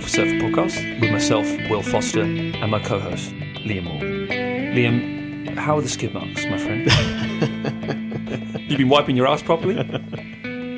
the 0.00 0.04
Mindful 0.04 0.52
Surfer 0.52 0.76
podcast 0.76 1.00
with 1.00 1.10
myself, 1.10 1.46
Will 1.70 1.82
Foster, 1.82 2.22
and 2.22 2.70
my 2.70 2.78
co 2.78 3.00
host, 3.00 3.32
Liam 3.64 3.84
Moore. 3.84 4.00
Liam, 4.00 5.56
how 5.56 5.76
are 5.78 5.80
the 5.80 5.88
skid 5.88 6.14
marks, 6.14 6.44
my 6.46 6.58
friend? 6.58 6.86
You've 8.68 8.78
been 8.78 8.88
wiping 8.88 9.16
your 9.16 9.26
ass 9.26 9.42
properly? 9.42 9.74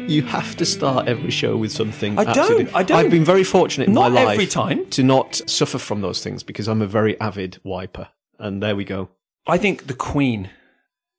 You 0.08 0.22
have 0.22 0.56
to 0.56 0.64
start 0.64 1.06
every 1.08 1.30
show 1.30 1.56
with 1.56 1.70
something. 1.70 2.18
I 2.18 2.32
don't. 2.32 2.74
I 2.74 2.82
don't. 2.82 2.96
I've 2.96 3.10
been 3.10 3.24
very 3.24 3.44
fortunate 3.44 3.88
in 3.88 3.94
Not 3.94 4.12
my 4.12 4.22
life 4.24 4.34
every 4.34 4.46
time. 4.46 4.86
to 4.90 5.02
not 5.02 5.42
suffer 5.46 5.78
from 5.78 6.00
those 6.00 6.22
things 6.22 6.42
because 6.42 6.66
I'm 6.66 6.80
a 6.80 6.86
very 6.86 7.20
avid 7.20 7.60
wiper. 7.62 8.08
And 8.38 8.62
there 8.62 8.74
we 8.74 8.84
go. 8.84 9.10
I 9.46 9.58
think 9.58 9.86
the 9.86 9.94
Queen 9.94 10.50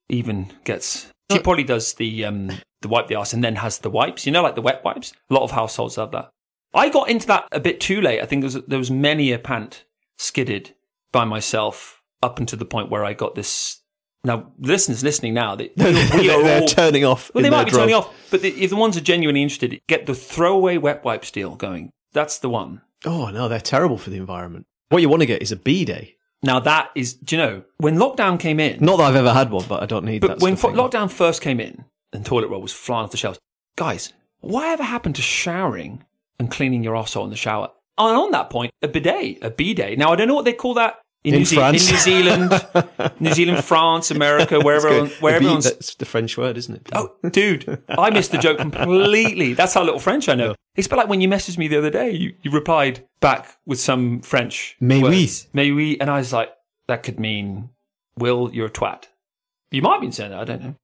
even 0.10 0.52
gets. 0.64 1.08
She 1.32 1.40
probably 1.40 1.64
does 1.64 1.94
the 1.94 2.26
um, 2.26 2.52
the 2.82 2.88
wipe 2.88 3.08
the 3.08 3.16
ass 3.16 3.34
and 3.34 3.44
then 3.44 3.58
has 3.58 3.78
the 3.80 3.90
wipes. 3.90 4.26
You 4.26 4.32
know, 4.32 4.42
like 4.42 4.56
the 4.56 4.62
wet 4.62 4.84
wipes. 4.84 5.14
A 5.30 5.34
lot 5.34 5.44
of 5.44 5.52
households 5.52 5.98
have 5.98 6.12
that. 6.12 6.32
I 6.74 6.90
got 6.90 7.10
into 7.10 7.28
that 7.28 7.48
a 7.52 7.60
bit 7.60 7.80
too 7.80 8.02
late. 8.02 8.22
I 8.22 8.26
think 8.26 8.42
there 8.42 8.48
was, 8.48 8.66
there 8.68 8.80
was 8.80 8.92
many 8.92 9.32
a 9.32 9.40
pant 9.40 9.84
skidded 10.18 10.74
by 11.12 11.26
myself 11.26 12.02
up 12.24 12.40
until 12.40 12.60
the 12.60 12.66
point 12.66 12.90
where 12.90 13.04
I 13.04 13.14
got 13.14 13.36
this. 13.36 13.80
Now, 14.24 14.52
listeners 14.60 15.04
listening 15.04 15.34
now, 15.34 15.56
they, 15.56 15.70
are 15.80 15.92
They're 15.92 16.62
all 16.62 16.68
turning 16.68 17.04
off. 17.04 17.32
Well, 17.34 17.44
they 17.44 17.50
might 17.50 17.66
be 17.66 17.72
turning 17.72 17.96
off, 17.96 18.14
but 18.30 18.42
the, 18.42 18.50
if 18.50 18.70
the 18.70 18.76
ones 18.76 18.96
are 18.96 19.02
genuinely 19.02 19.42
interested, 19.42 19.80
get 19.88 20.06
the 20.06 20.14
throwaway 20.14 20.78
wet 20.78 21.04
wipes 21.04 21.32
deal 21.32 21.56
going. 21.56 21.90
That's 22.14 22.38
the 22.38 22.50
one. 22.50 22.82
Oh, 23.04 23.32
no, 23.32 23.48
they're 23.48 23.60
terrible 23.60 23.98
for 23.98 24.12
the 24.12 24.18
environment. 24.18 24.66
What 24.90 25.02
you 25.02 25.10
want 25.10 25.22
to 25.24 25.26
get 25.26 25.42
is 25.42 25.52
a 25.52 25.56
B 25.56 25.86
day. 25.86 26.18
Now 26.44 26.60
that 26.60 26.90
is, 26.96 27.14
do 27.14 27.36
you 27.36 27.42
know, 27.42 27.64
when 27.78 27.98
lockdown 27.98 28.40
came 28.40 28.60
in, 28.60 28.84
Not 28.84 28.98
that 28.98 29.04
I've 29.04 29.16
ever 29.16 29.34
had 29.34 29.52
one, 29.52 29.66
but 29.68 29.82
I 29.84 29.86
don't 29.86 30.06
need 30.06 30.22
but 30.22 30.28
that. 30.28 30.40
when 30.40 30.56
stuff 30.58 30.72
fo- 30.72 30.76
anymore. 30.76 30.90
lockdown 30.90 31.12
first 31.12 31.42
came 31.42 31.60
in 31.60 31.86
and 32.14 32.26
toilet 32.26 32.50
roll 32.50 32.62
was 32.62 32.74
flying 32.74 33.04
off 33.06 33.12
the 33.12 33.18
shelves, 33.18 33.40
guys, 33.76 34.12
whatever 34.40 34.84
happened 34.84 35.16
to 35.16 35.22
showering 35.22 36.04
and 36.42 36.52
cleaning 36.52 36.84
your 36.84 36.96
arsehole 36.96 37.24
in 37.24 37.30
the 37.30 37.36
shower? 37.36 37.70
And 37.98 38.18
on 38.18 38.32
that 38.32 38.50
point, 38.50 38.72
a 38.82 38.88
bidet, 38.88 39.38
a 39.44 39.50
bidet. 39.52 39.98
Now 39.98 40.12
I 40.12 40.16
don't 40.16 40.28
know 40.28 40.34
what 40.36 40.46
they 40.46 40.54
call 40.54 40.74
that 40.74 41.00
in, 41.24 41.36
In 41.36 41.40
New, 41.42 41.46
Ze- 41.46 41.58
in 41.62 41.72
New 41.74 41.78
Zealand, 41.80 42.66
New 43.20 43.34
Zealand, 43.34 43.64
France, 43.64 44.10
America, 44.10 44.60
wherever, 44.60 44.90
Good. 44.90 45.12
where 45.22 45.36
everyone's 45.36 45.66
That's 45.66 45.94
the 45.96 46.06
French 46.06 46.36
word, 46.36 46.58
isn't 46.58 46.76
it? 46.76 46.90
Oh, 46.94 47.12
dude, 47.30 47.84
I 47.90 48.10
missed 48.10 48.32
the 48.32 48.40
joke 48.40 48.58
completely. 48.58 49.54
That's 49.54 49.76
how 49.76 49.84
little 49.84 50.00
French 50.00 50.28
I 50.30 50.36
know. 50.36 50.56
It's 50.76 50.88
a 50.88 50.90
bit 50.90 50.96
like 50.96 51.10
when 51.10 51.22
you 51.22 51.28
messaged 51.30 51.60
me 51.60 51.68
the 51.68 51.78
other 51.78 51.92
day. 51.92 52.12
You, 52.12 52.34
you 52.42 52.50
replied 52.50 53.06
back 53.20 53.56
with 53.68 53.80
some 53.80 54.22
French. 54.22 54.76
Mais 54.80 55.04
oui. 55.04 55.30
Mais 55.54 55.70
oui. 55.72 55.98
And 56.00 56.10
I 56.10 56.18
was 56.18 56.34
like, 56.34 56.50
that 56.88 57.04
could 57.04 57.20
mean, 57.20 57.70
Will, 58.18 58.50
you're 58.52 58.68
a 58.68 58.72
twat. 58.72 59.04
You 59.70 59.82
might 59.84 59.94
have 59.94 60.02
been 60.02 60.12
saying 60.12 60.32
that. 60.32 60.40
I 60.40 60.44
don't 60.46 60.62
know. 60.62 60.76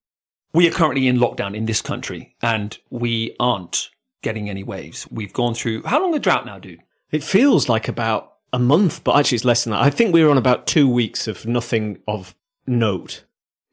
We 0.53 0.67
are 0.67 0.71
currently 0.71 1.08
in 1.08 1.17
lockdown 1.17 1.55
in 1.55 1.66
this 1.66 1.81
country 1.81 2.36
and 2.42 2.77
we 2.89 3.36
aren't 3.39 3.89
getting 4.28 4.50
any 4.50 4.64
waves. 4.64 5.08
We've 5.09 5.31
gone 5.31 5.53
through, 5.53 5.83
how 5.83 6.02
long 6.02 6.14
a 6.14 6.20
drought 6.20 6.45
now, 6.45 6.59
dude? 6.59 6.83
It 7.11 7.23
feels 7.23 7.70
like 7.70 7.88
about 7.88 8.33
a 8.52 8.59
month, 8.59 9.02
but 9.06 9.16
actually 9.16 9.38
it's 9.38 9.45
less 9.45 9.64
than 9.64 9.72
that. 9.72 9.81
I 9.81 9.89
think 9.89 10.14
we 10.14 10.22
were 10.22 10.30
on 10.30 10.38
about 10.38 10.67
two 10.67 10.89
weeks 10.89 11.30
of 11.30 11.45
nothing 11.45 12.00
of 12.09 12.36
note. 12.66 13.23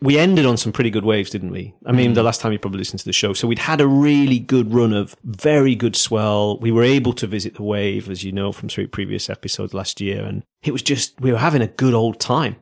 We 0.00 0.16
ended 0.16 0.46
on 0.46 0.56
some 0.56 0.70
pretty 0.70 0.90
good 0.90 1.04
waves, 1.04 1.30
didn't 1.30 1.50
we? 1.50 1.74
I 1.84 1.90
mean, 1.90 2.12
mm. 2.12 2.14
the 2.14 2.22
last 2.22 2.40
time 2.40 2.52
you 2.52 2.60
probably 2.60 2.78
listened 2.78 3.00
to 3.00 3.04
the 3.04 3.12
show. 3.12 3.32
So 3.32 3.48
we'd 3.48 3.58
had 3.58 3.80
a 3.80 3.88
really 3.88 4.38
good 4.38 4.72
run 4.72 4.92
of 4.92 5.16
very 5.24 5.74
good 5.74 5.96
swell. 5.96 6.58
We 6.60 6.70
were 6.70 6.84
able 6.84 7.14
to 7.14 7.26
visit 7.26 7.56
the 7.56 7.64
wave, 7.64 8.08
as 8.08 8.22
you 8.22 8.30
know, 8.30 8.52
from 8.52 8.68
three 8.68 8.86
previous 8.86 9.28
episodes 9.28 9.74
last 9.74 10.00
year. 10.00 10.24
And 10.24 10.44
it 10.62 10.72
was 10.72 10.82
just, 10.82 11.20
we 11.20 11.32
were 11.32 11.38
having 11.38 11.62
a 11.62 11.66
good 11.66 11.94
old 11.94 12.20
time. 12.20 12.56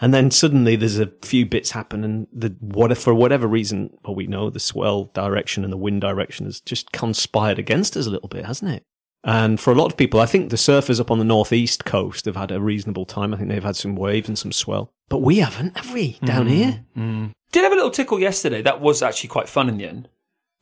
And 0.00 0.14
then 0.14 0.30
suddenly 0.30 0.76
there's 0.76 0.98
a 0.98 1.12
few 1.22 1.44
bits 1.44 1.72
happen 1.72 2.04
and 2.04 2.28
the, 2.32 2.54
what, 2.60 2.96
for 2.96 3.12
whatever 3.12 3.48
reason, 3.48 3.96
well, 4.04 4.14
we 4.14 4.28
know 4.28 4.48
the 4.48 4.60
swell 4.60 5.06
direction 5.06 5.64
and 5.64 5.72
the 5.72 5.76
wind 5.76 6.00
direction 6.00 6.46
has 6.46 6.60
just 6.60 6.92
conspired 6.92 7.58
against 7.58 7.96
us 7.96 8.06
a 8.06 8.10
little 8.10 8.28
bit, 8.28 8.44
hasn't 8.44 8.70
it? 8.70 8.84
And 9.24 9.58
for 9.58 9.72
a 9.72 9.74
lot 9.74 9.90
of 9.90 9.96
people, 9.96 10.20
I 10.20 10.26
think 10.26 10.50
the 10.50 10.56
surfers 10.56 11.00
up 11.00 11.10
on 11.10 11.18
the 11.18 11.24
northeast 11.24 11.84
coast 11.84 12.26
have 12.26 12.36
had 12.36 12.52
a 12.52 12.60
reasonable 12.60 13.04
time. 13.04 13.34
I 13.34 13.36
think 13.36 13.48
they've 13.48 13.62
had 13.62 13.76
some 13.76 13.96
waves 13.96 14.28
and 14.28 14.38
some 14.38 14.52
swell. 14.52 14.92
But 15.08 15.18
we 15.18 15.38
haven't, 15.38 15.76
have 15.76 15.92
we, 15.92 16.18
down 16.24 16.46
mm, 16.46 16.50
here? 16.50 16.84
Mm. 16.96 17.32
Did 17.50 17.64
have 17.64 17.72
a 17.72 17.76
little 17.76 17.90
tickle 17.90 18.20
yesterday. 18.20 18.62
That 18.62 18.80
was 18.80 19.02
actually 19.02 19.30
quite 19.30 19.48
fun 19.48 19.68
in 19.68 19.78
the 19.78 19.86
end. 19.86 20.08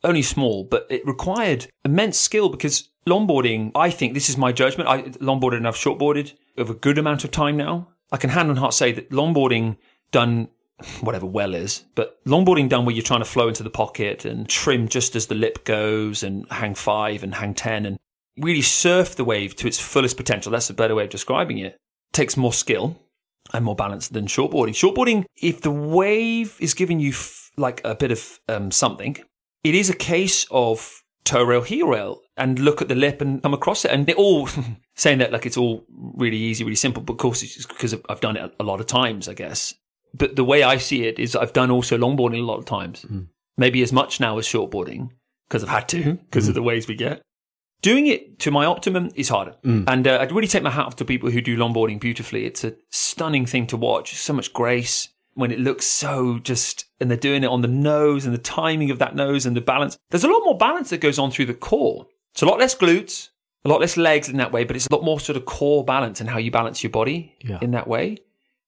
Only 0.03 0.21
small, 0.23 0.63
but 0.63 0.87
it 0.89 1.05
required 1.05 1.67
immense 1.85 2.17
skill 2.17 2.49
because 2.49 2.89
longboarding, 3.07 3.71
I 3.75 3.89
think 3.89 4.13
this 4.13 4.29
is 4.29 4.37
my 4.37 4.51
judgment. 4.51 4.89
I 4.89 5.03
longboarded 5.03 5.57
and 5.57 5.67
I've 5.67 5.75
shortboarded 5.75 6.33
over 6.57 6.73
a 6.73 6.75
good 6.75 6.97
amount 6.97 7.23
of 7.23 7.31
time 7.31 7.57
now. 7.57 7.89
I 8.11 8.17
can 8.17 8.29
hand 8.29 8.49
on 8.49 8.55
heart 8.57 8.73
say 8.73 8.91
that 8.93 9.09
longboarding 9.09 9.77
done 10.11 10.49
whatever 11.01 11.25
well 11.25 11.55
is, 11.55 11.83
but 11.95 12.23
longboarding 12.25 12.69
done 12.69 12.85
where 12.85 12.93
you're 12.93 13.03
trying 13.03 13.21
to 13.21 13.25
flow 13.25 13.47
into 13.47 13.63
the 13.63 13.69
pocket 13.69 14.25
and 14.25 14.47
trim 14.47 14.87
just 14.87 15.15
as 15.15 15.27
the 15.27 15.35
lip 15.35 15.65
goes 15.65 16.23
and 16.23 16.45
hang 16.51 16.75
five 16.75 17.23
and 17.23 17.33
hang 17.35 17.53
10 17.53 17.85
and 17.85 17.97
really 18.37 18.61
surf 18.61 19.15
the 19.15 19.25
wave 19.25 19.55
to 19.55 19.67
its 19.67 19.79
fullest 19.79 20.17
potential. 20.17 20.51
That's 20.51 20.69
a 20.69 20.75
better 20.75 20.95
way 20.95 21.05
of 21.05 21.09
describing 21.09 21.57
it. 21.57 21.77
Takes 22.13 22.37
more 22.37 22.53
skill 22.53 22.97
and 23.53 23.65
more 23.65 23.75
balance 23.75 24.09
than 24.09 24.27
shortboarding. 24.27 24.69
Shortboarding, 24.69 25.25
if 25.41 25.61
the 25.61 25.71
wave 25.71 26.55
is 26.59 26.73
giving 26.73 26.99
you 26.99 27.11
f- 27.11 27.51
like 27.57 27.81
a 27.83 27.95
bit 27.95 28.11
of 28.11 28.39
um, 28.47 28.71
something, 28.71 29.17
it 29.63 29.73
is 29.73 29.89
a 29.89 29.95
case 29.95 30.45
of 30.51 31.03
toe 31.23 31.43
rail, 31.43 31.61
heel 31.61 31.87
rail, 31.87 32.21
and 32.35 32.59
look 32.59 32.81
at 32.81 32.87
the 32.87 32.95
lip 32.95 33.19
and 33.19 33.41
come 33.41 33.53
across 33.53 33.83
it. 33.83 33.91
And 33.91 34.07
it 34.07 34.15
all 34.15 34.47
saying 34.97 35.19
that 35.19 35.31
like 35.31 35.45
it's 35.45 35.57
all 35.57 35.85
really 35.89 36.37
easy, 36.37 36.63
really 36.63 36.75
simple. 36.75 37.01
But 37.01 37.13
of 37.13 37.19
course, 37.19 37.41
it's 37.43 37.65
because 37.65 37.95
I've 38.09 38.19
done 38.19 38.35
it 38.35 38.53
a 38.59 38.63
lot 38.63 38.81
of 38.81 38.87
times, 38.87 39.29
I 39.29 39.33
guess. 39.33 39.73
But 40.13 40.35
the 40.35 40.43
way 40.43 40.63
I 40.63 40.77
see 40.77 41.05
it 41.05 41.19
is, 41.19 41.35
I've 41.35 41.53
done 41.53 41.71
also 41.71 41.97
longboarding 41.97 42.39
a 42.39 42.45
lot 42.45 42.57
of 42.57 42.65
times, 42.65 43.03
hmm. 43.03 43.21
maybe 43.55 43.81
as 43.83 43.93
much 43.93 44.19
now 44.19 44.37
as 44.37 44.45
shortboarding 44.45 45.11
because 45.47 45.63
I've 45.63 45.69
had 45.69 45.87
to 45.89 45.99
mm-hmm. 45.99 46.11
because 46.25 46.47
of 46.47 46.53
mm-hmm. 46.53 46.63
the 46.63 46.67
waves 46.67 46.87
we 46.87 46.95
get. 46.95 47.21
Doing 47.81 48.07
it 48.07 48.39
to 48.39 48.51
my 48.51 48.65
optimum 48.65 49.11
is 49.15 49.29
harder. 49.29 49.55
Mm. 49.63 49.83
And 49.87 50.07
uh, 50.07 50.17
I'd 50.19 50.31
really 50.31 50.47
take 50.47 50.63
my 50.63 50.71
hat 50.71 50.87
off 50.87 50.95
to 50.95 51.05
people 51.05 51.29
who 51.29 51.41
do 51.41 51.55
longboarding 51.55 51.99
beautifully. 51.99 52.45
It's 52.45 52.63
a 52.63 52.75
stunning 52.89 53.45
thing 53.45 53.67
to 53.67 53.77
watch. 53.77 54.15
So 54.15 54.33
much 54.33 54.51
grace 54.51 55.09
when 55.35 55.51
it 55.51 55.59
looks 55.59 55.85
so 55.85 56.39
just, 56.39 56.85
and 56.99 57.09
they're 57.09 57.17
doing 57.17 57.43
it 57.43 57.47
on 57.47 57.61
the 57.61 57.67
nose 57.67 58.25
and 58.25 58.33
the 58.33 58.39
timing 58.39 58.89
of 58.89 58.97
that 58.97 59.15
nose 59.15 59.45
and 59.45 59.55
the 59.55 59.61
balance. 59.61 59.95
There's 60.09 60.23
a 60.23 60.27
lot 60.27 60.43
more 60.43 60.57
balance 60.57 60.89
that 60.89 61.01
goes 61.01 61.19
on 61.19 61.29
through 61.29 61.45
the 61.45 61.53
core. 61.53 62.07
It's 62.33 62.41
a 62.41 62.47
lot 62.47 62.57
less 62.57 62.75
glutes, 62.75 63.29
a 63.65 63.69
lot 63.69 63.81
less 63.81 63.97
legs 63.97 64.29
in 64.29 64.37
that 64.37 64.51
way, 64.51 64.63
but 64.63 64.75
it's 64.75 64.87
a 64.87 64.93
lot 64.95 65.03
more 65.03 65.19
sort 65.19 65.35
of 65.37 65.45
core 65.45 65.83
balance 65.83 66.21
and 66.21 66.29
how 66.29 66.37
you 66.37 66.51
balance 66.51 66.83
your 66.83 66.89
body 66.91 67.35
Yeah. 67.43 67.59
in 67.61 67.71
that 67.71 67.87
way. 67.87 68.17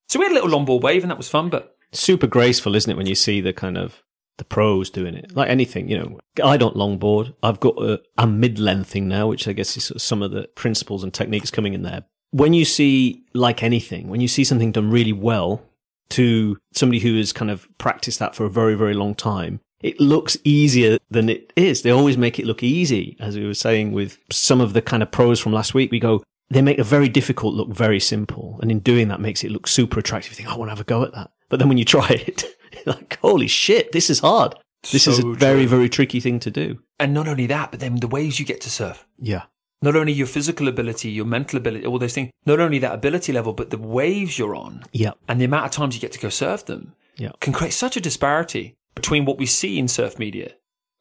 So 0.08 0.20
we 0.20 0.26
had 0.26 0.32
a 0.32 0.36
little 0.36 0.50
longboard 0.50 0.82
wave 0.82 1.04
and 1.04 1.12
that 1.12 1.18
was 1.18 1.30
fun, 1.30 1.50
but 1.50 1.76
Super 1.92 2.28
graceful, 2.28 2.76
isn't 2.76 2.92
it, 2.92 2.98
when 2.98 3.08
you 3.08 3.16
see 3.16 3.42
the 3.42 3.52
kind 3.54 3.76
of 3.78 4.04
the 4.38 4.44
pros 4.44 4.90
doing 4.92 5.16
it? 5.16 5.36
Like 5.36 5.50
anything, 5.50 5.90
you 5.90 5.98
know, 5.98 6.20
I 6.44 6.56
don't 6.58 6.76
longboard. 6.76 7.34
I've 7.42 7.60
got 7.60 7.82
a, 7.82 8.00
a 8.18 8.28
mid-length 8.28 8.90
thing 8.92 9.08
now, 9.08 9.28
which 9.28 9.48
I 9.48 9.54
guess 9.54 9.76
is 9.76 9.86
sort 9.86 9.96
of 9.96 10.02
some 10.02 10.22
of 10.22 10.30
the 10.32 10.48
principles 10.56 11.04
and 11.04 11.12
techniques 11.14 11.50
coming 11.50 11.74
in 11.74 11.82
there. 11.82 12.04
When 12.32 12.54
you 12.54 12.64
see, 12.64 13.24
like 13.34 13.64
anything, 13.64 14.08
when 14.08 14.22
you 14.22 14.28
see 14.28 14.44
something 14.44 14.72
done 14.72 14.92
really 14.92 15.14
well 15.14 15.64
to 16.12 16.58
somebody 16.74 17.00
who 17.00 17.18
has 17.18 17.34
kind 17.34 17.50
of 17.50 17.68
practiced 17.80 18.20
that 18.20 18.36
for 18.36 18.46
a 18.46 18.50
very, 18.52 18.76
very 18.76 18.94
long 18.94 19.16
time, 19.16 19.60
it 19.82 20.00
looks 20.00 20.38
easier 20.44 20.98
than 21.10 21.30
it 21.30 21.54
is. 21.56 21.82
They 21.82 21.92
always 21.92 22.18
make 22.18 22.40
it 22.40 22.46
look 22.46 22.64
easy. 22.64 23.16
As 23.20 23.38
we 23.38 23.46
were 23.46 23.54
saying 23.54 23.92
with 23.92 24.18
some 24.32 24.62
of 24.62 24.74
the 24.74 24.82
kind 24.82 25.02
of 25.04 25.12
pros 25.12 25.40
from 25.40 25.54
last 25.54 25.74
week, 25.74 25.92
we 25.92 26.00
go, 26.00 26.24
they 26.50 26.62
make 26.62 26.80
a 26.80 26.84
very 26.84 27.08
difficult 27.10 27.54
look 27.54 27.70
very 27.70 28.00
simple. 28.00 28.60
And 28.62 28.72
in 28.72 28.80
doing 28.80 29.08
that 29.10 29.22
makes 29.22 29.44
it 29.44 29.52
look 29.52 29.68
super 29.68 30.00
attractive. 30.00 30.32
You 30.32 30.36
think, 30.36 30.50
"Oh, 30.50 30.56
I 30.56 30.58
want 30.58 30.70
to 30.70 30.74
have 30.74 30.82
a 30.82 30.84
go 30.84 31.04
at 31.04 31.14
that. 31.14 31.32
But 31.50 31.60
then 31.60 31.70
when 31.70 31.78
you 31.78 31.86
try 31.86 32.08
it, 32.10 32.44
you're 32.74 32.96
like, 32.96 33.18
holy 33.22 33.48
shit, 33.48 33.92
this 33.92 34.10
is 34.10 34.20
hard. 34.20 34.56
This 34.92 35.08
is 35.08 35.20
a 35.20 35.22
So 35.22 35.34
very, 35.34 35.62
true. 35.62 35.70
very 35.70 35.90
tricky 35.90 36.20
thing 36.20 36.40
to 36.40 36.52
do. 36.52 36.80
and 37.00 37.14
not 37.14 37.28
only 37.28 37.46
that, 37.48 37.72
but 37.72 37.80
then 37.80 37.96
the 37.98 38.08
waves 38.08 38.40
you 38.40 38.46
get 38.46 38.62
to 38.62 38.70
surf. 38.70 39.06
Yeah. 39.18 39.44
not 39.82 39.96
only 39.96 40.12
your 40.12 40.28
physical 40.28 40.68
ability, 40.68 41.10
your 41.10 41.24
mental 41.26 41.56
ability, 41.58 41.86
all 41.86 41.98
those 42.00 42.14
things, 42.14 42.30
not 42.46 42.60
only 42.60 42.80
that 42.80 42.94
ability 42.94 43.32
level, 43.32 43.54
but 43.54 43.70
the 43.70 43.78
waves 43.78 44.38
you're 44.38 44.54
on 44.56 44.84
Yeah. 44.92 45.12
and 45.30 45.40
the 45.40 45.46
amount 45.46 45.66
of 45.68 45.72
times 45.72 45.96
you 45.96 46.02
get 46.02 46.12
to 46.12 46.20
go 46.20 46.28
surf 46.28 46.66
them 46.66 46.94
Yeah. 47.18 47.32
can 47.40 47.54
create 47.54 47.72
such 47.72 47.96
a 47.96 48.02
disparity 48.02 48.76
between 49.00 49.24
what 49.24 49.38
we 49.38 49.46
see 49.46 49.80
in 49.80 49.88
surf 49.88 50.20
media 50.20 50.52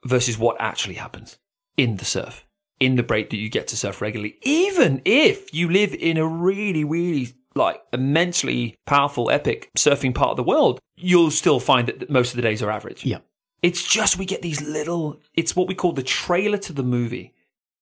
versus 0.04 0.38
what 0.38 0.56
actually 0.60 0.94
happens 0.94 1.36
in 1.76 1.96
the 1.96 2.04
surf, 2.04 2.46
in 2.78 2.94
the 2.94 3.02
break 3.02 3.28
that 3.30 3.38
you 3.38 3.50
get 3.50 3.66
to 3.66 3.76
surf 3.76 4.00
regularly. 4.00 4.36
Even 4.42 5.02
if 5.04 5.52
you 5.52 5.68
live 5.68 5.92
in 5.94 6.16
a 6.16 6.24
really, 6.24 6.84
really 6.84 7.34
like 7.56 7.82
immensely 7.92 8.76
powerful, 8.86 9.32
epic 9.32 9.68
surfing 9.76 10.14
part 10.14 10.30
of 10.30 10.36
the 10.36 10.44
world, 10.44 10.78
you'll 10.96 11.32
still 11.32 11.58
find 11.58 11.88
that 11.88 12.08
most 12.08 12.30
of 12.30 12.36
the 12.36 12.42
days 12.42 12.62
are 12.62 12.70
average. 12.70 13.04
Yeah. 13.04 13.18
It's 13.62 13.82
just 13.82 14.16
we 14.16 14.24
get 14.24 14.42
these 14.42 14.62
little, 14.62 15.20
it's 15.34 15.56
what 15.56 15.66
we 15.66 15.74
call 15.74 15.90
the 15.90 16.04
trailer 16.04 16.58
to 16.58 16.72
the 16.72 16.84
movie. 16.84 17.34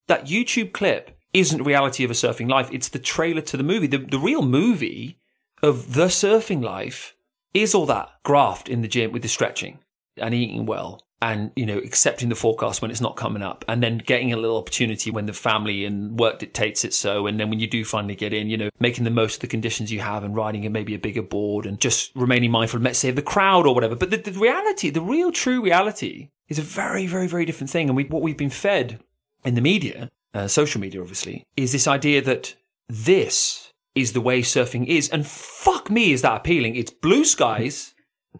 That 0.08 0.24
YouTube 0.24 0.72
clip 0.72 1.18
isn't 1.34 1.62
reality 1.62 2.04
of 2.04 2.10
a 2.10 2.14
surfing 2.14 2.48
life. 2.48 2.70
It's 2.72 2.88
the 2.88 2.98
trailer 2.98 3.42
to 3.42 3.58
the 3.58 3.62
movie. 3.62 3.86
The, 3.86 3.98
the 3.98 4.18
real 4.18 4.40
movie 4.40 5.18
of 5.62 5.92
the 5.92 6.06
surfing 6.06 6.64
life 6.64 7.14
is 7.52 7.74
all 7.74 7.84
that 7.86 8.08
graft 8.22 8.70
in 8.70 8.80
the 8.80 8.88
gym 8.88 9.12
with 9.12 9.20
the 9.20 9.28
stretching 9.28 9.78
and 10.18 10.34
eating 10.34 10.66
well 10.66 11.02
and, 11.22 11.50
you 11.56 11.64
know, 11.64 11.78
accepting 11.78 12.28
the 12.28 12.34
forecast 12.34 12.82
when 12.82 12.90
it's 12.90 13.00
not 13.00 13.16
coming 13.16 13.42
up 13.42 13.64
and 13.68 13.82
then 13.82 13.98
getting 13.98 14.32
a 14.32 14.36
little 14.36 14.58
opportunity 14.58 15.10
when 15.10 15.26
the 15.26 15.32
family 15.32 15.84
and 15.84 16.18
work 16.18 16.38
dictates 16.38 16.84
it 16.84 16.92
so. 16.92 17.26
And 17.26 17.40
then 17.40 17.48
when 17.48 17.58
you 17.58 17.66
do 17.66 17.84
finally 17.84 18.14
get 18.14 18.34
in, 18.34 18.50
you 18.50 18.56
know, 18.56 18.68
making 18.78 19.04
the 19.04 19.10
most 19.10 19.36
of 19.36 19.40
the 19.40 19.46
conditions 19.46 19.90
you 19.90 20.00
have 20.00 20.24
and 20.24 20.36
riding 20.36 20.66
a 20.66 20.70
maybe 20.70 20.94
a 20.94 20.98
bigger 20.98 21.22
board 21.22 21.64
and 21.64 21.80
just 21.80 22.14
remaining 22.14 22.50
mindful, 22.50 22.80
let's 22.80 22.98
say, 22.98 23.08
of 23.08 23.16
the 23.16 23.22
crowd 23.22 23.66
or 23.66 23.74
whatever. 23.74 23.96
But 23.96 24.10
the, 24.10 24.18
the 24.18 24.32
reality, 24.32 24.90
the 24.90 25.00
real 25.00 25.32
true 25.32 25.62
reality 25.62 26.28
is 26.48 26.58
a 26.58 26.62
very, 26.62 27.06
very, 27.06 27.26
very 27.26 27.46
different 27.46 27.70
thing. 27.70 27.88
And 27.88 27.96
we, 27.96 28.04
what 28.04 28.22
we've 28.22 28.36
been 28.36 28.50
fed 28.50 29.00
in 29.44 29.54
the 29.54 29.60
media 29.60 30.10
uh, 30.36 30.46
social 30.46 30.80
media, 30.80 31.00
obviously, 31.00 31.46
is 31.56 31.72
this 31.72 31.88
idea 31.88 32.20
that 32.20 32.54
this 32.88 33.72
is 33.94 34.12
the 34.12 34.20
way 34.20 34.42
surfing 34.42 34.86
is. 34.86 35.08
And 35.08 35.26
fuck 35.26 35.90
me, 35.90 36.12
is 36.12 36.22
that 36.22 36.36
appealing? 36.36 36.76
It's 36.76 36.90
blue 36.90 37.24
skies, 37.24 37.94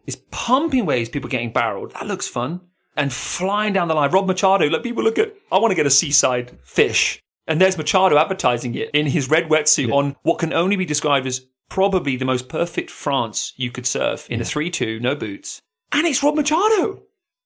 it's 0.06 0.18
pumping 0.30 0.86
waves, 0.86 1.08
people 1.08 1.30
getting 1.30 1.52
barreled. 1.52 1.92
That 1.92 2.06
looks 2.06 2.28
fun. 2.28 2.60
And 2.96 3.12
flying 3.12 3.74
down 3.74 3.88
the 3.88 3.94
line. 3.94 4.10
Rob 4.10 4.26
Machado, 4.26 4.66
like 4.68 4.82
people 4.82 5.04
look 5.04 5.18
at, 5.18 5.34
I 5.52 5.58
want 5.58 5.70
to 5.70 5.76
get 5.76 5.86
a 5.86 5.90
seaside 5.90 6.58
fish. 6.62 7.20
And 7.46 7.60
there's 7.60 7.76
Machado 7.76 8.16
advertising 8.16 8.74
it 8.74 8.90
in 8.92 9.06
his 9.06 9.30
red 9.30 9.48
wetsuit 9.48 9.92
on 9.92 10.16
what 10.22 10.38
can 10.38 10.52
only 10.52 10.76
be 10.76 10.86
described 10.86 11.26
as 11.26 11.46
probably 11.68 12.16
the 12.16 12.24
most 12.24 12.48
perfect 12.48 12.90
France 12.90 13.52
you 13.56 13.70
could 13.70 13.86
surf 13.86 14.28
in 14.30 14.40
a 14.40 14.44
3 14.44 14.70
2, 14.70 15.00
no 15.00 15.14
boots. 15.14 15.60
And 15.92 16.06
it's 16.06 16.22
Rob 16.22 16.36
Machado. 16.36 17.02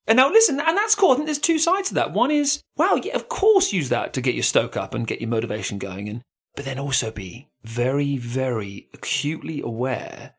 And 0.06 0.16
now 0.16 0.30
listen, 0.30 0.60
and 0.60 0.76
that's 0.76 0.94
cool. 0.94 1.12
I 1.12 1.14
think 1.14 1.26
there's 1.26 1.38
two 1.38 1.58
sides 1.58 1.88
to 1.88 1.94
that. 1.94 2.12
One 2.12 2.30
is, 2.30 2.62
wow, 2.76 2.94
yeah, 3.02 3.14
of 3.14 3.28
course 3.28 3.72
use 3.72 3.90
that 3.90 4.12
to 4.14 4.20
get 4.20 4.34
your 4.34 4.42
stoke 4.42 4.76
up 4.76 4.94
and 4.94 5.06
get 5.06 5.20
your 5.20 5.30
motivation 5.30 5.78
going. 5.78 6.08
And 6.08 6.22
but 6.56 6.64
then 6.64 6.78
also 6.78 7.10
be 7.10 7.48
very, 7.62 8.16
very 8.16 8.88
acutely 8.92 9.60
aware 9.60 10.34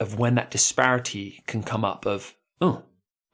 of 0.00 0.18
when 0.18 0.34
that 0.36 0.50
disparity 0.50 1.42
can 1.46 1.62
come 1.62 1.84
up 1.84 2.06
of, 2.06 2.34
oh, 2.60 2.82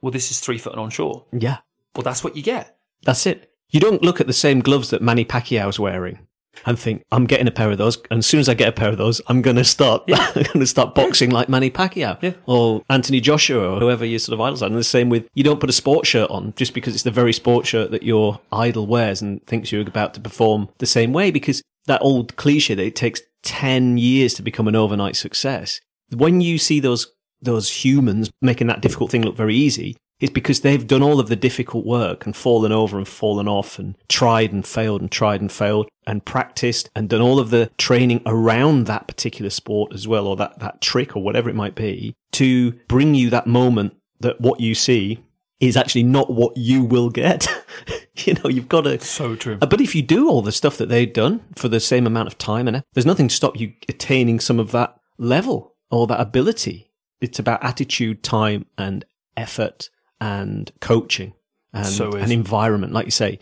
well, 0.00 0.12
this 0.12 0.30
is 0.30 0.40
three 0.40 0.58
foot 0.58 0.72
and 0.72 0.80
onshore. 0.80 1.24
Yeah. 1.32 1.58
Well, 1.94 2.02
that's 2.04 2.22
what 2.24 2.36
you 2.36 2.42
get. 2.42 2.76
That's 3.04 3.26
it. 3.26 3.50
You 3.70 3.80
don't 3.80 4.02
look 4.02 4.20
at 4.20 4.26
the 4.26 4.32
same 4.32 4.60
gloves 4.60 4.90
that 4.90 5.02
Manny 5.02 5.24
Pacquiao's 5.24 5.78
wearing 5.80 6.20
and 6.66 6.78
think, 6.78 7.02
I'm 7.10 7.24
getting 7.26 7.48
a 7.48 7.52
pair 7.52 7.70
of 7.70 7.78
those. 7.78 7.96
And 8.10 8.18
as 8.18 8.26
soon 8.26 8.38
as 8.40 8.48
I 8.48 8.54
get 8.54 8.68
a 8.68 8.72
pair 8.72 8.90
of 8.90 8.98
those, 8.98 9.20
I'm 9.26 9.40
going 9.40 9.56
to 9.56 9.64
start, 9.64 10.02
I'm 10.12 10.34
going 10.42 10.60
to 10.60 10.66
start 10.66 10.94
boxing 10.94 11.30
like 11.30 11.48
Manny 11.48 11.70
Pacquiao 11.70 12.18
Yeah. 12.22 12.34
or 12.46 12.82
Anthony 12.90 13.20
Joshua 13.20 13.74
or 13.76 13.80
whoever 13.80 14.04
your 14.04 14.18
sort 14.18 14.34
of 14.34 14.40
idols 14.42 14.62
are. 14.62 14.66
And 14.66 14.76
the 14.76 14.84
same 14.84 15.08
with, 15.08 15.26
you 15.34 15.42
don't 15.42 15.60
put 15.60 15.70
a 15.70 15.72
sports 15.72 16.08
shirt 16.08 16.30
on 16.30 16.52
just 16.56 16.74
because 16.74 16.94
it's 16.94 17.04
the 17.04 17.10
very 17.10 17.32
sports 17.32 17.68
shirt 17.70 17.90
that 17.90 18.02
your 18.02 18.40
idol 18.52 18.86
wears 18.86 19.22
and 19.22 19.44
thinks 19.46 19.72
you're 19.72 19.80
about 19.82 20.12
to 20.14 20.20
perform 20.20 20.68
the 20.78 20.86
same 20.86 21.12
way 21.12 21.30
because 21.30 21.62
that 21.86 22.02
old 22.02 22.36
cliche 22.36 22.74
that 22.74 22.84
it 22.84 22.94
takes 22.96 23.22
10 23.44 23.96
years 23.98 24.34
to 24.34 24.42
become 24.42 24.68
an 24.68 24.76
overnight 24.76 25.16
success. 25.16 25.80
When 26.14 26.40
you 26.40 26.58
see 26.58 26.80
those, 26.80 27.12
those 27.40 27.84
humans 27.84 28.30
making 28.40 28.66
that 28.68 28.82
difficult 28.82 29.10
thing 29.10 29.22
look 29.22 29.36
very 29.36 29.56
easy, 29.56 29.96
it's 30.20 30.32
because 30.32 30.60
they've 30.60 30.86
done 30.86 31.02
all 31.02 31.18
of 31.18 31.28
the 31.28 31.36
difficult 31.36 31.84
work 31.84 32.24
and 32.24 32.36
fallen 32.36 32.70
over 32.70 32.96
and 32.96 33.08
fallen 33.08 33.48
off 33.48 33.78
and 33.78 33.96
tried 34.08 34.52
and 34.52 34.64
failed 34.64 35.00
and 35.00 35.10
tried 35.10 35.40
and 35.40 35.50
failed 35.50 35.88
and 36.06 36.24
practiced 36.24 36.88
and 36.94 37.08
done 37.08 37.20
all 37.20 37.40
of 37.40 37.50
the 37.50 37.70
training 37.76 38.22
around 38.24 38.86
that 38.86 39.08
particular 39.08 39.50
sport 39.50 39.92
as 39.92 40.06
well 40.06 40.28
or 40.28 40.36
that, 40.36 40.60
that 40.60 40.80
trick 40.80 41.16
or 41.16 41.22
whatever 41.22 41.50
it 41.50 41.56
might 41.56 41.74
be 41.74 42.14
to 42.30 42.72
bring 42.86 43.16
you 43.16 43.30
that 43.30 43.48
moment 43.48 43.96
that 44.20 44.40
what 44.40 44.60
you 44.60 44.76
see 44.76 45.18
is 45.58 45.76
actually 45.76 46.02
not 46.02 46.32
what 46.32 46.56
you 46.56 46.84
will 46.84 47.10
get. 47.10 47.48
you 48.16 48.34
know, 48.34 48.48
you've 48.48 48.68
got 48.68 48.82
to. 48.82 49.00
So 49.00 49.36
true. 49.36 49.58
Uh, 49.60 49.66
But 49.66 49.80
if 49.80 49.94
you 49.94 50.02
do 50.02 50.28
all 50.28 50.42
the 50.42 50.52
stuff 50.52 50.76
that 50.78 50.88
they've 50.88 51.12
done 51.12 51.40
for 51.56 51.68
the 51.68 51.80
same 51.80 52.06
amount 52.06 52.28
of 52.28 52.38
time, 52.38 52.68
and 52.68 52.82
there's 52.92 53.06
nothing 53.06 53.28
to 53.28 53.34
stop 53.34 53.58
you 53.58 53.72
attaining 53.88 54.40
some 54.40 54.58
of 54.58 54.72
that 54.72 54.96
level 55.18 55.71
or 55.92 56.08
that 56.08 56.20
ability. 56.20 56.90
It's 57.20 57.38
about 57.38 57.62
attitude, 57.62 58.24
time, 58.24 58.66
and 58.76 59.04
effort, 59.36 59.90
and 60.20 60.72
coaching, 60.80 61.34
and 61.72 61.86
So 61.86 62.12
an 62.14 62.32
environment. 62.32 62.92
Like 62.92 63.04
you 63.04 63.12
say, 63.12 63.38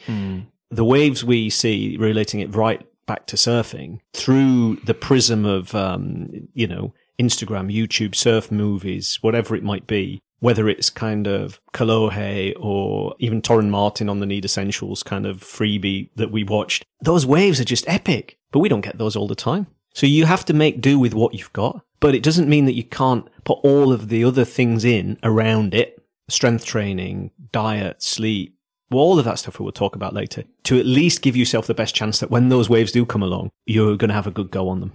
the 0.70 0.84
waves 0.84 1.24
we 1.24 1.48
see 1.48 1.96
relating 1.98 2.40
it 2.40 2.54
right 2.54 2.86
back 3.06 3.26
to 3.26 3.36
surfing 3.36 4.00
through 4.12 4.76
the 4.84 4.94
prism 4.94 5.46
of, 5.46 5.74
um, 5.74 6.28
you 6.52 6.66
know, 6.66 6.92
Instagram, 7.18 7.74
YouTube, 7.74 8.14
surf 8.14 8.52
movies, 8.52 9.18
whatever 9.20 9.54
it 9.54 9.62
might 9.62 9.86
be, 9.86 10.20
whether 10.40 10.68
it's 10.68 10.90
kind 10.90 11.26
of 11.26 11.60
Kalohe 11.74 12.54
or 12.58 13.14
even 13.18 13.42
Torren 13.42 13.68
Martyn 13.68 14.08
on 14.08 14.20
the 14.20 14.26
Needessentials 14.26 15.04
kind 15.04 15.26
of 15.26 15.40
freebie 15.40 16.10
that 16.16 16.30
we 16.30 16.44
watched, 16.44 16.84
those 17.02 17.26
waves 17.26 17.60
are 17.60 17.64
just 17.64 17.88
epic, 17.88 18.38
but 18.52 18.60
we 18.60 18.68
don't 18.68 18.80
get 18.80 18.98
those 18.98 19.16
all 19.16 19.28
the 19.28 19.34
time. 19.34 19.66
So 19.94 20.06
you 20.06 20.24
have 20.26 20.44
to 20.46 20.52
make 20.54 20.80
do 20.80 20.98
with 20.98 21.14
what 21.14 21.34
you've 21.34 21.52
got, 21.52 21.84
but 21.98 22.14
it 22.14 22.22
doesn't 22.22 22.48
mean 22.48 22.64
that 22.66 22.74
you 22.74 22.84
can't 22.84 23.26
put 23.44 23.58
all 23.62 23.92
of 23.92 24.08
the 24.08 24.24
other 24.24 24.44
things 24.44 24.84
in 24.84 25.18
around 25.22 25.74
it. 25.74 25.96
Strength 26.28 26.64
training, 26.64 27.32
diet, 27.50 28.02
sleep, 28.02 28.56
well, 28.90 29.00
all 29.04 29.18
of 29.18 29.24
that 29.24 29.38
stuff 29.38 29.58
we 29.58 29.64
will 29.64 29.72
talk 29.72 29.94
about 29.96 30.14
later 30.14 30.44
to 30.64 30.78
at 30.78 30.86
least 30.86 31.22
give 31.22 31.36
yourself 31.36 31.66
the 31.66 31.74
best 31.74 31.94
chance 31.94 32.18
that 32.20 32.30
when 32.30 32.48
those 32.48 32.68
waves 32.68 32.92
do 32.92 33.04
come 33.06 33.22
along, 33.22 33.50
you're 33.66 33.96
going 33.96 34.08
to 34.08 34.14
have 34.14 34.26
a 34.26 34.32
good 34.32 34.50
go 34.50 34.68
on 34.68 34.80
them. 34.80 34.92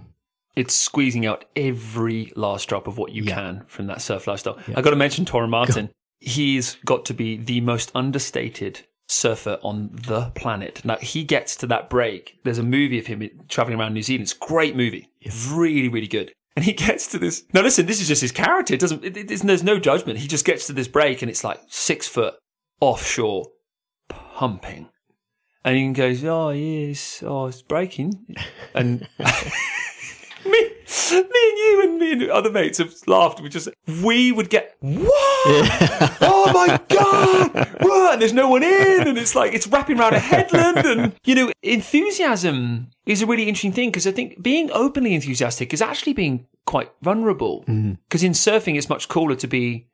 It's 0.54 0.74
squeezing 0.74 1.26
out 1.26 1.44
every 1.54 2.32
last 2.36 2.68
drop 2.68 2.86
of 2.86 2.96
what 2.98 3.12
you 3.12 3.22
Yeah. 3.24 3.34
can 3.34 3.62
from 3.66 3.86
that 3.88 4.00
surf 4.00 4.26
lifestyle. 4.26 4.58
I've 4.74 4.84
got 4.84 4.90
to 4.90 4.96
mention 4.96 5.24
Torren 5.26 5.50
Martyn. 5.50 5.90
He's 6.20 6.76
got 6.86 7.04
to 7.06 7.14
be 7.14 7.36
the 7.36 7.60
most 7.60 7.90
understated 7.94 8.86
surfer 9.08 9.58
on 9.62 9.90
the 10.06 10.30
planet. 10.34 10.84
Now 10.84 10.96
he 10.96 11.24
gets 11.24 11.56
to 11.56 11.66
that 11.68 11.88
break. 11.90 12.38
There's 12.44 12.58
a 12.58 12.62
movie 12.62 12.98
of 12.98 13.06
him 13.06 13.28
traveling 13.48 13.78
around 13.78 13.94
New 13.94 14.02
Zealand. 14.02 14.22
It's 14.22 14.32
a 14.34 14.38
great 14.46 14.76
movie. 14.76 15.08
Really, 15.50 15.88
really 15.88 16.08
good. 16.08 16.32
And 16.56 16.64
he 16.64 16.72
gets 16.86 17.06
to 17.08 17.18
this. 17.18 17.44
Now 17.52 17.62
listen, 17.62 17.86
this 17.86 18.00
is 18.00 18.08
just 18.08 18.22
his 18.22 18.32
character. 18.32 18.74
It 18.74 18.80
doesn't. 18.80 19.04
It, 19.04 19.16
it, 19.16 19.28
there's- 19.42 19.62
no 19.62 19.78
judgment. 19.78 20.18
He 20.18 20.26
just 20.28 20.44
gets 20.44 20.66
to 20.66 20.72
this 20.72 20.88
break, 20.88 21.22
and 21.22 21.30
it's 21.30 21.44
like 21.44 21.60
six 21.68 22.08
foot 22.08 22.34
offshore, 22.80 23.46
pumping. 24.08 24.88
And 25.64 25.76
he 25.76 25.92
goes, 25.92 26.24
"Oh 26.24 26.50
yes, 26.50 27.22
oh 27.26 27.46
it's 27.46 27.62
breaking," 27.62 28.24
and 28.74 29.06
me 31.12 31.18
and 31.20 31.58
you 31.58 31.80
and 31.82 31.98
me 31.98 32.12
and 32.12 32.30
other 32.30 32.50
mates 32.50 32.78
have 32.78 32.94
laughed. 33.06 33.40
We 33.40 33.48
just 33.48 33.68
we 34.02 34.32
would 34.32 34.50
get 34.50 34.76
what? 34.80 35.06
oh 36.20 36.50
my 36.54 36.80
god! 36.88 37.68
What? 37.80 38.12
And 38.14 38.22
there's 38.22 38.32
no 38.32 38.48
one 38.48 38.62
in, 38.62 39.08
and 39.08 39.18
it's 39.18 39.34
like 39.34 39.52
it's 39.52 39.66
wrapping 39.66 39.98
around 39.98 40.14
a 40.14 40.18
headland, 40.18 40.78
and 40.86 41.12
you 41.24 41.34
know, 41.34 41.52
enthusiasm 41.62 42.88
is 43.06 43.22
a 43.22 43.26
really 43.26 43.44
interesting 43.48 43.72
thing 43.72 43.90
because 43.90 44.06
I 44.06 44.12
think 44.12 44.42
being 44.42 44.70
openly 44.72 45.14
enthusiastic 45.14 45.72
is 45.72 45.82
actually 45.82 46.12
being 46.12 46.46
quite 46.66 46.90
vulnerable. 47.02 47.62
Mm-hmm. 47.62 47.94
Because 48.08 48.22
in 48.22 48.32
surfing, 48.32 48.76
it's 48.76 48.88
much 48.88 49.08
cooler 49.08 49.36
to 49.36 49.46
be, 49.46 49.86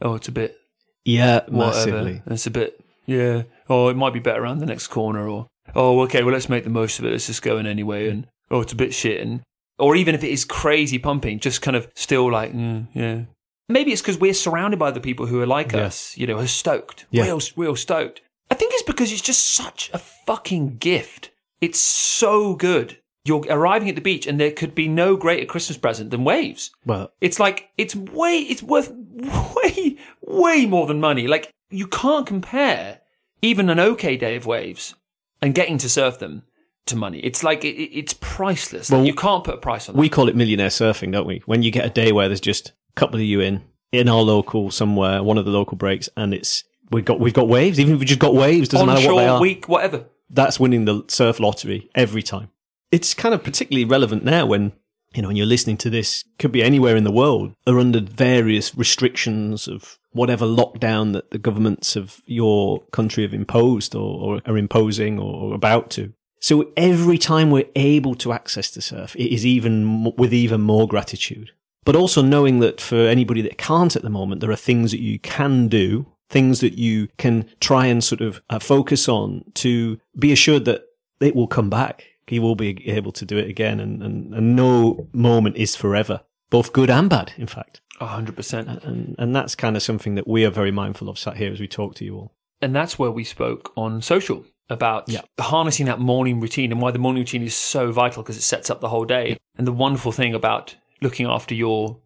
oh, 0.00 0.14
it's 0.14 0.28
a 0.28 0.32
bit 0.32 0.56
Yeah, 1.04 1.40
whatever. 1.48 1.56
massively. 1.56 2.22
It's 2.26 2.46
a 2.46 2.50
bit, 2.50 2.80
yeah. 3.06 3.42
Oh, 3.68 3.88
it 3.88 3.96
might 3.96 4.12
be 4.12 4.20
better 4.20 4.42
around 4.42 4.58
the 4.58 4.66
next 4.66 4.88
corner, 4.88 5.28
or 5.28 5.48
oh, 5.74 6.00
okay, 6.02 6.22
well, 6.22 6.32
let's 6.32 6.48
make 6.48 6.64
the 6.64 6.70
most 6.70 6.98
of 6.98 7.04
it. 7.04 7.10
Let's 7.10 7.26
just 7.26 7.42
go 7.42 7.58
in 7.58 7.66
anyway, 7.66 8.08
and 8.08 8.26
oh, 8.50 8.60
it's 8.60 8.72
a 8.72 8.76
bit 8.76 8.94
shit, 8.94 9.20
and 9.20 9.40
or 9.82 9.96
even 9.96 10.14
if 10.14 10.22
it 10.24 10.30
is 10.30 10.44
crazy 10.44 10.98
pumping, 10.98 11.38
just 11.40 11.60
kind 11.62 11.76
of 11.76 11.88
still 11.94 12.30
like, 12.30 12.52
mm, 12.52 12.86
yeah. 12.94 13.22
Maybe 13.68 13.92
it's 13.92 14.02
because 14.02 14.18
we're 14.18 14.34
surrounded 14.34 14.78
by 14.78 14.90
the 14.90 15.00
people 15.00 15.26
who 15.26 15.40
are 15.40 15.46
like 15.46 15.72
Yeah. 15.72 15.86
us, 15.86 16.16
you 16.16 16.26
know, 16.26 16.38
are 16.38 16.46
stoked, 16.46 17.06
Yeah. 17.10 17.24
real, 17.24 17.40
real 17.56 17.76
stoked. 17.76 18.20
I 18.50 18.54
think 18.54 18.72
it's 18.74 18.82
because 18.82 19.12
it's 19.12 19.22
just 19.22 19.46
such 19.54 19.90
a 19.92 19.98
fucking 19.98 20.76
gift. 20.78 21.30
It's 21.60 21.80
so 21.80 22.54
good. 22.54 22.98
You're 23.24 23.44
arriving 23.48 23.88
at 23.88 23.94
the 23.94 24.00
beach, 24.00 24.26
and 24.26 24.38
there 24.38 24.50
could 24.50 24.74
be 24.74 24.88
no 24.88 25.16
greater 25.16 25.46
Christmas 25.46 25.78
present 25.78 26.10
than 26.10 26.24
waves. 26.24 26.70
Well, 26.84 27.12
It's 27.20 27.38
like 27.38 27.70
it's 27.78 27.94
way 27.94 28.38
it's 28.38 28.62
worth 28.62 28.92
way 29.56 29.96
way 30.22 30.66
more 30.66 30.86
than 30.86 31.00
money. 31.00 31.26
Like 31.28 31.48
you 31.70 31.86
can't 31.86 32.26
compare 32.26 33.00
even 33.40 33.70
an 33.70 33.78
okay 33.80 34.16
day 34.16 34.34
of 34.36 34.44
waves 34.46 34.94
and 35.40 35.54
getting 35.54 35.78
to 35.78 35.88
surf 35.88 36.18
them 36.18 36.42
to 36.86 36.96
money. 36.96 37.18
It's 37.20 37.42
like 37.44 37.64
it, 37.64 37.74
it- 37.76 37.96
it's 37.98 38.14
priceless. 38.14 38.90
Like, 38.90 38.98
Well, 38.98 39.06
you 39.06 39.14
can't 39.14 39.44
put 39.44 39.54
a 39.54 39.58
price 39.58 39.88
on 39.88 39.94
that. 39.94 40.00
we 40.00 40.08
call 40.08 40.28
it 40.28 40.36
millionaire 40.36 40.68
surfing, 40.68 41.12
don't 41.12 41.26
we? 41.26 41.42
When 41.46 41.62
you 41.62 41.70
get 41.70 41.84
a 41.84 41.90
day 41.90 42.12
where 42.12 42.28
there's 42.28 42.40
just 42.40 42.68
a 42.70 42.72
couple 42.96 43.16
of 43.16 43.22
you 43.22 43.40
in, 43.40 43.62
in 43.92 44.08
our 44.08 44.20
local 44.22 44.70
somewhere, 44.70 45.22
one 45.22 45.38
of 45.38 45.44
the 45.44 45.50
local 45.50 45.76
breaks, 45.76 46.08
and 46.16 46.34
it's 46.34 46.64
we've 46.90 47.04
got 47.04 47.20
we've 47.20 47.34
got 47.34 47.48
waves. 47.48 47.78
Even 47.78 47.94
if 47.94 48.00
we 48.00 48.06
just 48.06 48.20
got 48.20 48.34
waves, 48.34 48.68
doesn't 48.68 48.86
matter 48.86 49.06
what 49.12 49.20
they 49.20 49.28
are. 49.28 49.40
week, 49.40 49.68
whatever. 49.68 50.04
that's 50.30 50.58
winning 50.58 50.84
the 50.86 51.04
surf 51.08 51.38
lottery 51.40 51.90
every 51.94 52.22
time. 52.22 52.48
It's 52.90 53.14
kind 53.14 53.34
of 53.34 53.42
particularly 53.42 53.84
relevant 53.86 54.22
now 54.24 54.44
when, 54.46 54.72
you 55.14 55.22
know, 55.22 55.28
when 55.28 55.36
you're 55.36 55.46
listening 55.46 55.76
to 55.78 55.90
this, 55.90 56.24
could 56.38 56.52
be 56.52 56.62
anywhere 56.62 56.96
in 56.96 57.04
the 57.04 57.12
world, 57.12 57.54
are 57.66 57.78
under 57.78 58.00
various 58.00 58.74
restrictions 58.76 59.66
of 59.68 59.98
whatever 60.12 60.44
lockdown 60.44 61.12
that 61.14 61.30
the 61.30 61.38
governments 61.38 61.96
of 61.96 62.20
your 62.26 62.82
country 62.92 63.22
have 63.24 63.32
imposed 63.32 63.94
or, 63.94 64.36
or 64.36 64.42
are 64.46 64.58
imposing 64.58 65.18
or 65.18 65.54
about 65.54 65.90
to. 65.90 66.12
So 66.42 66.72
every 66.76 67.18
time 67.18 67.50
we're 67.50 67.70
able 67.76 68.16
to 68.16 68.32
access 68.32 68.68
the 68.68 68.82
surf, 68.82 69.14
it 69.14 69.32
is 69.32 69.46
even 69.46 70.12
with 70.16 70.34
even 70.34 70.60
more 70.60 70.88
gratitude. 70.88 71.52
But 71.84 71.94
also 71.94 72.20
knowing 72.20 72.58
that 72.58 72.80
for 72.80 72.96
anybody 72.96 73.42
that 73.42 73.58
can't 73.58 73.94
at 73.94 74.02
the 74.02 74.10
moment, 74.10 74.40
there 74.40 74.50
are 74.50 74.56
things 74.56 74.90
that 74.90 75.00
you 75.00 75.20
can 75.20 75.68
do, 75.68 76.06
things 76.28 76.60
that 76.60 76.76
you 76.76 77.08
can 77.16 77.48
try 77.60 77.86
and 77.86 78.02
sort 78.02 78.20
of 78.20 78.42
uh, 78.50 78.58
focus 78.58 79.08
on 79.08 79.44
to 79.54 80.00
be 80.18 80.32
assured 80.32 80.64
that 80.64 80.82
it 81.20 81.36
will 81.36 81.46
come 81.46 81.70
back. 81.70 82.06
You 82.28 82.42
will 82.42 82.56
be 82.56 82.88
able 82.88 83.12
to 83.12 83.24
do 83.26 83.36
it 83.36 83.48
again, 83.48 83.78
and, 83.78 84.02
and, 84.02 84.34
and 84.34 84.56
no 84.56 85.06
moment 85.12 85.56
is 85.56 85.76
forever, 85.76 86.22
both 86.50 86.72
good 86.72 86.88
and 86.88 87.10
bad, 87.10 87.32
in 87.36 87.46
fact. 87.46 87.82
A 88.00 88.06
hundred 88.06 88.36
percent. 88.36 88.68
And, 88.68 89.14
and 89.18 89.36
that's 89.36 89.54
kind 89.54 89.76
of 89.76 89.82
something 89.82 90.14
that 90.14 90.26
we 90.26 90.44
are 90.46 90.50
very 90.50 90.70
mindful 90.70 91.08
of 91.08 91.18
sat 91.18 91.36
here 91.36 91.52
as 91.52 91.60
we 91.60 91.68
talk 91.68 91.94
to 91.96 92.04
you 92.04 92.16
all. 92.16 92.32
And 92.62 92.74
that's 92.74 92.98
where 92.98 93.10
we 93.10 93.24
spoke 93.24 93.72
on 93.76 94.00
social 94.00 94.46
about 94.72 95.08
Yeah. 95.08 95.20
harnessing 95.38 95.86
that 95.86 96.00
morning 96.00 96.40
routine 96.40 96.72
and 96.72 96.80
why 96.80 96.90
the 96.90 96.98
morning 96.98 97.20
routine 97.22 97.42
is 97.42 97.54
so 97.54 97.92
vital 97.92 98.22
because 98.22 98.36
it 98.36 98.42
sets 98.42 98.70
up 98.70 98.80
the 98.80 98.88
whole 98.88 99.04
day. 99.04 99.36
And 99.56 99.66
the 99.66 99.72
wonderful 99.72 100.12
thing 100.12 100.34
about 100.34 100.76
looking 101.00 101.26
after 101.26 101.54
your 101.54 101.98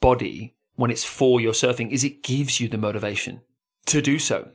body 0.00 0.54
when 0.76 0.90
it's 0.90 1.04
for 1.04 1.40
your 1.40 1.52
surfing 1.52 1.90
is 1.90 2.04
it 2.04 2.22
gives 2.22 2.60
you 2.60 2.68
the 2.68 2.78
motivation 2.78 3.40
to 3.86 4.00
do 4.02 4.18
so. 4.18 4.50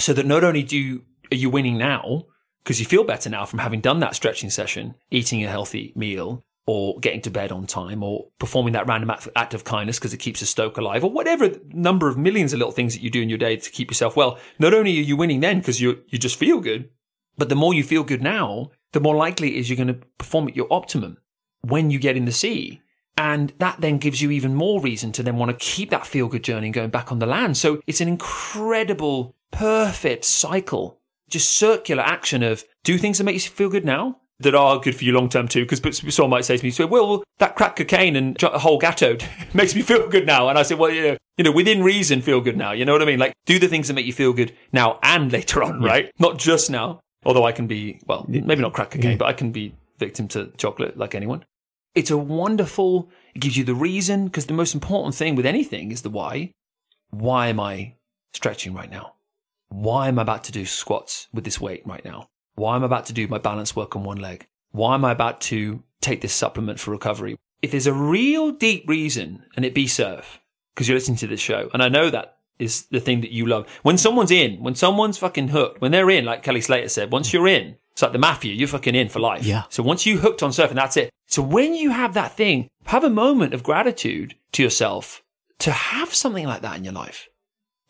So 0.00 0.12
that 0.12 0.26
not 0.26 0.44
only 0.44 0.62
do 0.62 0.76
you, 0.78 1.04
are 1.30 1.36
you 1.36 1.50
winning 1.50 1.78
now, 1.78 2.26
because 2.62 2.78
you 2.78 2.86
feel 2.86 3.04
better 3.04 3.28
now 3.30 3.44
from 3.44 3.58
having 3.58 3.80
done 3.80 4.00
that 4.00 4.14
stretching 4.14 4.50
session, 4.50 4.94
eating 5.10 5.42
a 5.44 5.48
healthy 5.48 5.92
meal, 5.96 6.44
or 6.66 6.98
getting 7.00 7.20
to 7.22 7.30
bed 7.30 7.50
on 7.50 7.66
time, 7.66 8.02
or 8.02 8.28
performing 8.38 8.72
that 8.74 8.86
random 8.86 9.10
act 9.34 9.54
of 9.54 9.64
kindness 9.64 9.98
because 9.98 10.14
it 10.14 10.18
keeps 10.18 10.42
a 10.42 10.46
stoke 10.46 10.76
alive, 10.76 11.04
or 11.04 11.10
whatever 11.10 11.50
number 11.70 12.08
of 12.08 12.16
millions 12.16 12.52
of 12.52 12.58
little 12.58 12.72
things 12.72 12.94
that 12.94 13.02
you 13.02 13.10
do 13.10 13.22
in 13.22 13.28
your 13.28 13.38
day 13.38 13.56
to 13.56 13.70
keep 13.70 13.90
yourself 13.90 14.16
well. 14.16 14.38
Not 14.58 14.74
only 14.74 14.98
are 14.98 15.02
you 15.02 15.16
winning 15.16 15.40
then 15.40 15.58
because 15.58 15.80
you 15.80 16.02
you 16.08 16.18
just 16.18 16.38
feel 16.38 16.60
good, 16.60 16.88
but 17.36 17.48
the 17.48 17.56
more 17.56 17.74
you 17.74 17.82
feel 17.82 18.04
good 18.04 18.22
now, 18.22 18.70
the 18.92 19.00
more 19.00 19.16
likely 19.16 19.56
it 19.56 19.60
is 19.60 19.68
you're 19.68 19.76
going 19.76 19.88
to 19.88 20.06
perform 20.18 20.48
at 20.48 20.56
your 20.56 20.68
optimum 20.70 21.18
when 21.62 21.90
you 21.90 21.98
get 21.98 22.16
in 22.16 22.24
the 22.24 22.32
sea. 22.32 22.80
And 23.16 23.52
that 23.58 23.80
then 23.80 23.98
gives 23.98 24.22
you 24.22 24.30
even 24.30 24.54
more 24.54 24.80
reason 24.80 25.12
to 25.12 25.22
then 25.22 25.36
want 25.36 25.50
to 25.50 25.64
keep 25.64 25.90
that 25.90 26.06
feel 26.06 26.28
good 26.28 26.44
journey 26.44 26.68
and 26.68 26.74
going 26.74 26.90
back 26.90 27.12
on 27.12 27.18
the 27.18 27.26
land. 27.26 27.56
So 27.56 27.80
it's 27.86 28.00
an 28.00 28.08
incredible, 28.08 29.36
perfect 29.50 30.24
cycle, 30.24 30.98
just 31.28 31.52
circular 31.52 32.02
action 32.02 32.42
of 32.42 32.64
do 32.84 32.98
things 32.98 33.18
that 33.18 33.24
make 33.24 33.34
you 33.34 33.40
feel 33.40 33.68
good 33.68 33.84
now 33.84 34.18
that 34.42 34.54
are 34.54 34.78
good 34.78 34.94
for 34.94 35.04
you 35.04 35.12
long 35.12 35.28
term 35.28 35.48
too. 35.48 35.64
Because 35.66 36.00
someone 36.14 36.30
might 36.30 36.44
say 36.44 36.56
to 36.56 36.64
me, 36.64 36.70
so, 36.70 36.86
well, 36.86 37.24
that 37.38 37.56
crack 37.56 37.76
cocaine 37.76 38.16
and 38.16 38.40
whole 38.40 38.78
gatto 38.78 39.16
makes 39.54 39.74
me 39.74 39.82
feel 39.82 40.08
good 40.08 40.26
now. 40.26 40.48
And 40.48 40.58
I 40.58 40.62
say, 40.62 40.74
well, 40.74 40.90
you 40.90 41.02
know, 41.02 41.16
you 41.38 41.44
know, 41.44 41.52
within 41.52 41.82
reason, 41.82 42.20
feel 42.20 42.40
good 42.40 42.56
now. 42.56 42.72
You 42.72 42.84
know 42.84 42.92
what 42.92 43.02
I 43.02 43.06
mean? 43.06 43.18
Like 43.18 43.32
do 43.46 43.58
the 43.58 43.68
things 43.68 43.88
that 43.88 43.94
make 43.94 44.06
you 44.06 44.12
feel 44.12 44.32
good 44.32 44.52
now 44.72 44.98
and 45.02 45.32
later 45.32 45.62
on, 45.62 45.82
yeah. 45.82 45.88
right? 45.88 46.12
Not 46.18 46.38
just 46.38 46.70
now. 46.70 47.00
Although 47.24 47.44
I 47.44 47.52
can 47.52 47.66
be, 47.66 48.00
well, 48.06 48.24
maybe 48.28 48.56
not 48.56 48.72
crack 48.72 48.90
cocaine, 48.90 49.12
yeah. 49.12 49.16
but 49.16 49.26
I 49.26 49.32
can 49.32 49.52
be 49.52 49.74
victim 49.98 50.26
to 50.28 50.46
chocolate 50.56 50.96
like 50.96 51.14
anyone. 51.14 51.44
It's 51.94 52.10
a 52.10 52.18
wonderful, 52.18 53.10
it 53.34 53.40
gives 53.40 53.56
you 53.56 53.64
the 53.64 53.74
reason, 53.74 54.24
because 54.24 54.46
the 54.46 54.54
most 54.54 54.74
important 54.74 55.14
thing 55.14 55.36
with 55.36 55.46
anything 55.46 55.92
is 55.92 56.02
the 56.02 56.10
why. 56.10 56.50
Why 57.10 57.48
am 57.48 57.60
I 57.60 57.94
stretching 58.32 58.74
right 58.74 58.90
now? 58.90 59.14
Why 59.68 60.08
am 60.08 60.18
I 60.18 60.22
about 60.22 60.44
to 60.44 60.52
do 60.52 60.66
squats 60.66 61.28
with 61.32 61.44
this 61.44 61.60
weight 61.60 61.82
right 61.86 62.04
now? 62.04 62.28
Why 62.54 62.76
am 62.76 62.82
I 62.82 62.86
about 62.86 63.06
to 63.06 63.12
do 63.12 63.26
my 63.28 63.38
balance 63.38 63.74
work 63.74 63.96
on 63.96 64.04
one 64.04 64.18
leg? 64.18 64.46
Why 64.70 64.94
am 64.94 65.04
I 65.04 65.12
about 65.12 65.40
to 65.42 65.82
take 66.00 66.20
this 66.20 66.32
supplement 66.32 66.80
for 66.80 66.90
recovery? 66.90 67.36
If 67.60 67.70
there's 67.70 67.86
a 67.86 67.92
real 67.92 68.50
deep 68.50 68.88
reason, 68.88 69.44
and 69.56 69.64
it 69.64 69.74
be 69.74 69.86
surf, 69.86 70.40
because 70.74 70.88
you're 70.88 70.96
listening 70.96 71.18
to 71.18 71.26
this 71.26 71.40
show, 71.40 71.70
and 71.72 71.82
I 71.82 71.88
know 71.88 72.10
that 72.10 72.38
is 72.58 72.86
the 72.86 73.00
thing 73.00 73.20
that 73.22 73.32
you 73.32 73.46
love. 73.46 73.68
When 73.82 73.98
someone's 73.98 74.30
in, 74.30 74.62
when 74.62 74.74
someone's 74.74 75.18
fucking 75.18 75.48
hooked, 75.48 75.80
when 75.80 75.92
they're 75.92 76.10
in, 76.10 76.24
like 76.24 76.42
Kelly 76.42 76.60
Slater 76.60 76.88
said, 76.88 77.12
once 77.12 77.32
you're 77.32 77.48
in, 77.48 77.76
it's 77.92 78.02
like 78.02 78.12
the 78.12 78.18
mafia, 78.18 78.54
you're 78.54 78.68
fucking 78.68 78.94
in 78.94 79.08
for 79.08 79.20
life. 79.20 79.44
Yeah. 79.44 79.64
So 79.68 79.82
once 79.82 80.06
you 80.06 80.18
hooked 80.18 80.42
on 80.42 80.50
surfing, 80.50 80.74
that's 80.74 80.96
it. 80.96 81.10
So 81.26 81.42
when 81.42 81.74
you 81.74 81.90
have 81.90 82.14
that 82.14 82.32
thing, 82.32 82.68
have 82.86 83.04
a 83.04 83.10
moment 83.10 83.54
of 83.54 83.62
gratitude 83.62 84.34
to 84.52 84.62
yourself 84.62 85.22
to 85.60 85.70
have 85.70 86.14
something 86.14 86.46
like 86.46 86.62
that 86.62 86.76
in 86.76 86.84
your 86.84 86.92
life. 86.92 87.28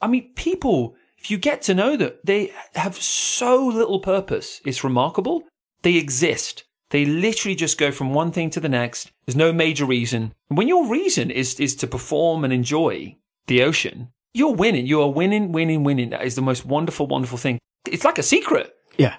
I 0.01 0.07
mean, 0.07 0.33
people, 0.35 0.97
if 1.23 1.31
you 1.31 1.39
get 1.39 1.63
to 1.63 1.75
know 1.75 1.97
that 1.97 2.27
they 2.27 2.53
have 2.75 2.97
so 2.97 3.65
little 3.65 4.01
purpose, 4.01 4.61
it's 4.67 4.83
remarkable. 4.83 5.45
They 5.83 5.95
exist. 5.95 6.65
They 6.91 7.05
literally 7.05 7.55
just 7.55 7.79
go 7.79 7.93
from 7.93 8.13
one 8.13 8.33
thing 8.33 8.51
to 8.51 8.59
the 8.59 8.69
next. 8.69 9.13
There's 9.25 9.37
no 9.37 9.53
major 9.53 9.85
reason. 9.85 10.35
When 10.49 10.67
your 10.67 10.89
reason 10.89 11.31
is, 11.31 11.61
is 11.61 11.77
to 11.77 11.87
perform 11.87 12.43
and 12.43 12.53
enjoy 12.53 13.19
the 13.47 13.63
ocean, 13.63 14.09
you're 14.35 14.53
winning. 14.53 14.85
You 14.85 15.01
are 15.01 15.13
winning, 15.13 15.53
winning, 15.53 15.85
winning. 15.85 16.11
That 16.11 16.25
is 16.25 16.35
the 16.35 16.43
most 16.43 16.67
wonderful, 16.67 17.07
wonderful 17.07 17.39
thing. 17.39 17.61
It's 17.87 18.05
like 18.05 18.19
a 18.19 18.25
secret. 18.25 18.75
Yeah. 18.99 19.15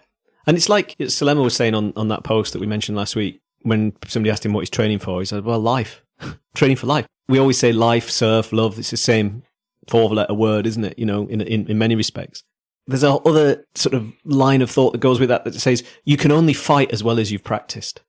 And 0.46 0.58
it's 0.58 0.68
like 0.68 0.98
Salema 0.98 1.42
was 1.42 1.56
saying 1.56 1.74
on, 1.74 1.94
on 1.96 2.10
that 2.10 2.26
post 2.26 2.52
that 2.52 2.60
we 2.60 2.68
mentioned 2.68 2.98
last 2.98 3.16
week 3.16 3.40
when 3.62 3.94
somebody 4.08 4.30
asked 4.30 4.46
him 4.46 4.52
what 4.52 4.60
he's 4.60 4.70
training 4.70 5.00
for. 5.00 5.22
He 5.22 5.26
said, 5.26 5.46
well, 5.46 5.60
life. 5.60 6.04
training 6.54 6.76
for 6.76 6.88
life. 6.88 7.08
We 7.30 7.40
always 7.40 7.58
say 7.58 7.72
life, 7.72 8.10
surf, 8.10 8.52
love. 8.52 8.78
It's 8.78 8.92
the 8.92 8.98
same 8.98 9.44
four 9.88 10.10
letter 10.10 10.34
word, 10.34 10.68
isn't 10.68 10.84
it? 10.84 11.00
You 11.00 11.06
know, 11.06 11.28
in, 11.28 11.42
in, 11.42 11.68
in 11.68 11.78
many 11.78 11.96
respects. 11.96 12.44
There's 12.86 13.04
a 13.04 13.12
other 13.12 13.66
sort 13.76 13.94
of 13.94 14.12
line 14.26 14.62
of 14.62 14.70
thought 14.70 14.92
that 14.92 15.00
goes 15.00 15.20
with 15.20 15.30
that 15.30 15.46
that 15.46 15.56
says 15.56 15.84
you 16.04 16.18
can 16.18 16.32
only 16.32 16.54
fight 16.54 16.92
as 16.92 17.04
well 17.04 17.20
as 17.20 17.32
you've 17.32 17.44
practiced. 17.44 18.02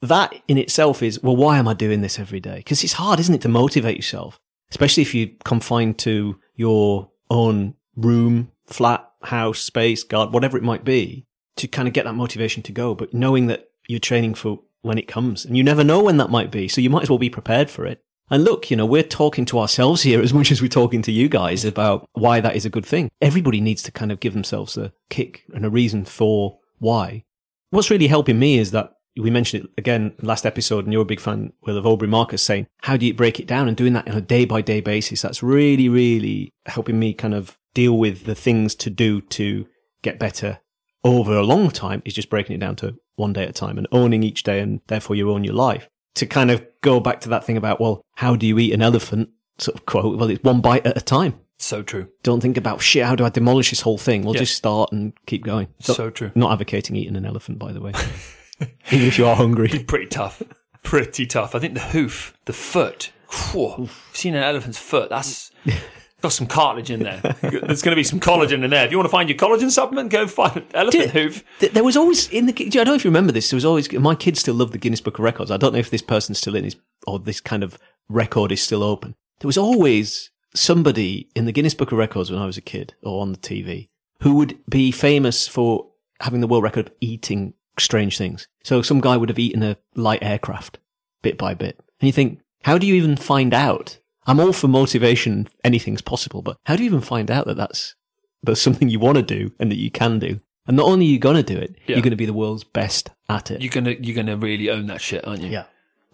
That 0.00 0.34
in 0.48 0.58
itself 0.58 1.02
is, 1.02 1.22
well, 1.22 1.36
why 1.36 1.58
am 1.58 1.68
I 1.68 1.74
doing 1.74 2.00
this 2.02 2.18
every 2.18 2.40
day? 2.40 2.56
Because 2.56 2.82
it's 2.84 2.94
hard, 2.94 3.20
isn't 3.20 3.34
it, 3.34 3.40
to 3.42 3.48
motivate 3.48 3.96
yourself, 3.96 4.38
especially 4.70 5.02
if 5.02 5.14
you're 5.14 5.28
confined 5.44 5.98
to 6.00 6.38
your 6.56 7.10
own 7.30 7.74
room, 7.96 8.50
flat, 8.66 9.08
house, 9.22 9.60
space, 9.60 10.02
guard, 10.02 10.32
whatever 10.32 10.56
it 10.56 10.62
might 10.62 10.84
be, 10.84 11.26
to 11.56 11.66
kind 11.66 11.88
of 11.88 11.94
get 11.94 12.04
that 12.04 12.14
motivation 12.14 12.62
to 12.64 12.72
go. 12.72 12.94
But 12.94 13.14
knowing 13.14 13.46
that 13.46 13.68
you're 13.88 14.00
training 14.00 14.34
for 14.34 14.60
when 14.82 14.98
it 14.98 15.08
comes 15.08 15.44
and 15.44 15.56
you 15.56 15.62
never 15.62 15.82
know 15.82 16.02
when 16.02 16.18
that 16.18 16.30
might 16.30 16.50
be. 16.50 16.68
So 16.68 16.80
you 16.80 16.90
might 16.90 17.02
as 17.02 17.10
well 17.10 17.18
be 17.18 17.30
prepared 17.30 17.70
for 17.70 17.86
it. 17.86 18.02
And 18.30 18.44
look, 18.44 18.70
you 18.70 18.76
know, 18.76 18.86
we're 18.86 19.02
talking 19.02 19.44
to 19.46 19.58
ourselves 19.58 20.02
here 20.02 20.20
as 20.20 20.32
much 20.32 20.50
as 20.50 20.62
we're 20.62 20.68
talking 20.68 21.02
to 21.02 21.12
you 21.12 21.28
guys 21.28 21.64
about 21.64 22.08
why 22.12 22.40
that 22.40 22.56
is 22.56 22.64
a 22.64 22.70
good 22.70 22.86
thing. 22.86 23.10
Everybody 23.20 23.60
needs 23.60 23.82
to 23.82 23.92
kind 23.92 24.10
of 24.10 24.20
give 24.20 24.32
themselves 24.32 24.76
a 24.76 24.92
kick 25.10 25.44
and 25.54 25.64
a 25.64 25.70
reason 25.70 26.04
for 26.04 26.58
why. 26.78 27.24
What's 27.70 27.90
really 27.90 28.06
helping 28.06 28.38
me 28.38 28.58
is 28.58 28.70
that 28.70 28.92
we 29.16 29.30
mentioned 29.30 29.64
it 29.64 29.70
again 29.76 30.14
last 30.22 30.46
episode, 30.46 30.84
and 30.84 30.92
you're 30.92 31.02
a 31.02 31.06
big 31.06 31.20
fan, 31.20 31.52
Will, 31.62 31.76
of 31.76 31.86
Aubrey 31.86 32.08
Marcus 32.08 32.42
saying, 32.42 32.66
how 32.82 32.96
do 32.96 33.06
you 33.06 33.14
break 33.14 33.38
it 33.38 33.46
down 33.46 33.68
and 33.68 33.76
doing 33.76 33.92
that 33.92 34.08
on 34.08 34.16
a 34.16 34.20
day 34.20 34.44
by 34.44 34.60
day 34.60 34.80
basis? 34.80 35.22
That's 35.22 35.42
really, 35.42 35.88
really 35.88 36.50
helping 36.66 36.98
me 36.98 37.14
kind 37.14 37.34
of 37.34 37.58
deal 37.74 37.96
with 37.96 38.24
the 38.24 38.34
things 38.34 38.74
to 38.76 38.90
do 38.90 39.20
to 39.20 39.66
get 40.02 40.18
better 40.18 40.60
over 41.04 41.36
a 41.36 41.42
long 41.42 41.70
time 41.70 42.02
is 42.04 42.14
just 42.14 42.30
breaking 42.30 42.56
it 42.56 42.60
down 42.60 42.76
to 42.76 42.96
one 43.16 43.32
day 43.32 43.44
at 43.44 43.50
a 43.50 43.52
time 43.52 43.78
and 43.78 43.86
owning 43.92 44.22
each 44.22 44.42
day 44.42 44.60
and 44.60 44.80
therefore 44.86 45.14
you 45.14 45.30
own 45.30 45.44
your 45.44 45.54
life. 45.54 45.88
To 46.14 46.26
kind 46.26 46.50
of 46.50 46.64
go 46.80 47.00
back 47.00 47.20
to 47.22 47.28
that 47.30 47.44
thing 47.44 47.56
about, 47.56 47.80
well, 47.80 48.02
how 48.14 48.36
do 48.36 48.46
you 48.46 48.58
eat 48.58 48.72
an 48.72 48.82
elephant? 48.82 49.30
Sort 49.58 49.76
of 49.76 49.86
quote, 49.86 50.18
well, 50.18 50.30
it's 50.30 50.42
one 50.42 50.60
bite 50.60 50.86
at 50.86 50.96
a 50.96 51.00
time. 51.00 51.40
So 51.58 51.82
true. 51.82 52.08
Don't 52.22 52.40
think 52.40 52.56
about 52.56 52.80
shit. 52.80 53.04
How 53.04 53.14
do 53.14 53.24
I 53.24 53.28
demolish 53.30 53.70
this 53.70 53.80
whole 53.80 53.98
thing? 53.98 54.22
We'll 54.22 54.34
just 54.34 54.56
start 54.56 54.92
and 54.92 55.12
keep 55.26 55.44
going. 55.44 55.68
So, 55.80 55.92
so 55.92 56.10
true. 56.10 56.30
Not 56.34 56.52
advocating 56.52 56.96
eating 56.96 57.16
an 57.16 57.24
elephant, 57.24 57.58
by 57.58 57.72
the 57.72 57.80
way. 57.80 57.92
Even 58.90 59.06
if 59.06 59.18
you 59.18 59.26
are 59.26 59.36
hungry. 59.36 59.68
Pretty 59.86 60.06
tough. 60.06 60.42
Pretty 60.82 61.26
tough. 61.26 61.54
I 61.54 61.58
think 61.58 61.74
the 61.74 61.80
hoof, 61.80 62.36
the 62.44 62.52
foot. 62.52 63.12
Whew, 63.52 63.88
seen 64.12 64.34
an 64.34 64.42
elephant's 64.42 64.78
foot. 64.78 65.08
That's 65.08 65.50
got 66.24 66.32
some 66.32 66.46
cartilage 66.46 66.90
in 66.90 67.00
there. 67.00 67.20
There's 67.42 67.82
going 67.82 67.92
to 67.92 67.96
be 67.96 68.02
some 68.02 68.18
collagen 68.18 68.64
in 68.64 68.70
there. 68.70 68.86
If 68.86 68.90
you 68.90 68.96
want 68.96 69.06
to 69.06 69.10
find 69.12 69.28
your 69.28 69.36
collagen 69.38 69.70
supplement, 69.70 70.10
go 70.10 70.26
find 70.26 70.56
an 70.56 70.66
elephant 70.72 71.10
hoof. 71.10 71.44
There 71.60 71.84
was 71.84 71.96
always 71.96 72.28
in 72.30 72.46
the. 72.46 72.54
I 72.58 72.70
don't 72.70 72.86
know 72.86 72.94
if 72.94 73.04
you 73.04 73.10
remember 73.10 73.30
this. 73.30 73.50
There 73.50 73.56
was 73.56 73.64
always 73.64 73.92
my 73.92 74.14
kids 74.14 74.40
still 74.40 74.54
love 74.54 74.72
the 74.72 74.78
Guinness 74.78 75.02
Book 75.02 75.18
of 75.18 75.24
Records. 75.24 75.50
I 75.50 75.58
don't 75.58 75.74
know 75.74 75.78
if 75.78 75.90
this 75.90 76.02
person's 76.02 76.38
still 76.38 76.56
in 76.56 76.64
his 76.64 76.76
or 77.06 77.18
this 77.18 77.40
kind 77.40 77.62
of 77.62 77.78
record 78.08 78.50
is 78.52 78.62
still 78.62 78.82
open. 78.82 79.14
There 79.40 79.48
was 79.48 79.58
always 79.58 80.30
somebody 80.54 81.28
in 81.34 81.44
the 81.44 81.52
Guinness 81.52 81.74
Book 81.74 81.92
of 81.92 81.98
Records 81.98 82.30
when 82.30 82.40
I 82.40 82.46
was 82.46 82.56
a 82.56 82.62
kid 82.62 82.94
or 83.02 83.20
on 83.20 83.32
the 83.32 83.38
TV 83.38 83.88
who 84.22 84.34
would 84.36 84.58
be 84.68 84.90
famous 84.90 85.46
for 85.46 85.90
having 86.20 86.40
the 86.40 86.46
world 86.46 86.64
record 86.64 86.86
of 86.86 86.92
eating 87.00 87.52
strange 87.78 88.16
things. 88.16 88.48
So 88.62 88.80
some 88.80 89.00
guy 89.02 89.18
would 89.18 89.28
have 89.28 89.38
eaten 89.38 89.62
a 89.62 89.76
light 89.94 90.22
aircraft 90.22 90.78
bit 91.20 91.36
by 91.36 91.52
bit. 91.52 91.78
And 92.00 92.06
you 92.06 92.12
think, 92.12 92.40
how 92.62 92.78
do 92.78 92.86
you 92.86 92.94
even 92.94 93.16
find 93.16 93.52
out? 93.52 93.98
I'm 94.26 94.40
all 94.40 94.52
for 94.52 94.68
motivation. 94.68 95.48
Anything's 95.62 96.02
possible, 96.02 96.42
but 96.42 96.56
how 96.64 96.76
do 96.76 96.82
you 96.82 96.88
even 96.88 97.00
find 97.00 97.30
out 97.30 97.46
that 97.46 97.56
that's, 97.56 97.94
that's 98.42 98.60
something 98.60 98.88
you 98.88 98.98
want 98.98 99.16
to 99.16 99.22
do 99.22 99.52
and 99.58 99.70
that 99.70 99.78
you 99.78 99.90
can 99.90 100.18
do? 100.18 100.40
And 100.66 100.76
not 100.76 100.86
only 100.86 101.06
are 101.06 101.10
you 101.10 101.18
going 101.18 101.36
to 101.36 101.42
do 101.42 101.58
it, 101.58 101.76
yeah. 101.86 101.96
you're 101.96 102.02
going 102.02 102.10
to 102.10 102.16
be 102.16 102.26
the 102.26 102.32
world's 102.32 102.64
best 102.64 103.10
at 103.28 103.50
it. 103.50 103.60
You're 103.60 103.70
going 103.70 103.84
to, 103.84 104.02
you're 104.02 104.14
going 104.14 104.26
to 104.26 104.36
really 104.36 104.70
own 104.70 104.86
that 104.86 105.00
shit, 105.00 105.26
aren't 105.26 105.42
you? 105.42 105.50
Yeah. 105.50 105.64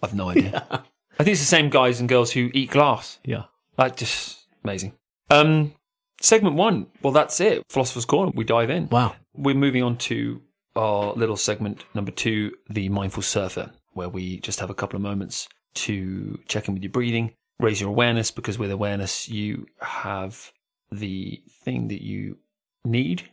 I've 0.03 0.15
no 0.15 0.29
idea. 0.29 0.67
Yeah. 0.71 0.81
I 1.19 1.23
think 1.23 1.35
it's 1.35 1.43
the 1.43 1.47
same 1.47 1.69
guys 1.69 2.01
and 2.01 2.09
girls 2.09 2.31
who 2.31 2.51
eat 2.55 2.71
glass. 2.71 3.19
Yeah. 3.25 3.43
Like 3.77 3.95
just 3.95 4.47
amazing. 4.65 4.95
Um, 5.29 5.75
segment 6.23 6.57
one. 6.57 6.87
Well, 7.03 7.13
that's 7.13 7.41
it. 7.41 7.63
Philosopher's 7.69 8.07
Corner. 8.07 8.33
We 8.35 8.45
dive 8.45 8.71
in. 8.71 8.89
Wow. 8.89 9.15
We're 9.35 9.55
moving 9.55 9.83
on 9.83 9.99
to 9.99 10.41
our 10.77 11.13
little 11.13 11.37
segment 11.37 11.85
number 11.93 12.11
two, 12.11 12.53
the 12.71 12.89
mindful 12.89 13.23
surfer, 13.23 13.71
where 13.93 14.09
we 14.09 14.41
just 14.41 14.61
have 14.61 14.71
a 14.71 14.75
couple 14.75 14.97
of 14.97 15.03
moments 15.03 15.47
to 15.75 16.39
check 16.49 16.69
in 16.69 16.75
with 16.75 16.83
your 16.83 16.91
breathing, 16.91 17.35
raise 17.61 17.81
your 17.81 17.91
awareness, 17.91 18.31
because 18.31 18.59
with 18.59 18.71
awareness, 18.71 19.29
you 19.29 19.67
have 19.81 20.53
the 20.91 21.43
thing 21.65 21.89
that 21.89 22.03
you 22.03 22.39
need 22.85 23.29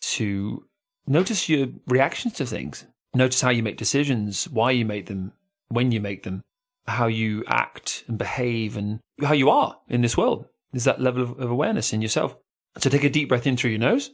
to 0.00 0.64
notice 1.06 1.48
your 1.48 1.68
reactions 1.86 2.34
to 2.34 2.46
things, 2.46 2.84
notice 3.14 3.40
how 3.40 3.50
you 3.50 3.62
make 3.62 3.76
decisions, 3.76 4.48
why 4.48 4.70
you 4.70 4.84
make 4.84 5.06
them, 5.06 5.32
when 5.68 5.92
you 5.92 6.00
make 6.00 6.22
them, 6.22 6.42
how 6.86 7.06
you 7.06 7.44
act 7.46 8.04
and 8.08 8.18
behave, 8.18 8.76
and 8.76 9.00
how 9.22 9.32
you 9.32 9.50
are 9.50 9.76
in 9.88 10.00
this 10.00 10.16
world. 10.16 10.46
There's 10.72 10.84
that 10.84 11.00
level 11.00 11.22
of, 11.22 11.38
of 11.38 11.50
awareness 11.50 11.92
in 11.92 12.02
yourself. 12.02 12.36
So 12.78 12.90
take 12.90 13.04
a 13.04 13.10
deep 13.10 13.28
breath 13.28 13.46
in 13.46 13.56
through 13.56 13.70
your 13.70 13.80
nose 13.80 14.10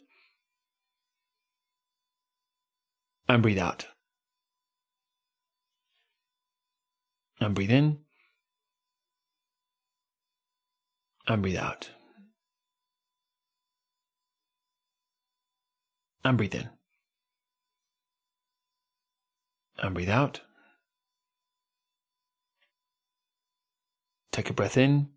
and 3.29 3.43
breathe 3.43 3.59
out. 3.59 3.87
And 7.41 7.55
breathe 7.55 7.71
in. 7.71 8.04
And 11.27 11.43
breathe 11.43 11.57
out. 11.57 11.91
And 16.23 16.37
breathe 16.37 16.55
in. 16.55 16.69
And 19.79 19.95
breathe 19.95 20.11
out. 20.11 20.41
Take 24.33 24.51
a 24.51 24.53
breath 24.53 24.77
in. 24.77 25.09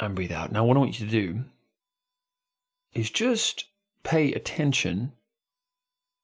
And 0.00 0.14
breathe 0.14 0.32
out. 0.32 0.50
Now, 0.50 0.64
what 0.64 0.76
I 0.76 0.80
want 0.80 0.98
you 0.98 1.06
to 1.06 1.12
do 1.12 1.44
is 2.94 3.10
just 3.10 3.66
pay 4.02 4.32
attention 4.32 5.12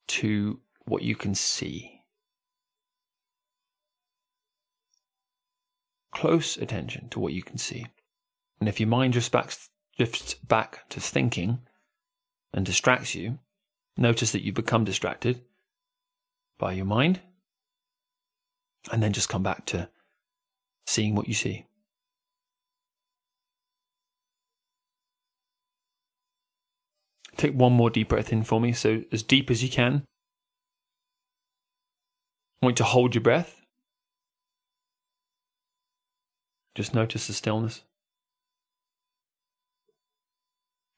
to 0.09 0.61
what 0.87 1.02
you 1.02 1.14
can 1.14 1.35
see. 1.35 2.00
Close 6.21 6.59
attention 6.59 7.09
to 7.09 7.19
what 7.19 7.33
you 7.33 7.43
can 7.43 7.57
see. 7.57 7.87
And 8.61 8.69
if 8.69 8.79
your 8.79 8.91
mind 8.91 9.15
just 9.15 9.33
back, 9.33 9.55
drifts 9.97 10.35
back 10.35 10.87
to 10.91 11.00
thinking 11.00 11.61
and 12.53 12.67
distracts 12.67 13.15
you, 13.15 13.39
notice 13.97 14.33
that 14.33 14.45
you 14.45 14.53
become 14.53 14.85
distracted 14.85 15.41
by 16.59 16.73
your 16.73 16.85
mind. 16.85 17.21
And 18.93 19.03
then 19.03 19.15
just 19.15 19.31
come 19.31 19.43
back 19.43 19.65
to 19.67 19.89
seeing 20.87 21.15
what 21.15 21.27
you 21.27 21.33
see. 21.33 21.65
Take 27.39 27.55
one 27.55 27.73
more 27.73 27.89
deep 27.89 28.11
breath 28.11 28.31
in 28.31 28.43
for 28.43 28.61
me. 28.61 28.75
So, 28.75 29.05
as 29.11 29.23
deep 29.23 29.50
as 29.50 29.62
you 29.62 29.71
can. 29.71 30.05
I 32.61 32.67
want 32.67 32.75
you 32.75 32.85
to 32.85 32.91
hold 32.91 33.15
your 33.15 33.23
breath. 33.23 33.60
Just 36.75 36.95
notice 36.95 37.27
the 37.27 37.33
stillness. 37.33 37.83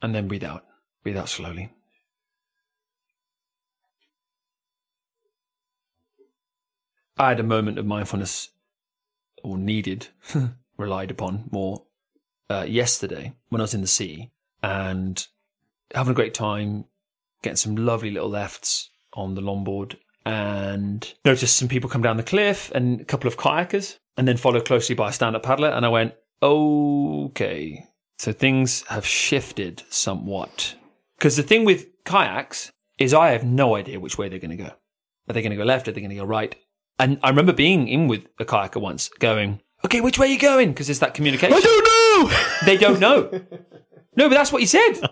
And 0.01 0.15
then 0.15 0.29
breathe 0.29 0.45
out. 0.45 0.65
Breathe 1.03 1.17
out 1.17 1.29
slowly. 1.29 1.71
I 7.19 7.29
had 7.29 7.41
a 7.41 7.45
moment 7.45 7.79
of 7.79 7.87
mindfulness, 7.87 8.49
or 9.43 9.57
needed, 9.59 10.09
relied 10.77 11.11
upon 11.11 11.49
more, 11.51 11.85
uh, 12.51 12.65
yesterday 12.67 13.35
when 13.49 13.61
I 13.61 13.65
was 13.65 13.75
in 13.75 13.81
the 13.81 13.87
sea 13.87 14.31
and 14.63 15.25
having 15.95 16.13
a 16.13 16.17
great 16.17 16.35
time, 16.35 16.87
getting 17.43 17.57
some 17.57 17.77
lovely 17.77 18.11
little 18.11 18.29
lefts 18.29 18.91
on 19.13 19.35
the 19.35 19.43
longboard, 19.43 19.97
and 20.25 21.13
noticed 21.25 21.57
some 21.57 21.69
people 21.69 21.91
come 21.91 22.03
down 22.03 22.17
the 22.17 22.23
cliff 22.23 22.71
and 22.75 23.01
a 23.01 23.05
couple 23.05 23.29
of 23.29 23.37
kayakers, 23.37 23.99
and 24.17 24.29
then 24.29 24.37
followed 24.37 24.65
closely 24.65 24.95
by 24.95 25.11
a 25.11 25.13
stand-up 25.13 25.43
paddler, 25.43 25.69
and 25.69 25.85
I 25.85 25.89
went, 25.89 26.15
okay, 26.43 27.87
so 28.19 28.33
things 28.33 28.83
have 28.89 29.07
shifted 29.07 29.83
somewhat. 29.91 30.75
Because 31.19 31.37
the 31.37 31.43
thing 31.43 31.65
with 31.65 31.87
kayaks 32.05 32.71
is 32.99 33.15
I 33.15 33.31
have 33.31 33.45
no 33.45 33.77
idea 33.77 34.01
which 34.01 34.19
way 34.19 34.29
they're 34.29 34.39
going 34.39 34.57
to 34.57 34.65
go. 34.65 34.71
Are 35.29 35.33
they 35.33 35.43
going 35.43 35.51
to 35.51 35.57
go 35.57 35.65
left? 35.65 35.89
Are 35.89 35.93
they 35.93 36.01
going 36.01 36.11
to 36.11 36.17
go 36.17 36.25
right? 36.25 36.55
And 36.99 37.19
I 37.23 37.31
remember 37.31 37.53
being 37.53 37.89
in 37.89 38.09
with 38.09 38.27
a 38.39 38.45
kayaker 38.45 38.81
once 38.81 39.09
going, 39.19 39.61
okay, 39.85 40.01
which 40.01 40.19
way 40.19 40.27
are 40.29 40.31
you 40.31 40.39
going? 40.39 40.71
Because 40.71 40.87
there's 40.87 41.01
that 41.01 41.15
communication. 41.15 41.57
I 41.57 41.61
don't 41.61 41.85
know. 41.85 42.37
They 42.65 42.77
don't 42.77 43.01
know. 43.01 43.31
no, 44.17 44.29
but 44.29 44.35
that's 44.35 44.53
what 44.53 44.61
he 44.63 44.67
said. 44.67 44.95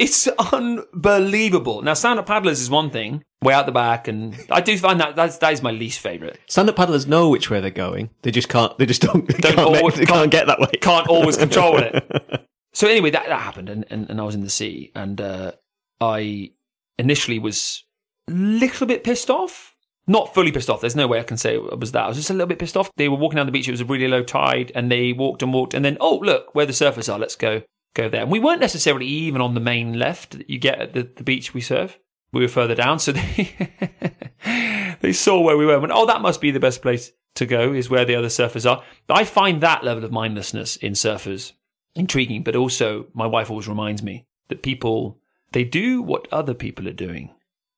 It's 0.00 0.26
unbelievable. 0.28 1.82
Now, 1.82 1.92
stand 1.92 2.18
up 2.18 2.24
paddlers 2.26 2.58
is 2.60 2.70
one 2.70 2.88
thing, 2.90 3.22
way 3.42 3.52
out 3.52 3.66
the 3.66 3.72
back, 3.72 4.08
and 4.08 4.34
I 4.50 4.62
do 4.62 4.78
find 4.78 4.98
that 5.00 5.14
that's, 5.14 5.36
that 5.38 5.52
is 5.52 5.62
my 5.62 5.72
least 5.72 6.00
favourite. 6.00 6.38
Stand-up 6.48 6.76
paddlers 6.76 7.06
know 7.06 7.28
which 7.28 7.50
way 7.50 7.60
they're 7.60 7.70
going. 7.70 8.08
They 8.22 8.30
just 8.30 8.48
can't. 8.48 8.76
They 8.78 8.86
just 8.86 9.02
don't. 9.02 9.26
Don't 9.40 9.42
can't, 9.42 9.56
make- 9.72 9.82
always- 9.82 9.94
they 9.96 10.06
can't 10.06 10.30
get 10.30 10.46
that 10.46 10.58
way. 10.58 10.70
Can't 10.80 11.06
always 11.08 11.36
control 11.46 11.76
it. 11.78 12.46
So 12.72 12.88
anyway, 12.88 13.10
that, 13.10 13.26
that 13.26 13.40
happened, 13.40 13.68
and, 13.68 13.84
and, 13.90 14.08
and 14.08 14.20
I 14.20 14.24
was 14.24 14.34
in 14.34 14.40
the 14.40 14.48
sea, 14.48 14.90
and 14.94 15.20
uh, 15.20 15.52
I 16.00 16.52
initially 16.98 17.38
was 17.38 17.84
a 18.26 18.32
little 18.32 18.86
bit 18.86 19.04
pissed 19.04 19.28
off. 19.28 19.74
Not 20.06 20.32
fully 20.32 20.50
pissed 20.50 20.70
off. 20.70 20.80
There's 20.80 20.96
no 20.96 21.06
way 21.08 21.20
I 21.20 21.24
can 21.24 21.36
say 21.36 21.56
it 21.56 21.78
was 21.78 21.92
that. 21.92 22.04
I 22.04 22.08
was 22.08 22.16
just 22.16 22.30
a 22.30 22.32
little 22.32 22.48
bit 22.48 22.58
pissed 22.58 22.76
off. 22.76 22.90
They 22.96 23.08
were 23.10 23.16
walking 23.18 23.36
down 23.36 23.44
the 23.46 23.52
beach. 23.52 23.68
It 23.68 23.72
was 23.72 23.82
a 23.82 23.84
really 23.84 24.08
low 24.08 24.22
tide, 24.22 24.72
and 24.74 24.90
they 24.90 25.12
walked 25.12 25.42
and 25.42 25.52
walked, 25.52 25.74
and 25.74 25.84
then 25.84 25.98
oh 26.00 26.16
look 26.18 26.54
where 26.54 26.64
the 26.66 26.72
surfers 26.72 27.12
are. 27.12 27.18
Let's 27.18 27.36
go 27.36 27.62
go 27.94 28.08
there. 28.08 28.22
And 28.22 28.30
we 28.30 28.38
weren't 28.38 28.60
necessarily 28.60 29.06
even 29.06 29.40
on 29.40 29.54
the 29.54 29.60
main 29.60 29.98
left 29.98 30.38
that 30.38 30.50
you 30.50 30.58
get 30.58 30.80
at 30.80 30.94
the, 30.94 31.08
the 31.16 31.24
beach 31.24 31.54
we 31.54 31.60
surf. 31.60 31.98
We 32.32 32.42
were 32.42 32.48
further 32.48 32.76
down, 32.76 33.00
so 33.00 33.12
they 33.12 34.96
they 35.00 35.12
saw 35.12 35.40
where 35.40 35.56
we 35.56 35.66
were. 35.66 35.72
and 35.74 35.82
Went, 35.82 35.92
oh, 35.94 36.06
that 36.06 36.20
must 36.20 36.40
be 36.40 36.50
the 36.50 36.60
best 36.60 36.80
place 36.80 37.12
to 37.34 37.46
go. 37.46 37.72
Is 37.72 37.90
where 37.90 38.04
the 38.04 38.14
other 38.14 38.28
surfers 38.28 38.70
are. 38.70 38.84
I 39.08 39.24
find 39.24 39.60
that 39.60 39.82
level 39.82 40.04
of 40.04 40.12
mindlessness 40.12 40.76
in 40.76 40.92
surfers 40.92 41.52
intriguing, 41.96 42.44
but 42.44 42.54
also 42.54 43.06
my 43.14 43.26
wife 43.26 43.50
always 43.50 43.68
reminds 43.68 44.02
me 44.02 44.26
that 44.48 44.62
people 44.62 45.18
they 45.52 45.64
do 45.64 46.02
what 46.02 46.28
other 46.32 46.54
people 46.54 46.86
are 46.86 46.92
doing. 46.92 47.34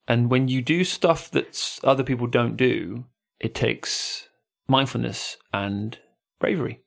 And 0.06 0.30
when 0.30 0.48
you 0.48 0.60
do 0.60 0.84
stuff 0.84 1.30
that 1.30 1.78
other 1.82 2.02
people 2.02 2.26
don't 2.26 2.56
do, 2.56 3.06
it 3.40 3.54
takes 3.54 4.28
mindfulness 4.68 5.38
and 5.52 5.98
bravery. 6.40 6.81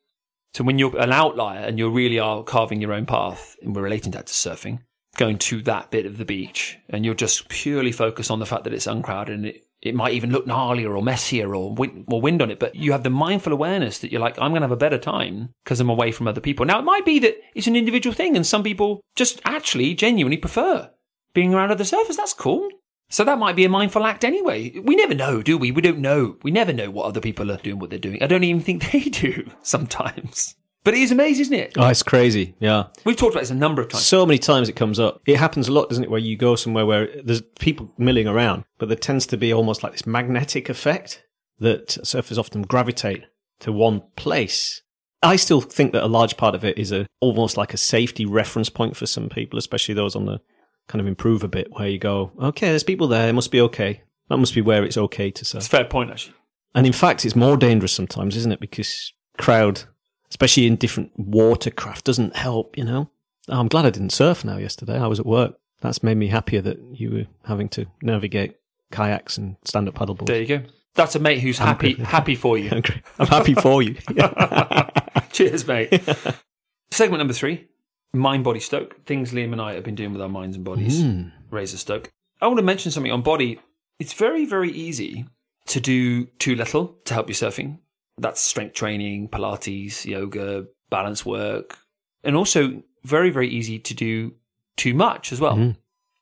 So 0.56 0.64
when 0.64 0.80
you're 0.80 0.98
an 0.98 1.12
outlier 1.12 1.60
and 1.60 1.78
you 1.78 1.90
really 1.90 2.18
are 2.18 2.42
carving 2.42 2.80
your 2.80 2.94
own 2.94 3.06
path, 3.06 3.58
and 3.62 3.76
we're 3.76 3.82
relating 3.82 4.14
that 4.14 4.28
to 4.28 4.34
surfing, 4.34 4.80
going 5.18 5.38
to 5.40 5.62
that 5.64 5.92
bit 5.92 6.06
of 6.06 6.18
the 6.18 6.24
beach, 6.24 6.78
and 6.88 7.04
you're 7.04 7.14
just 7.14 7.50
purely 7.50 7.92
focused 7.92 8.32
on 8.32 8.40
the 8.40 8.46
fact 8.46 8.64
that 8.64 8.74
it's 8.74 8.88
uncrowded 8.88 9.36
and 9.36 9.48
it, 9.48 9.66
it 9.82 9.94
might 9.94 10.14
even 10.14 10.32
look 10.32 10.48
gnarlier 10.48 10.96
or 10.96 11.04
messier 11.04 11.54
or 11.54 11.76
more 12.08 12.22
wind 12.22 12.42
on 12.42 12.52
it, 12.52 12.60
but 12.60 12.74
you 12.74 12.94
have 12.94 13.04
the 13.04 13.10
mindful 13.10 13.52
awareness 13.52 14.00
that 14.00 14.14
you're 14.14 14.22
like, 14.22 14.40
I'm 14.40 14.52
going 14.52 14.62
to 14.62 14.68
have 14.68 14.72
a 14.72 14.78
better 14.78 14.98
time 14.98 15.50
because 15.66 15.82
I'm 15.82 15.90
away 15.90 16.14
from 16.14 16.26
other 16.26 16.40
people. 16.40 16.66
Now, 16.66 16.80
it 16.80 16.84
might 16.84 17.04
be 17.04 17.20
that 17.20 17.36
it's 17.54 17.68
an 17.68 17.76
individual 17.76 18.14
thing 18.14 18.38
and 18.38 18.48
some 18.48 18.64
people 18.64 19.02
just 19.18 19.42
actually 19.44 19.94
genuinely 19.94 20.38
prefer 20.38 20.90
being 21.34 21.54
around 21.54 21.72
other 21.72 21.84
surfers. 21.84 22.16
That's 22.16 22.34
cool. 22.34 22.70
So 23.16 23.24
that 23.24 23.40
might 23.40 23.56
be 23.56 23.64
a 23.64 23.70
mindful 23.70 24.06
act 24.06 24.26
anyway. 24.26 24.78
We 24.78 24.98
never 24.98 25.16
know, 25.16 25.42
do 25.42 25.58
we? 25.58 25.72
We 25.72 25.82
don't 25.82 26.00
know. 26.00 26.36
We 26.44 26.52
never 26.52 26.74
know 26.74 26.92
what 26.92 27.06
other 27.06 27.22
people 27.22 27.50
are 27.50 27.56
doing, 27.56 27.80
what 27.80 27.90
they're 27.90 27.98
doing. 27.98 28.22
I 28.22 28.28
don't 28.28 28.44
even 28.44 28.62
think 28.62 28.92
they 28.92 29.04
do 29.04 29.50
sometimes. 29.62 30.58
But 30.84 30.96
it 30.96 31.00
is 31.00 31.14
amazing, 31.14 31.44
isn't 31.44 31.54
it? 31.54 31.74
Oh, 31.78 31.88
it's 31.88 32.04
crazy. 32.04 32.56
Yeah. 32.60 32.88
We've 33.06 33.16
talked 33.16 33.34
about 33.34 33.44
this 33.44 33.52
a 33.52 33.56
number 33.56 33.82
of 33.82 33.88
times. 33.88 34.06
So 34.06 34.26
many 34.26 34.38
times 34.38 34.68
it 34.68 34.76
comes 34.76 35.00
up. 35.00 35.22
It 35.26 35.38
happens 35.38 35.70
a 35.70 35.72
lot, 35.72 35.88
doesn't 35.88 36.04
it? 36.04 36.12
Where 36.12 36.20
you 36.20 36.36
go 36.36 36.58
somewhere 36.58 36.86
where 36.86 37.08
there's 37.24 37.42
people 37.58 37.90
milling 37.98 38.28
around, 38.28 38.66
but 38.80 38.90
there 38.90 38.98
tends 38.98 39.26
to 39.28 39.38
be 39.38 39.54
almost 39.54 39.82
like 39.82 39.94
this 39.94 40.06
magnetic 40.06 40.68
effect 40.68 41.24
that 41.60 41.88
surfers 41.88 42.38
often 42.38 42.64
gravitate 42.64 43.24
to 43.62 43.72
one 43.72 44.04
place. 44.18 44.82
I 45.24 45.38
still 45.38 45.62
think 45.62 45.94
that 45.94 46.04
a 46.04 46.08
large 46.08 46.36
part 46.36 46.54
of 46.54 46.66
it 46.66 46.78
is 46.78 46.92
a 46.92 47.08
almost 47.22 47.56
like 47.56 47.74
a 47.74 47.78
safety 47.78 48.26
reference 48.26 48.70
point 48.70 48.98
for 48.98 49.06
some 49.06 49.30
people, 49.30 49.58
especially 49.58 49.96
those 49.96 50.18
on 50.18 50.26
the 50.26 50.42
kind 50.88 51.02
of 51.02 51.08
improve 51.08 51.44
a 51.44 51.48
bit, 51.48 51.68
where 51.72 51.88
you 51.88 51.98
go, 51.98 52.32
okay, 52.40 52.68
there's 52.68 52.84
people 52.84 53.08
there, 53.08 53.30
it 53.30 53.34
must 53.34 53.52
be 53.52 53.62
okay. 53.62 54.02
That 54.30 54.38
must 54.38 54.56
be 54.56 54.62
where 54.62 54.84
it's 54.84 54.98
okay 54.98 55.32
to 55.32 55.46
surf. 55.46 55.60
It's 55.60 55.68
a 55.68 55.70
fair 55.70 55.86
point, 55.86 56.12
actually. 56.12 56.36
And 56.74 56.86
in 56.86 56.94
fact, 56.94 57.26
it's 57.26 57.36
more 57.36 57.58
dangerous 57.58 57.94
sometimes, 57.94 58.36
isn't 58.36 58.52
it? 58.52 58.60
Because 58.60 59.14
crowd, 59.38 59.84
especially 60.30 60.66
in 60.66 60.76
different 60.76 61.12
watercraft, 61.16 62.06
doesn't 62.06 62.36
help, 62.36 62.78
you 62.78 62.84
know? 62.84 63.10
Oh, 63.48 63.60
I'm 63.60 63.68
glad 63.68 63.86
I 63.86 63.92
didn't 63.92 64.12
surf 64.12 64.44
now 64.44 64.58
yesterday. 64.58 64.98
I 64.98 65.08
was 65.08 65.20
at 65.20 65.26
work. 65.26 65.56
That's 65.82 66.02
made 66.02 66.18
me 66.18 66.28
happier 66.28 66.62
that 66.62 66.80
you 66.94 67.12
were 67.12 67.26
having 67.46 67.70
to 67.70 67.86
navigate 68.02 68.56
kayaks 68.92 69.38
and 69.38 69.58
stand 69.64 69.88
up 69.88 69.96
paddleboards. 69.96 70.28
There 70.28 70.42
you 70.42 70.48
go. 70.48 70.62
That's 70.96 71.16
a 71.16 71.20
mate 71.20 71.42
who's 71.42 71.58
happy 71.58 71.96
happy 71.96 72.36
for 72.36 72.58
you. 72.58 72.72
I'm 73.20 73.28
happy 73.28 73.54
for 73.54 73.84
you. 73.84 73.96
Cheers, 75.32 75.68
mate. 75.68 76.02
Segment 76.92 77.20
number 77.20 77.34
three 77.34 77.68
mind 78.16 78.44
body 78.44 78.60
stoke. 78.60 79.06
Things 79.06 79.32
Liam 79.32 79.52
and 79.52 79.62
I 79.62 79.74
have 79.74 79.84
been 79.84 79.96
doing 79.96 80.14
with 80.14 80.22
our 80.22 80.30
minds 80.30 80.56
and 80.56 80.66
bodies. 80.66 81.02
Mm. 81.02 81.32
Razor 81.52 81.78
stoke. 81.78 82.10
I 82.42 82.48
want 82.48 82.58
to 82.58 82.64
mention 82.64 82.92
something 82.92 83.12
on 83.12 83.22
body. 83.22 83.60
It's 84.00 84.14
very, 84.14 84.46
very 84.46 84.72
easy 84.72 85.26
to 85.68 85.80
do 85.80 86.26
too 86.26 86.56
little 86.56 86.98
to 87.06 87.14
help 87.14 87.28
you 87.28 87.36
surfing. 87.36 87.80
That's 88.18 88.42
strength 88.42 88.76
training, 88.76 89.30
Pilates, 89.30 90.06
yoga, 90.06 90.66
balance 90.90 91.26
work, 91.26 91.78
and 92.24 92.36
also 92.36 92.84
very, 93.04 93.30
very 93.30 93.50
easy 93.50 93.80
to 93.80 93.94
do 93.94 94.34
too 94.78 94.94
much 94.94 95.32
as 95.32 95.40
well. 95.40 95.56
Mhm. 95.56 95.78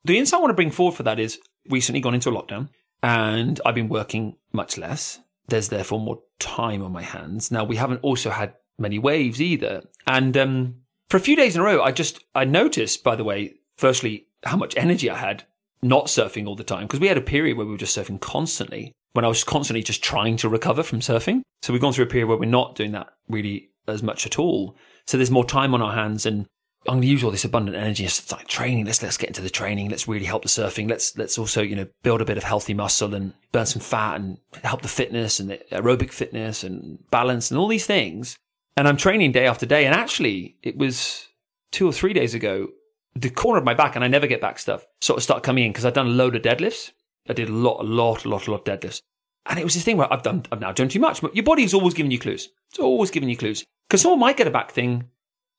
The 0.06 0.18
insight 0.18 0.38
I 0.40 0.42
want 0.42 0.52
to 0.52 0.56
bring 0.56 0.72
forward 0.72 0.96
for 0.96 1.04
that 1.04 1.20
is 1.20 1.40
recently 1.70 2.02
gone 2.02 2.14
into 2.14 2.30
a 2.30 2.34
lockdown 2.34 2.70
and 3.02 3.60
I've 3.66 3.76
been 3.76 3.90
working 3.90 4.36
much 4.52 4.78
less. 4.78 5.20
There's 5.48 5.70
therefore 5.70 6.00
more 6.00 6.22
time 6.40 6.82
on 6.84 6.92
my 6.92 7.02
hands. 7.02 7.52
Now 7.52 7.64
we 7.64 7.76
haven't 7.76 8.02
also 8.02 8.30
had 8.30 8.54
many 8.78 9.00
waves 9.00 9.42
either. 9.42 9.84
And 10.08 10.36
um, 10.38 10.76
for 11.14 11.18
a 11.18 11.20
few 11.20 11.36
days 11.36 11.54
in 11.54 11.62
a 11.62 11.64
row, 11.64 11.80
I 11.84 11.92
just 11.92 12.24
I 12.34 12.44
noticed, 12.44 13.04
by 13.04 13.16
the 13.16 13.24
way, 13.24 13.54
firstly 13.78 14.26
how 14.46 14.58
much 14.58 14.76
energy 14.76 15.12
I 15.12 15.18
had 15.20 15.44
not 15.84 16.08
surfing 16.08 16.48
all 16.48 16.56
the 16.56 16.64
time 16.64 16.88
because 16.88 17.00
we 17.00 17.08
had 17.08 17.20
a 17.20 17.22
period 17.22 17.56
where 17.56 17.68
we 17.68 17.72
were 17.72 17.78
just 17.78 17.96
surfing 17.96 18.20
constantly. 18.20 18.94
When 19.12 19.24
I 19.24 19.28
was 19.28 19.44
constantly 19.44 19.84
just 19.84 20.04
trying 20.04 20.38
to 20.38 20.50
recover 20.50 20.82
from 20.82 21.02
surfing, 21.02 21.44
so 21.62 21.72
we've 21.72 21.84
gone 21.84 21.94
through 21.94 22.06
a 22.06 22.10
period 22.10 22.30
where 22.30 22.38
we're 22.40 22.50
not 22.50 22.74
doing 22.74 22.94
that 22.94 23.14
really 23.30 23.70
as 23.88 24.02
much 24.02 24.26
at 24.26 24.40
all. 24.40 24.76
So 25.06 25.18
there's 25.18 25.30
more 25.30 25.46
time 25.46 25.76
on 25.76 25.84
our 25.84 25.94
hands, 25.94 26.26
and 26.26 26.48
I'm 26.88 26.96
going 26.96 27.04
to 27.04 27.08
use 27.08 27.24
all 27.24 27.30
this 27.30 27.46
abundant 27.46 27.78
energy. 27.78 28.06
It's 28.06 28.32
like 28.32 28.48
training. 28.48 28.86
Let's 28.86 29.04
let's 29.04 29.18
get 29.18 29.30
into 29.30 29.44
the 29.44 29.52
training. 29.52 29.90
Let's 29.90 30.08
really 30.08 30.26
help 30.26 30.42
the 30.42 30.50
surfing. 30.50 30.90
Let's 30.90 31.16
let's 31.16 31.38
also 31.38 31.62
you 31.62 31.76
know 31.76 31.86
build 32.02 32.22
a 32.22 32.26
bit 32.26 32.38
of 32.38 32.44
healthy 32.44 32.74
muscle 32.74 33.14
and 33.14 33.34
burn 33.52 33.68
some 33.68 33.84
fat 33.84 34.16
and 34.16 34.40
help 34.64 34.82
the 34.82 34.88
fitness 34.88 35.40
and 35.40 35.52
the 35.52 35.62
aerobic 35.72 36.12
fitness 36.12 36.64
and 36.64 36.98
balance 37.12 37.52
and 37.52 37.60
all 37.60 37.68
these 37.68 37.86
things. 37.86 38.36
And 38.76 38.88
I'm 38.88 38.98
training 38.98 39.32
day 39.32 39.46
after 39.46 39.66
day. 39.66 39.86
And 39.86 39.96
actually, 39.96 40.58
it 40.64 40.78
was 40.78 41.28
two 41.72 41.88
or 41.88 41.94
three 41.94 42.14
days 42.14 42.34
ago. 42.34 42.70
The 43.16 43.30
corner 43.30 43.60
of 43.60 43.64
my 43.64 43.76
back, 43.76 43.96
and 43.96 44.04
I 44.04 44.08
never 44.08 44.26
get 44.26 44.42
back 44.42 44.58
stuff, 44.58 44.86
sort 45.02 45.18
of 45.18 45.24
start 45.24 45.44
coming 45.44 45.66
in 45.66 45.72
because 45.72 45.86
I'd 45.86 45.94
done 45.94 46.08
a 46.08 46.12
load 46.12 46.36
of 46.36 46.42
deadlifts. 46.42 46.92
I 47.30 47.34
did 47.34 47.50
a 47.50 47.54
lot, 47.54 47.80
a 47.80 47.84
lot, 47.84 48.26
a 48.26 48.30
lot, 48.30 48.48
a 48.48 48.52
lot 48.52 48.68
of 48.68 48.80
deadlifts. 48.80 49.02
And 49.46 49.60
it 49.60 49.64
was 49.64 49.76
this 49.76 49.84
thing 49.84 49.98
where 49.98 50.12
I've 50.12 50.24
done, 50.24 50.46
I've 50.52 50.62
now 50.62 50.72
done 50.72 50.90
too 50.90 51.00
much. 51.00 51.22
But 51.22 51.36
your 51.36 51.44
body's 51.44 51.74
always 51.74 51.94
giving 51.94 52.12
you 52.12 52.20
clues. 52.20 52.50
It's 52.72 52.80
always 52.80 53.12
giving 53.12 53.30
you 53.30 53.38
clues. 53.38 53.64
Because 53.88 54.02
someone 54.02 54.20
might 54.20 54.38
get 54.38 54.48
a 54.48 54.52
back 54.52 54.72
thing, 54.72 55.10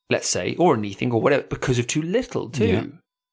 let's 0.09 0.27
say, 0.27 0.55
or 0.55 0.73
a 0.73 0.77
knee 0.77 0.93
thing 0.93 1.11
or 1.11 1.21
whatever, 1.21 1.43
because 1.43 1.79
of 1.79 1.87
too 1.87 2.01
little 2.01 2.49
too. 2.49 2.67
Yeah. 2.67 2.85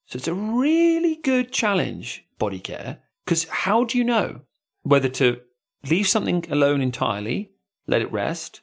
So 0.07 0.17
it's 0.17 0.29
a 0.29 0.35
really 0.35 1.17
good 1.17 1.53
challenge, 1.53 2.25
body 2.39 2.61
care, 2.61 2.99
because 3.25 3.45
how 3.49 3.85
do 3.85 3.97
you 3.99 4.05
know 4.05 4.43
whether 4.83 5.09
to 5.09 5.41
leave 5.89 6.09
something 6.09 6.45
alone 6.51 6.81
entirely, 6.81 7.53
let 7.87 8.03
it 8.03 8.13
rest, 8.13 8.61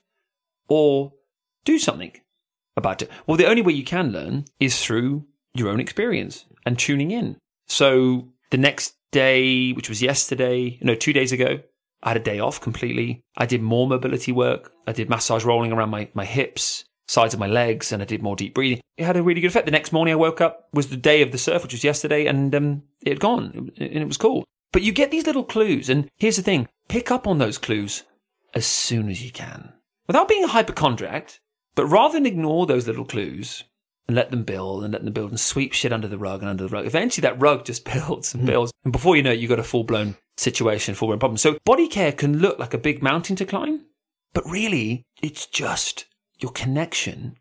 or 0.70 1.14
do 1.66 1.78
something 1.80 2.12
about 2.78 3.02
it? 3.02 3.10
Well, 3.28 3.38
the 3.38 3.48
only 3.48 3.62
way 3.62 3.74
you 3.74 3.84
can 3.84 4.12
learn 4.12 4.46
is 4.60 4.82
through 4.84 5.26
your 5.54 5.70
own 5.70 5.80
experience 5.80 6.46
and 6.66 6.78
tuning 6.78 7.12
in. 7.12 7.38
So 7.68 8.30
the 8.52 8.58
next 8.58 8.96
day, 9.12 9.72
which 9.72 9.90
was 9.90 10.02
yesterday, 10.02 10.80
no, 10.82 10.96
two 10.96 11.14
days 11.14 11.32
ago, 11.32 11.60
I 12.02 12.10
had 12.10 12.18
a 12.18 12.22
day 12.22 12.40
off 12.40 12.62
completely. 12.62 13.22
I 13.38 13.46
did 13.46 13.62
more 13.62 13.88
mobility 13.88 14.32
work. 14.32 14.72
I 14.88 14.94
did 14.94 15.10
massage 15.10 15.44
rolling 15.44 15.72
around 15.72 15.90
my, 15.90 16.10
my 16.14 16.26
hips, 16.26 16.86
sides 17.08 17.34
of 17.34 17.40
my 17.40 17.48
legs, 17.48 17.92
and 17.92 18.02
I 18.02 18.06
did 18.06 18.24
more 18.24 18.36
deep 18.36 18.54
breathing. 18.54 18.82
It 18.98 19.06
had 19.06 19.18
a 19.18 19.24
really 19.24 19.42
good 19.42 19.48
effect. 19.48 19.66
The 19.66 19.72
next 19.72 19.92
morning 19.92 20.14
I 20.14 20.18
woke 20.18 20.42
up 20.42 20.70
was 20.74 20.88
the 20.88 20.98
day 20.98 21.22
of 21.22 21.32
the 21.32 21.38
surf, 21.38 21.64
which 21.64 21.74
was 21.74 21.84
yesterday, 21.84 22.26
and 22.26 22.54
um, 22.56 22.84
it 23.02 23.10
had 23.10 23.20
gone, 23.20 23.72
and 23.78 23.98
it 23.98 24.08
was 24.08 24.18
cool. 24.18 24.46
But 24.72 24.84
you 24.84 24.92
get 24.92 25.12
these 25.12 25.26
little 25.26 25.44
clues, 25.44 25.90
and 25.90 26.08
here's 26.18 26.36
the 26.36 26.44
thing: 26.44 26.68
pick 26.88 27.12
up 27.12 27.28
on 27.28 27.40
those 27.40 27.58
clues 27.58 28.04
as 28.54 28.66
soon 28.66 29.10
as 29.10 29.24
you 29.24 29.32
can, 29.32 29.74
without 30.10 30.28
being 30.28 30.44
a 30.44 30.48
hypochondriac. 30.48 31.40
But 31.76 31.86
rather 31.86 32.14
than 32.14 32.26
ignore 32.26 32.66
those 32.66 32.88
little 32.88 33.06
clues 33.06 33.64
and 34.08 34.16
let 34.16 34.32
them 34.32 34.44
build 34.44 34.84
and 34.84 34.92
let 34.92 35.06
them 35.06 35.14
build 35.14 35.30
and 35.30 35.40
sweep 35.40 35.72
shit 35.72 35.94
under 35.94 36.08
the 36.08 36.18
rug 36.18 36.42
and 36.42 36.50
under 36.50 36.64
the 36.64 36.70
rug, 36.70 36.88
eventually 36.88 37.22
that 37.22 37.40
rug 37.40 37.64
just 37.64 37.86
builds 37.94 38.34
and 38.34 38.42
hmm. 38.42 38.48
builds, 38.48 38.74
and 38.84 38.92
before 38.92 39.16
you 39.16 39.24
know 39.24 39.32
it, 39.32 39.40
you 39.40 39.48
have 39.48 39.56
got 39.56 39.64
a 39.64 39.68
full 39.68 39.84
blown 39.84 40.18
situation, 40.36 40.96
full 40.96 41.08
blown 41.08 41.20
problem. 41.20 41.38
So 41.38 41.58
body 41.64 41.88
care 41.88 42.12
can 42.12 42.40
look 42.40 42.60
like 42.60 42.74
a 42.74 42.80
big 42.80 43.04
mountain 43.04 43.36
to 43.38 43.46
climb, 43.46 43.86
but 44.34 44.44
really 44.50 45.04
it's 45.22 45.46
just 45.46 46.06
your 46.40 46.52
connection 46.52 47.38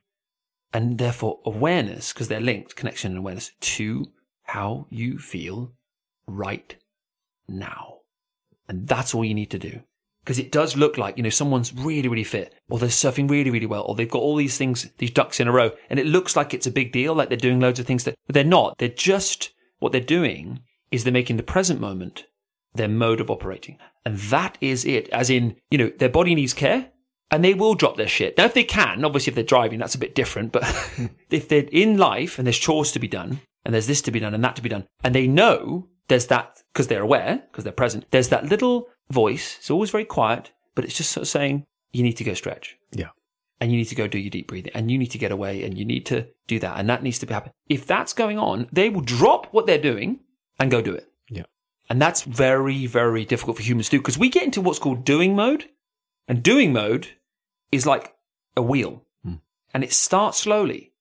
and 0.72 0.98
therefore 0.98 1.40
awareness, 1.46 2.12
because 2.12 2.28
they're 2.28 2.40
linked, 2.40 2.76
connection 2.76 3.12
and 3.12 3.18
awareness, 3.18 3.50
to 3.60 4.04
how 4.42 4.86
you 4.90 5.18
feel 5.18 5.72
right 6.26 6.76
now. 7.48 8.00
And 8.68 8.86
that's 8.86 9.14
all 9.14 9.24
you 9.24 9.34
need 9.34 9.50
to 9.52 9.58
do. 9.58 9.80
Because 10.28 10.38
it 10.38 10.52
does 10.52 10.76
look 10.76 10.98
like, 10.98 11.16
you 11.16 11.22
know, 11.22 11.30
someone's 11.30 11.72
really, 11.72 12.06
really 12.06 12.22
fit, 12.22 12.54
or 12.68 12.78
they're 12.78 12.90
surfing 12.90 13.30
really, 13.30 13.48
really 13.48 13.64
well, 13.64 13.84
or 13.84 13.94
they've 13.94 14.10
got 14.10 14.20
all 14.20 14.36
these 14.36 14.58
things, 14.58 14.86
these 14.98 15.10
ducks 15.10 15.40
in 15.40 15.48
a 15.48 15.52
row, 15.52 15.70
and 15.88 15.98
it 15.98 16.04
looks 16.04 16.36
like 16.36 16.52
it's 16.52 16.66
a 16.66 16.70
big 16.70 16.92
deal, 16.92 17.14
like 17.14 17.30
they're 17.30 17.38
doing 17.38 17.60
loads 17.60 17.80
of 17.80 17.86
things 17.86 18.04
that, 18.04 18.14
they're 18.28 18.44
not. 18.44 18.76
They're 18.76 18.90
just, 18.90 19.54
what 19.78 19.90
they're 19.90 20.02
doing 20.02 20.60
is 20.90 21.02
they're 21.02 21.14
making 21.14 21.38
the 21.38 21.42
present 21.42 21.80
moment 21.80 22.26
their 22.74 22.88
mode 22.88 23.22
of 23.22 23.30
operating. 23.30 23.78
And 24.04 24.18
that 24.18 24.58
is 24.60 24.84
it. 24.84 25.08
As 25.08 25.30
in, 25.30 25.56
you 25.70 25.78
know, 25.78 25.90
their 25.96 26.10
body 26.10 26.34
needs 26.34 26.52
care 26.52 26.90
and 27.30 27.42
they 27.42 27.54
will 27.54 27.74
drop 27.74 27.96
their 27.96 28.06
shit. 28.06 28.36
Now, 28.36 28.44
if 28.44 28.52
they 28.52 28.64
can, 28.64 29.06
obviously, 29.06 29.30
if 29.30 29.34
they're 29.34 29.44
driving, 29.44 29.78
that's 29.78 29.94
a 29.94 29.98
bit 29.98 30.14
different. 30.14 30.52
But 30.52 30.66
hmm. 30.66 31.06
if 31.30 31.48
they're 31.48 31.68
in 31.72 31.96
life 31.96 32.38
and 32.38 32.46
there's 32.46 32.58
chores 32.58 32.92
to 32.92 32.98
be 32.98 33.08
done 33.08 33.40
and 33.64 33.72
there's 33.72 33.86
this 33.86 34.02
to 34.02 34.10
be 34.10 34.20
done 34.20 34.34
and 34.34 34.44
that 34.44 34.56
to 34.56 34.62
be 34.62 34.68
done, 34.68 34.86
and 35.02 35.14
they 35.14 35.26
know 35.26 35.88
there's 36.08 36.26
that 36.26 36.62
because 36.74 36.88
they're 36.88 37.02
aware, 37.02 37.42
because 37.50 37.64
they're 37.64 37.72
present, 37.72 38.04
there's 38.10 38.28
that 38.28 38.44
little 38.44 38.88
voice. 39.10 39.56
It's 39.58 39.70
always 39.70 39.90
very 39.90 40.04
quiet, 40.04 40.52
but 40.74 40.84
it's 40.84 40.96
just 40.96 41.10
sort 41.10 41.22
of 41.22 41.28
saying, 41.28 41.64
you 41.92 42.02
need 42.02 42.16
to 42.18 42.24
go 42.24 42.34
stretch. 42.34 42.76
Yeah. 42.92 43.10
And 43.60 43.72
you 43.72 43.78
need 43.78 43.86
to 43.86 43.94
go 43.94 44.06
do 44.06 44.18
your 44.18 44.30
deep 44.30 44.46
breathing 44.46 44.72
and 44.74 44.90
you 44.90 44.98
need 44.98 45.10
to 45.10 45.18
get 45.18 45.32
away 45.32 45.64
and 45.64 45.76
you 45.76 45.84
need 45.84 46.06
to 46.06 46.28
do 46.46 46.60
that. 46.60 46.78
And 46.78 46.88
that 46.88 47.02
needs 47.02 47.18
to 47.20 47.26
be 47.26 47.34
happening. 47.34 47.54
If 47.68 47.86
that's 47.86 48.12
going 48.12 48.38
on, 48.38 48.68
they 48.72 48.88
will 48.88 49.00
drop 49.00 49.46
what 49.52 49.66
they're 49.66 49.78
doing 49.78 50.20
and 50.60 50.70
go 50.70 50.80
do 50.80 50.94
it. 50.94 51.10
Yeah. 51.28 51.44
And 51.90 52.00
that's 52.00 52.22
very, 52.22 52.86
very 52.86 53.24
difficult 53.24 53.56
for 53.56 53.62
humans 53.62 53.88
to 53.88 53.96
do 53.96 54.00
because 54.00 54.18
we 54.18 54.28
get 54.28 54.44
into 54.44 54.60
what's 54.60 54.78
called 54.78 55.04
doing 55.04 55.34
mode. 55.34 55.68
And 56.28 56.42
doing 56.42 56.72
mode 56.72 57.08
is 57.72 57.86
like 57.86 58.14
a 58.56 58.62
wheel. 58.62 59.02
Hmm. 59.24 59.36
And 59.72 59.82
it 59.82 59.92
starts 59.92 60.38
slowly. 60.38 60.92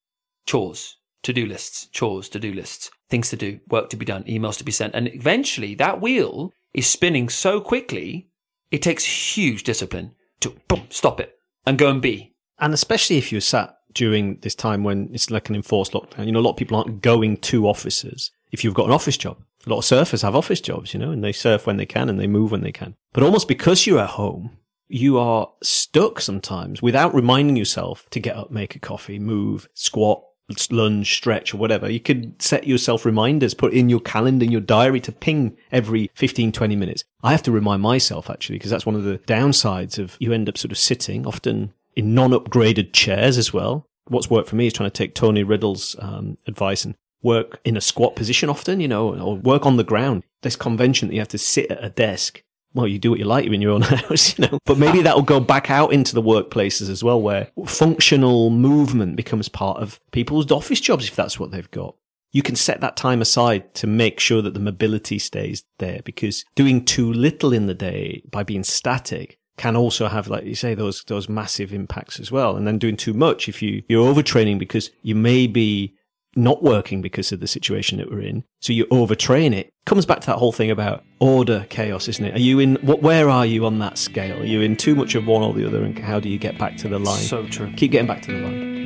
Chores, 0.45 0.95
to 1.23 1.33
do 1.33 1.45
lists, 1.45 1.87
chores, 1.87 2.29
to 2.29 2.39
do 2.39 2.53
lists, 2.53 2.89
things 3.09 3.29
to 3.29 3.35
do, 3.35 3.59
work 3.67 3.89
to 3.89 3.97
be 3.97 4.05
done, 4.05 4.23
emails 4.23 4.57
to 4.57 4.63
be 4.63 4.71
sent. 4.71 4.95
And 4.95 5.13
eventually 5.13 5.75
that 5.75 5.99
wheel 5.99 6.53
is 6.77 6.87
spinning 6.87 7.27
so 7.27 7.59
quickly, 7.59 8.29
it 8.71 8.83
takes 8.83 9.03
huge 9.35 9.63
discipline 9.63 10.13
to 10.39 10.51
boom, 10.67 10.83
stop 10.89 11.19
it 11.19 11.37
and 11.65 11.77
go 11.77 11.89
and 11.89 12.01
be. 12.01 12.35
And 12.59 12.73
especially 12.73 13.17
if 13.17 13.31
you're 13.31 13.41
sat 13.41 13.75
during 13.93 14.37
this 14.41 14.53
time 14.53 14.83
when 14.83 15.09
it's 15.11 15.31
like 15.31 15.49
an 15.49 15.55
enforced 15.55 15.93
lockdown, 15.93 16.27
you 16.27 16.31
know, 16.31 16.39
a 16.39 16.41
lot 16.41 16.51
of 16.51 16.57
people 16.57 16.77
aren't 16.77 17.01
going 17.01 17.37
to 17.37 17.67
offices 17.67 18.31
if 18.51 18.63
you've 18.63 18.75
got 18.75 18.85
an 18.85 18.91
office 18.91 19.17
job. 19.17 19.37
A 19.65 19.69
lot 19.69 19.79
of 19.79 19.85
surfers 19.85 20.21
have 20.21 20.35
office 20.35 20.61
jobs, 20.61 20.93
you 20.93 20.99
know, 20.99 21.11
and 21.11 21.23
they 21.23 21.31
surf 21.31 21.65
when 21.65 21.77
they 21.77 21.85
can 21.87 22.09
and 22.09 22.19
they 22.19 22.27
move 22.27 22.51
when 22.51 22.61
they 22.61 22.71
can. 22.71 22.95
But 23.11 23.23
almost 23.23 23.47
because 23.47 23.87
you're 23.87 23.99
at 23.99 24.11
home, 24.11 24.51
you 24.87 25.17
are 25.17 25.49
stuck 25.63 26.21
sometimes 26.21 26.81
without 26.81 27.13
reminding 27.13 27.57
yourself 27.57 28.07
to 28.11 28.19
get 28.19 28.37
up, 28.37 28.51
make 28.51 28.75
a 28.75 28.79
coffee, 28.79 29.17
move, 29.17 29.67
squat, 29.73 30.23
lunge, 30.71 31.15
stretch, 31.15 31.53
or 31.53 31.57
whatever. 31.57 31.89
You 31.89 31.99
could 31.99 32.41
set 32.41 32.67
yourself 32.67 33.05
reminders, 33.05 33.53
put 33.53 33.73
in 33.73 33.89
your 33.89 33.99
calendar, 33.99 34.45
in 34.45 34.51
your 34.51 34.61
diary 34.61 34.99
to 35.01 35.11
ping 35.11 35.57
every 35.71 36.09
15, 36.15 36.51
20 36.51 36.75
minutes. 36.75 37.03
I 37.23 37.31
have 37.31 37.43
to 37.43 37.51
remind 37.51 37.81
myself 37.81 38.29
actually, 38.29 38.57
because 38.57 38.71
that's 38.71 38.85
one 38.85 38.95
of 38.95 39.03
the 39.03 39.19
downsides 39.19 39.99
of 39.99 40.15
you 40.19 40.33
end 40.33 40.49
up 40.49 40.57
sort 40.57 40.71
of 40.71 40.77
sitting 40.77 41.25
often 41.25 41.73
in 41.95 42.13
non-upgraded 42.13 42.93
chairs 42.93 43.37
as 43.37 43.51
well. 43.51 43.87
What's 44.07 44.29
worked 44.29 44.49
for 44.49 44.55
me 44.55 44.67
is 44.67 44.73
trying 44.73 44.89
to 44.89 44.97
take 44.97 45.13
Tony 45.13 45.43
Riddle's 45.43 45.95
um, 45.99 46.37
advice 46.47 46.85
and 46.85 46.95
work 47.21 47.59
in 47.65 47.75
a 47.75 47.81
squat 47.81 48.15
position 48.15 48.49
often, 48.49 48.79
you 48.79 48.87
know, 48.87 49.19
or 49.19 49.35
work 49.35 49.65
on 49.65 49.77
the 49.77 49.83
ground. 49.83 50.23
This 50.43 50.55
convention 50.55 51.07
that 51.07 51.15
you 51.15 51.19
have 51.21 51.27
to 51.29 51.37
sit 51.37 51.69
at 51.71 51.83
a 51.83 51.89
desk 51.89 52.43
well, 52.73 52.87
you 52.87 52.99
do 52.99 53.09
what 53.09 53.19
you 53.19 53.25
like 53.25 53.45
in 53.45 53.61
your 53.61 53.71
own 53.71 53.81
house, 53.83 54.37
you 54.37 54.47
know. 54.47 54.59
But 54.65 54.77
maybe 54.77 55.01
that'll 55.01 55.23
go 55.23 55.39
back 55.39 55.69
out 55.69 55.93
into 55.93 56.13
the 56.13 56.21
workplaces 56.21 56.89
as 56.89 57.03
well, 57.03 57.21
where 57.21 57.49
functional 57.65 58.49
movement 58.49 59.15
becomes 59.15 59.49
part 59.49 59.81
of 59.81 59.99
people's 60.11 60.51
office 60.51 60.79
jobs 60.79 61.07
if 61.07 61.15
that's 61.15 61.39
what 61.39 61.51
they've 61.51 61.71
got. 61.71 61.95
You 62.31 62.43
can 62.43 62.55
set 62.55 62.81
that 62.81 62.97
time 62.97 63.21
aside 63.21 63.73
to 63.75 63.87
make 63.87 64.19
sure 64.19 64.41
that 64.41 64.53
the 64.53 64.59
mobility 64.59 65.17
stays 65.17 65.63
there 65.79 66.01
because 66.03 66.43
doing 66.55 66.85
too 66.85 67.11
little 67.11 67.53
in 67.53 67.65
the 67.65 67.73
day 67.73 68.21
by 68.29 68.43
being 68.43 68.63
static 68.63 69.39
can 69.57 69.75
also 69.75 70.07
have, 70.07 70.27
like 70.27 70.45
you 70.45 70.53
say, 70.53 70.75
those, 70.75 71.03
those 71.07 71.27
massive 71.27 71.73
impacts 71.73 72.19
as 72.19 72.31
well. 72.31 72.55
And 72.55 72.67
then 72.67 72.77
doing 72.77 72.95
too 72.95 73.13
much 73.13 73.49
if 73.49 73.61
you, 73.61 73.81
you're 73.87 74.13
overtraining 74.13 74.59
because 74.59 74.91
you 75.01 75.15
may 75.15 75.47
be 75.47 75.96
not 76.37 76.63
working 76.63 77.01
because 77.01 77.31
of 77.31 77.39
the 77.39 77.47
situation 77.47 77.97
that 77.97 78.09
we're 78.09 78.21
in. 78.21 78.43
So 78.61 78.73
you 78.73 78.85
overtrain 78.85 79.53
it. 79.53 79.69
Comes 79.85 80.05
back 80.05 80.21
to 80.21 80.27
that 80.27 80.37
whole 80.37 80.51
thing 80.51 80.71
about 80.71 81.03
order 81.19 81.65
chaos, 81.69 82.07
isn't 82.07 82.23
it? 82.23 82.35
Are 82.35 82.39
you 82.39 82.59
in 82.59 82.75
what? 82.77 83.01
Where 83.01 83.29
are 83.29 83.45
you 83.45 83.65
on 83.65 83.79
that 83.79 83.97
scale? 83.97 84.39
Are 84.39 84.45
you 84.45 84.61
in 84.61 84.75
too 84.75 84.95
much 84.95 85.15
of 85.15 85.25
one 85.25 85.41
or 85.41 85.53
the 85.53 85.65
other? 85.65 85.83
And 85.83 85.97
how 85.97 86.19
do 86.19 86.29
you 86.29 86.37
get 86.37 86.57
back 86.57 86.77
to 86.77 86.87
the 86.87 86.99
line? 86.99 87.21
So 87.21 87.47
true. 87.47 87.73
Keep 87.75 87.91
getting 87.91 88.07
back 88.07 88.21
to 88.23 88.31
the 88.31 88.39
line. 88.39 88.77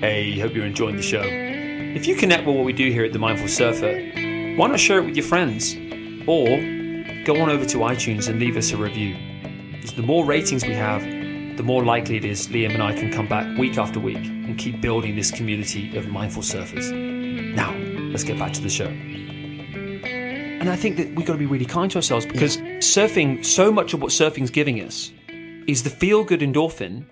Hey, 0.00 0.38
hope 0.38 0.54
you're 0.54 0.66
enjoying 0.66 0.96
the 0.96 1.02
show. 1.02 1.22
If 1.24 2.06
you 2.06 2.16
connect 2.16 2.46
with 2.46 2.56
what 2.56 2.64
we 2.64 2.72
do 2.72 2.90
here 2.90 3.04
at 3.04 3.12
The 3.12 3.18
Mindful 3.18 3.48
Surfer, 3.48 3.92
why 4.56 4.66
not 4.66 4.80
share 4.80 4.98
it 4.98 5.04
with 5.04 5.16
your 5.16 5.26
friends? 5.26 5.76
Or 6.26 6.46
go 7.24 7.40
on 7.40 7.50
over 7.50 7.64
to 7.66 7.78
iTunes 7.78 8.28
and 8.28 8.40
leave 8.40 8.56
us 8.56 8.72
a 8.72 8.76
review. 8.76 9.16
Because 9.72 9.94
the 9.94 10.02
more 10.02 10.24
ratings 10.24 10.64
we 10.64 10.74
have, 10.74 11.02
the 11.56 11.62
more 11.62 11.84
likely 11.84 12.16
it 12.16 12.24
is 12.24 12.48
Liam 12.48 12.74
and 12.74 12.82
I 12.82 12.92
can 12.92 13.12
come 13.12 13.28
back 13.28 13.58
week 13.58 13.78
after 13.78 14.00
week 14.00 14.24
and 14.24 14.58
keep 14.58 14.80
building 14.80 15.16
this 15.16 15.30
community 15.30 15.96
of 15.96 16.08
mindful 16.08 16.42
surfers. 16.42 16.92
Now, 17.54 17.76
let's 18.10 18.24
get 18.24 18.38
back 18.38 18.52
to 18.54 18.60
the 18.60 18.68
show. 18.68 18.86
And 20.62 20.70
I 20.70 20.76
think 20.76 20.96
that 20.96 21.14
we've 21.14 21.26
got 21.26 21.32
to 21.32 21.38
be 21.38 21.46
really 21.46 21.64
kind 21.64 21.90
to 21.90 21.98
ourselves 21.98 22.24
because 22.24 22.56
surfing, 22.56 23.44
so 23.44 23.72
much 23.72 23.94
of 23.94 24.00
what 24.00 24.12
surfing's 24.12 24.50
giving 24.50 24.80
us 24.80 25.10
is 25.66 25.82
the 25.82 25.90
feel 25.90 26.24
good 26.24 26.40
endorphin, 26.40 27.06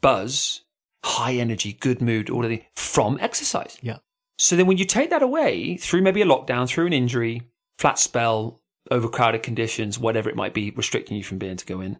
buzz, 0.00 0.62
high 1.04 1.34
energy, 1.34 1.74
good 1.74 2.00
mood, 2.00 2.30
all 2.30 2.44
of 2.44 2.50
the 2.50 2.62
from 2.74 3.18
exercise. 3.20 3.78
Yeah. 3.82 3.98
So 4.38 4.56
then 4.56 4.66
when 4.66 4.78
you 4.78 4.84
take 4.84 5.10
that 5.10 5.22
away 5.22 5.76
through 5.76 6.02
maybe 6.02 6.22
a 6.22 6.26
lockdown, 6.26 6.68
through 6.68 6.86
an 6.86 6.92
injury, 6.92 7.42
flat 7.78 7.98
spell, 7.98 8.62
overcrowded 8.90 9.42
conditions, 9.42 9.98
whatever 9.98 10.30
it 10.30 10.36
might 10.36 10.54
be, 10.54 10.70
restricting 10.70 11.16
you 11.16 11.24
from 11.24 11.38
being 11.38 11.56
to 11.56 11.66
go 11.66 11.80
in, 11.80 11.98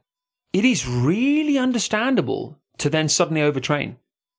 it 0.52 0.64
is 0.64 0.88
really 0.88 1.58
understandable 1.58 2.58
to 2.78 2.88
then 2.90 3.08
suddenly 3.08 3.40
overtrain 3.40 3.96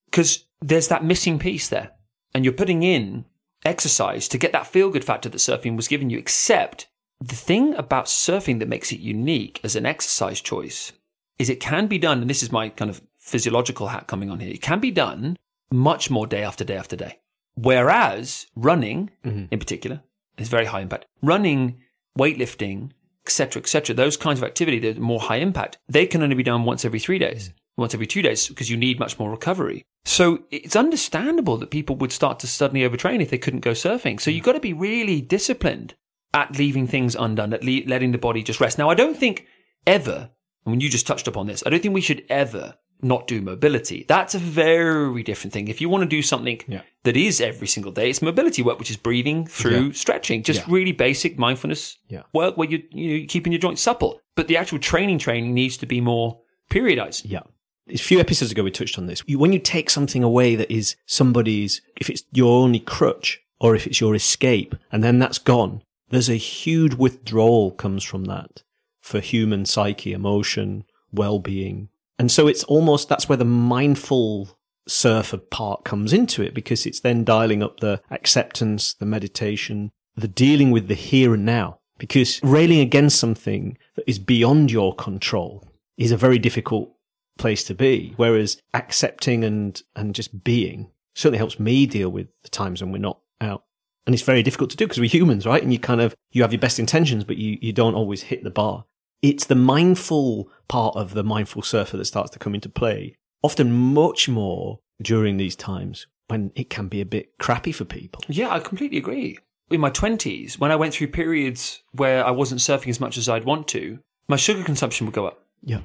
because 0.09 0.45
there's 0.61 0.87
that 0.87 1.03
missing 1.03 1.39
piece 1.39 1.69
there. 1.69 1.91
And 2.33 2.45
you're 2.45 2.53
putting 2.53 2.83
in 2.83 3.25
exercise 3.65 4.27
to 4.29 4.37
get 4.37 4.51
that 4.51 4.67
feel 4.67 4.89
good 4.89 5.05
factor 5.05 5.29
that 5.29 5.37
surfing 5.37 5.75
was 5.75 5.87
giving 5.87 6.09
you. 6.09 6.17
Except 6.17 6.87
the 7.19 7.35
thing 7.35 7.73
about 7.75 8.05
surfing 8.05 8.59
that 8.59 8.67
makes 8.67 8.91
it 8.91 8.99
unique 8.99 9.59
as 9.63 9.75
an 9.75 9.85
exercise 9.85 10.41
choice 10.41 10.91
is 11.37 11.49
it 11.49 11.59
can 11.59 11.87
be 11.87 11.97
done. 11.97 12.21
And 12.21 12.29
this 12.29 12.43
is 12.43 12.51
my 12.51 12.69
kind 12.69 12.89
of 12.89 13.01
physiological 13.17 13.87
hat 13.87 14.07
coming 14.07 14.29
on 14.29 14.39
here. 14.39 14.53
It 14.53 14.61
can 14.61 14.79
be 14.79 14.91
done 14.91 15.37
much 15.71 16.09
more 16.09 16.27
day 16.27 16.43
after 16.43 16.63
day 16.63 16.77
after 16.77 16.95
day. 16.95 17.19
Whereas 17.55 18.47
running 18.55 19.11
mm-hmm. 19.25 19.45
in 19.51 19.59
particular 19.59 20.01
is 20.37 20.49
very 20.49 20.65
high 20.65 20.81
impact. 20.81 21.05
Running, 21.21 21.81
weightlifting, 22.17 22.91
etc., 23.29 23.61
etc. 23.61 23.95
Those 23.95 24.17
kinds 24.17 24.39
of 24.39 24.43
activity 24.43 24.79
that 24.79 24.97
are 24.97 25.01
more 25.01 25.19
high 25.19 25.37
impact, 25.37 25.77
they 25.87 26.07
can 26.07 26.23
only 26.23 26.35
be 26.35 26.43
done 26.43 26.65
once 26.65 26.83
every 26.83 26.99
three 26.99 27.19
days, 27.19 27.53
once 27.77 27.93
every 27.93 28.07
two 28.07 28.23
days, 28.23 28.47
because 28.47 28.71
you 28.71 28.77
need 28.77 28.99
much 28.99 29.19
more 29.19 29.29
recovery. 29.29 29.83
So 30.05 30.45
it's 30.49 30.75
understandable 30.75 31.57
that 31.57 31.69
people 31.69 31.95
would 31.97 32.11
start 32.11 32.39
to 32.39 32.47
suddenly 32.47 32.87
overtrain 32.87 33.21
if 33.21 33.29
they 33.29 33.37
couldn't 33.37 33.59
go 33.59 33.71
surfing. 33.71 34.19
So 34.19 34.31
you've 34.31 34.45
got 34.45 34.53
to 34.53 34.59
be 34.59 34.73
really 34.73 35.21
disciplined 35.21 35.93
at 36.33 36.57
leaving 36.57 36.87
things 36.87 37.15
undone, 37.15 37.53
at 37.53 37.63
le- 37.63 37.87
letting 37.87 38.11
the 38.11 38.17
body 38.17 38.41
just 38.41 38.59
rest. 38.59 38.79
Now, 38.79 38.89
I 38.89 38.95
don't 38.95 39.17
think 39.17 39.45
ever, 39.85 40.31
I 40.65 40.69
mean, 40.69 40.79
you 40.79 40.89
just 40.89 41.05
touched 41.05 41.27
upon 41.27 41.45
this, 41.45 41.63
I 41.65 41.69
don't 41.69 41.81
think 41.81 41.93
we 41.93 42.01
should 42.01 42.25
ever 42.29 42.75
not 43.01 43.27
do 43.27 43.41
mobility. 43.41 44.05
That's 44.07 44.35
a 44.35 44.39
very 44.39 45.23
different 45.23 45.53
thing. 45.53 45.67
If 45.69 45.79
you 45.81 45.87
want 45.89 46.03
to 46.03 46.07
do 46.09 46.21
something 46.21 46.59
Yeah. 46.67 46.81
that 47.03 47.15
is 47.15 47.39
every 47.39 47.67
single 47.67 47.91
day, 47.91 48.09
it's 48.09 48.21
mobility 48.21 48.61
work, 48.61 48.77
which 48.79 48.91
is 48.91 48.97
breathing 48.97 49.45
through 49.45 49.85
Yeah. 49.87 49.91
stretching, 49.93 50.43
just 50.43 50.61
Yeah. 50.67 50.73
really 50.73 50.91
basic 50.91 51.39
mindfulness 51.39 51.97
Yeah. 52.09 52.23
work 52.33 52.57
where 52.57 52.69
you, 52.69 52.83
you 52.91 53.07
know, 53.09 53.15
you're 53.15 53.27
keeping 53.27 53.53
your 53.53 53.59
joints 53.61 53.81
supple. 53.81 54.19
But 54.35 54.47
the 54.47 54.57
actual 54.57 54.79
training 54.79 55.19
training 55.19 55.53
needs 55.53 55.77
to 55.77 55.85
be 55.85 56.01
more 56.01 56.39
periodized. 56.69 57.21
Yeah. 57.25 57.43
A 57.91 57.97
few 57.97 58.19
episodes 58.19 58.51
ago, 58.51 58.63
we 58.63 58.71
touched 58.71 58.97
on 58.99 59.07
this. 59.07 59.25
When 59.27 59.53
you 59.53 59.59
take 59.59 59.89
something 59.89 60.23
away 60.23 60.55
that 60.55 60.69
is 60.71 60.95
somebody's, 61.07 61.81
if 61.95 62.09
it's 62.09 62.23
your 62.33 62.61
only 62.61 62.79
crutch 62.79 63.39
or 63.59 63.75
if 63.75 63.87
it's 63.87 63.99
your 63.99 64.13
escape, 64.13 64.75
and 64.91 65.03
then 65.03 65.19
that's 65.19 65.39
gone, 65.39 65.81
there's 66.09 66.29
a 66.29 66.35
huge 66.35 66.93
withdrawal 66.95 67.71
comes 67.71 68.03
from 68.03 68.25
that 68.25 68.61
for 69.01 69.19
human 69.21 69.65
psyche, 69.65 70.11
emotion, 70.13 70.83
well-being. 71.11 71.89
And 72.19 72.29
so 72.29 72.47
it's 72.47 72.65
almost, 72.65 73.07
that's 73.07 73.29
where 73.29 73.37
the 73.37 73.45
mindful 73.45 74.49
surfer 74.87 75.37
part 75.37 75.85
comes 75.85 76.11
into 76.11 76.43
it 76.43 76.53
because 76.53 76.85
it's 76.85 76.99
then 76.99 77.23
dialing 77.23 77.63
up 77.63 77.79
the 77.79 78.01
acceptance, 78.11 78.93
the 78.93 79.05
meditation, 79.05 79.91
the 80.15 80.27
dealing 80.27 80.71
with 80.71 80.87
the 80.87 80.95
here 80.95 81.33
and 81.33 81.45
now. 81.45 81.79
Because 81.97 82.39
railing 82.43 82.79
against 82.79 83.19
something 83.19 83.77
that 83.95 84.09
is 84.09 84.19
beyond 84.19 84.71
your 84.71 84.95
control 84.95 85.65
is 85.97 86.11
a 86.11 86.17
very 86.17 86.39
difficult 86.39 86.93
place 87.37 87.63
to 87.65 87.73
be. 87.73 88.13
Whereas 88.17 88.61
accepting 88.73 89.43
and, 89.43 89.81
and 89.95 90.15
just 90.15 90.43
being 90.43 90.91
certainly 91.15 91.39
helps 91.39 91.59
me 91.59 91.85
deal 91.85 92.09
with 92.09 92.29
the 92.43 92.49
times 92.49 92.81
when 92.81 92.91
we're 92.91 92.99
not 92.99 93.19
out. 93.41 93.63
And 94.05 94.13
it's 94.13 94.23
very 94.23 94.43
difficult 94.43 94.69
to 94.71 94.77
do 94.77 94.85
because 94.85 94.99
we're 94.99 95.09
humans, 95.09 95.45
right? 95.45 95.61
And 95.61 95.71
you 95.71 95.79
kind 95.79 96.01
of, 96.01 96.15
you 96.31 96.41
have 96.41 96.53
your 96.53 96.59
best 96.59 96.79
intentions, 96.79 97.23
but 97.23 97.37
you, 97.37 97.57
you 97.61 97.73
don't 97.73 97.95
always 97.95 98.23
hit 98.23 98.43
the 98.43 98.49
bar. 98.49 98.85
It's 99.21 99.45
the 99.45 99.55
mindful 99.55 100.49
part 100.67 100.95
of 100.95 101.13
the 101.13 101.23
mindful 101.23 101.61
surfer 101.61 101.97
that 101.97 102.05
starts 102.05 102.31
to 102.31 102.39
come 102.39 102.55
into 102.55 102.69
play, 102.69 103.15
often 103.41 103.71
much 103.73 104.29
more 104.29 104.79
during 105.01 105.37
these 105.37 105.55
times 105.55 106.07
when 106.27 106.51
it 106.55 106.69
can 106.69 106.87
be 106.87 107.01
a 107.01 107.05
bit 107.05 107.37
crappy 107.39 107.71
for 107.71 107.85
people. 107.85 108.21
Yeah, 108.27 108.49
I 108.49 108.59
completely 108.59 108.97
agree. 108.97 109.37
In 109.71 109.81
my 109.81 109.89
20s, 109.91 110.57
when 110.59 110.71
I 110.71 110.75
went 110.75 110.93
through 110.93 111.07
periods 111.07 111.81
where 111.91 112.25
I 112.25 112.31
wasn't 112.31 112.61
surfing 112.61 112.89
as 112.89 112.99
much 112.99 113.17
as 113.17 113.27
I'd 113.29 113.45
want 113.45 113.67
to, 113.69 113.99
my 114.27 114.35
sugar 114.35 114.63
consumption 114.63 115.05
would 115.05 115.13
go 115.15 115.27
up. 115.27 115.43
Yeah. 115.63 115.81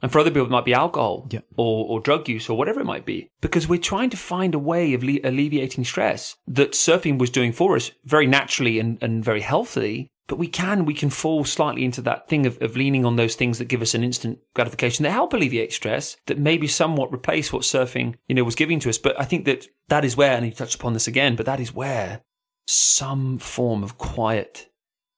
And 0.00 0.12
for 0.12 0.20
other 0.20 0.30
people, 0.30 0.46
it 0.46 0.50
might 0.50 0.64
be 0.64 0.74
alcohol 0.74 1.26
Yeah. 1.30 1.40
or, 1.56 1.86
or 1.88 2.00
drug 2.00 2.28
use 2.28 2.48
or 2.48 2.56
whatever 2.56 2.80
it 2.80 2.84
might 2.86 3.04
be. 3.04 3.28
Because 3.40 3.66
we're 3.66 3.80
trying 3.80 4.10
to 4.10 4.16
find 4.16 4.54
a 4.54 4.58
way 4.58 4.94
of 4.94 5.02
le- 5.02 5.18
alleviating 5.24 5.84
stress 5.84 6.36
that 6.46 6.72
surfing 6.72 7.18
was 7.18 7.30
doing 7.30 7.52
for 7.52 7.74
us 7.74 7.90
very 8.04 8.26
naturally 8.26 8.78
and, 8.78 8.98
and 9.02 9.24
very 9.24 9.40
healthily. 9.40 10.08
But 10.28 10.38
we 10.38 10.46
can, 10.46 10.84
we 10.84 10.94
can 10.94 11.10
fall 11.10 11.44
slightly 11.44 11.84
into 11.84 12.02
that 12.02 12.28
thing 12.28 12.46
of, 12.46 12.60
of 12.62 12.76
leaning 12.76 13.04
on 13.04 13.16
those 13.16 13.34
things 13.34 13.58
that 13.58 13.64
give 13.64 13.82
us 13.82 13.94
an 13.94 14.04
instant 14.04 14.38
gratification 14.54 15.02
that 15.02 15.10
help 15.10 15.32
alleviate 15.32 15.72
stress 15.72 16.18
that 16.26 16.38
maybe 16.38 16.68
somewhat 16.68 17.12
replace 17.12 17.52
what 17.52 17.62
surfing, 17.62 18.14
you 18.28 18.34
know, 18.34 18.44
was 18.44 18.54
giving 18.54 18.78
to 18.80 18.90
us. 18.90 18.98
But 18.98 19.18
I 19.18 19.24
think 19.24 19.46
that 19.46 19.66
that 19.88 20.04
is 20.04 20.16
where, 20.16 20.36
and 20.36 20.44
you 20.44 20.52
touched 20.52 20.76
upon 20.76 20.92
this 20.92 21.08
again, 21.08 21.34
but 21.34 21.46
that 21.46 21.60
is 21.60 21.74
where 21.74 22.20
some 22.66 23.38
form 23.38 23.82
of 23.82 23.96
quiet, 23.96 24.68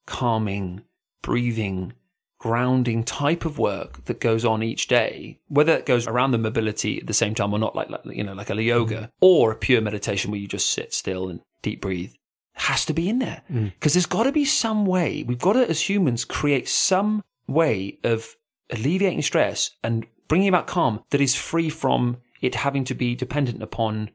calming, 0.06 0.82
breathing, 1.22 1.92
grounding 2.38 3.04
type 3.04 3.44
of 3.44 3.58
work 3.58 4.04
that 4.04 4.20
goes 4.20 4.44
on 4.44 4.62
each 4.62 4.86
day, 4.86 5.40
whether 5.48 5.72
it 5.72 5.86
goes 5.86 6.06
around 6.06 6.30
the 6.30 6.38
mobility 6.38 7.00
at 7.00 7.06
the 7.06 7.12
same 7.12 7.34
time 7.34 7.52
or 7.52 7.58
not, 7.58 7.74
like, 7.74 7.90
like 7.90 8.00
you 8.06 8.22
know, 8.24 8.32
like 8.32 8.50
a 8.50 8.62
yoga 8.62 8.96
mm-hmm. 8.96 9.06
or 9.20 9.50
a 9.50 9.56
pure 9.56 9.80
meditation 9.80 10.30
where 10.30 10.40
you 10.40 10.46
just 10.46 10.70
sit 10.70 10.94
still 10.94 11.28
and 11.28 11.40
deep 11.62 11.80
breathe, 11.80 12.12
has 12.60 12.84
to 12.84 12.92
be 12.92 13.08
in 13.08 13.18
there 13.18 13.42
mm. 13.50 13.72
because 13.72 13.94
there's 13.94 14.06
got 14.06 14.24
to 14.24 14.32
be 14.32 14.44
some 14.44 14.84
way. 14.84 15.24
We've 15.26 15.38
got 15.38 15.54
to, 15.54 15.68
as 15.68 15.88
humans, 15.88 16.24
create 16.24 16.68
some 16.68 17.22
way 17.46 17.98
of 18.04 18.36
alleviating 18.70 19.22
stress 19.22 19.70
and 19.82 20.06
bringing 20.28 20.48
about 20.48 20.66
calm 20.66 21.02
that 21.10 21.20
is 21.20 21.34
free 21.34 21.70
from 21.70 22.18
it 22.40 22.54
having 22.54 22.84
to 22.84 22.94
be 22.94 23.14
dependent 23.14 23.62
upon 23.62 24.10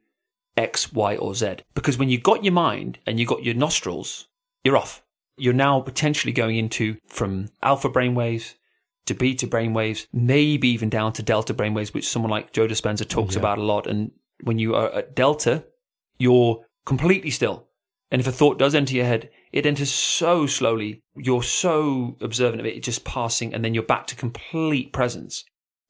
X, 0.58 0.94
Y, 0.94 1.18
or 1.18 1.34
Z. 1.34 1.58
Because 1.74 1.98
when 1.98 2.10
you 2.10 2.20
got 2.20 2.44
your 2.44 2.54
mind 2.54 3.00
and 3.06 3.20
you 3.20 3.26
got 3.26 3.44
your 3.44 3.56
nostrils, 3.56 4.28
you're 4.64 4.78
off. 4.78 5.04
You're 5.38 5.54
now 5.54 5.82
potentially 5.82 6.32
going 6.32 6.56
into 6.56 6.98
from 7.08 7.50
alpha 7.62 7.90
brainwaves 7.90 8.54
to 9.08 9.14
beta 9.14 9.48
brainwaves, 9.48 10.08
maybe 10.14 10.70
even 10.70 10.90
down 10.90 11.14
to 11.14 11.24
delta 11.24 11.54
brainwaves, 11.54 11.94
which 11.94 12.08
someone 12.08 12.32
like 12.32 12.54
Joe 12.54 12.68
Dispenza 12.68 13.08
talks 13.08 13.36
about 13.36 13.58
a 13.58 13.64
lot. 13.64 13.86
And 13.88 14.12
when 14.44 14.60
you 14.60 14.76
are 14.76 14.92
at 14.92 15.16
delta, 15.16 15.66
you're 16.18 16.64
completely 16.86 17.32
still. 17.32 17.68
And 18.12 18.22
if 18.22 18.28
a 18.28 18.32
thought 18.32 18.60
does 18.60 18.76
enter 18.76 18.94
your 18.94 19.06
head, 19.06 19.30
it 19.52 19.66
enters 19.66 19.92
so 19.92 20.46
slowly. 20.46 21.02
You're 21.16 21.44
so 21.44 22.18
observant 22.22 22.60
of 22.60 22.66
it, 22.66 22.76
it's 22.76 22.86
just 22.86 23.06
passing, 23.06 23.54
and 23.54 23.64
then 23.64 23.74
you're 23.74 23.84
back 23.84 24.08
to 24.08 24.16
complete 24.16 24.94
presence. 24.94 25.44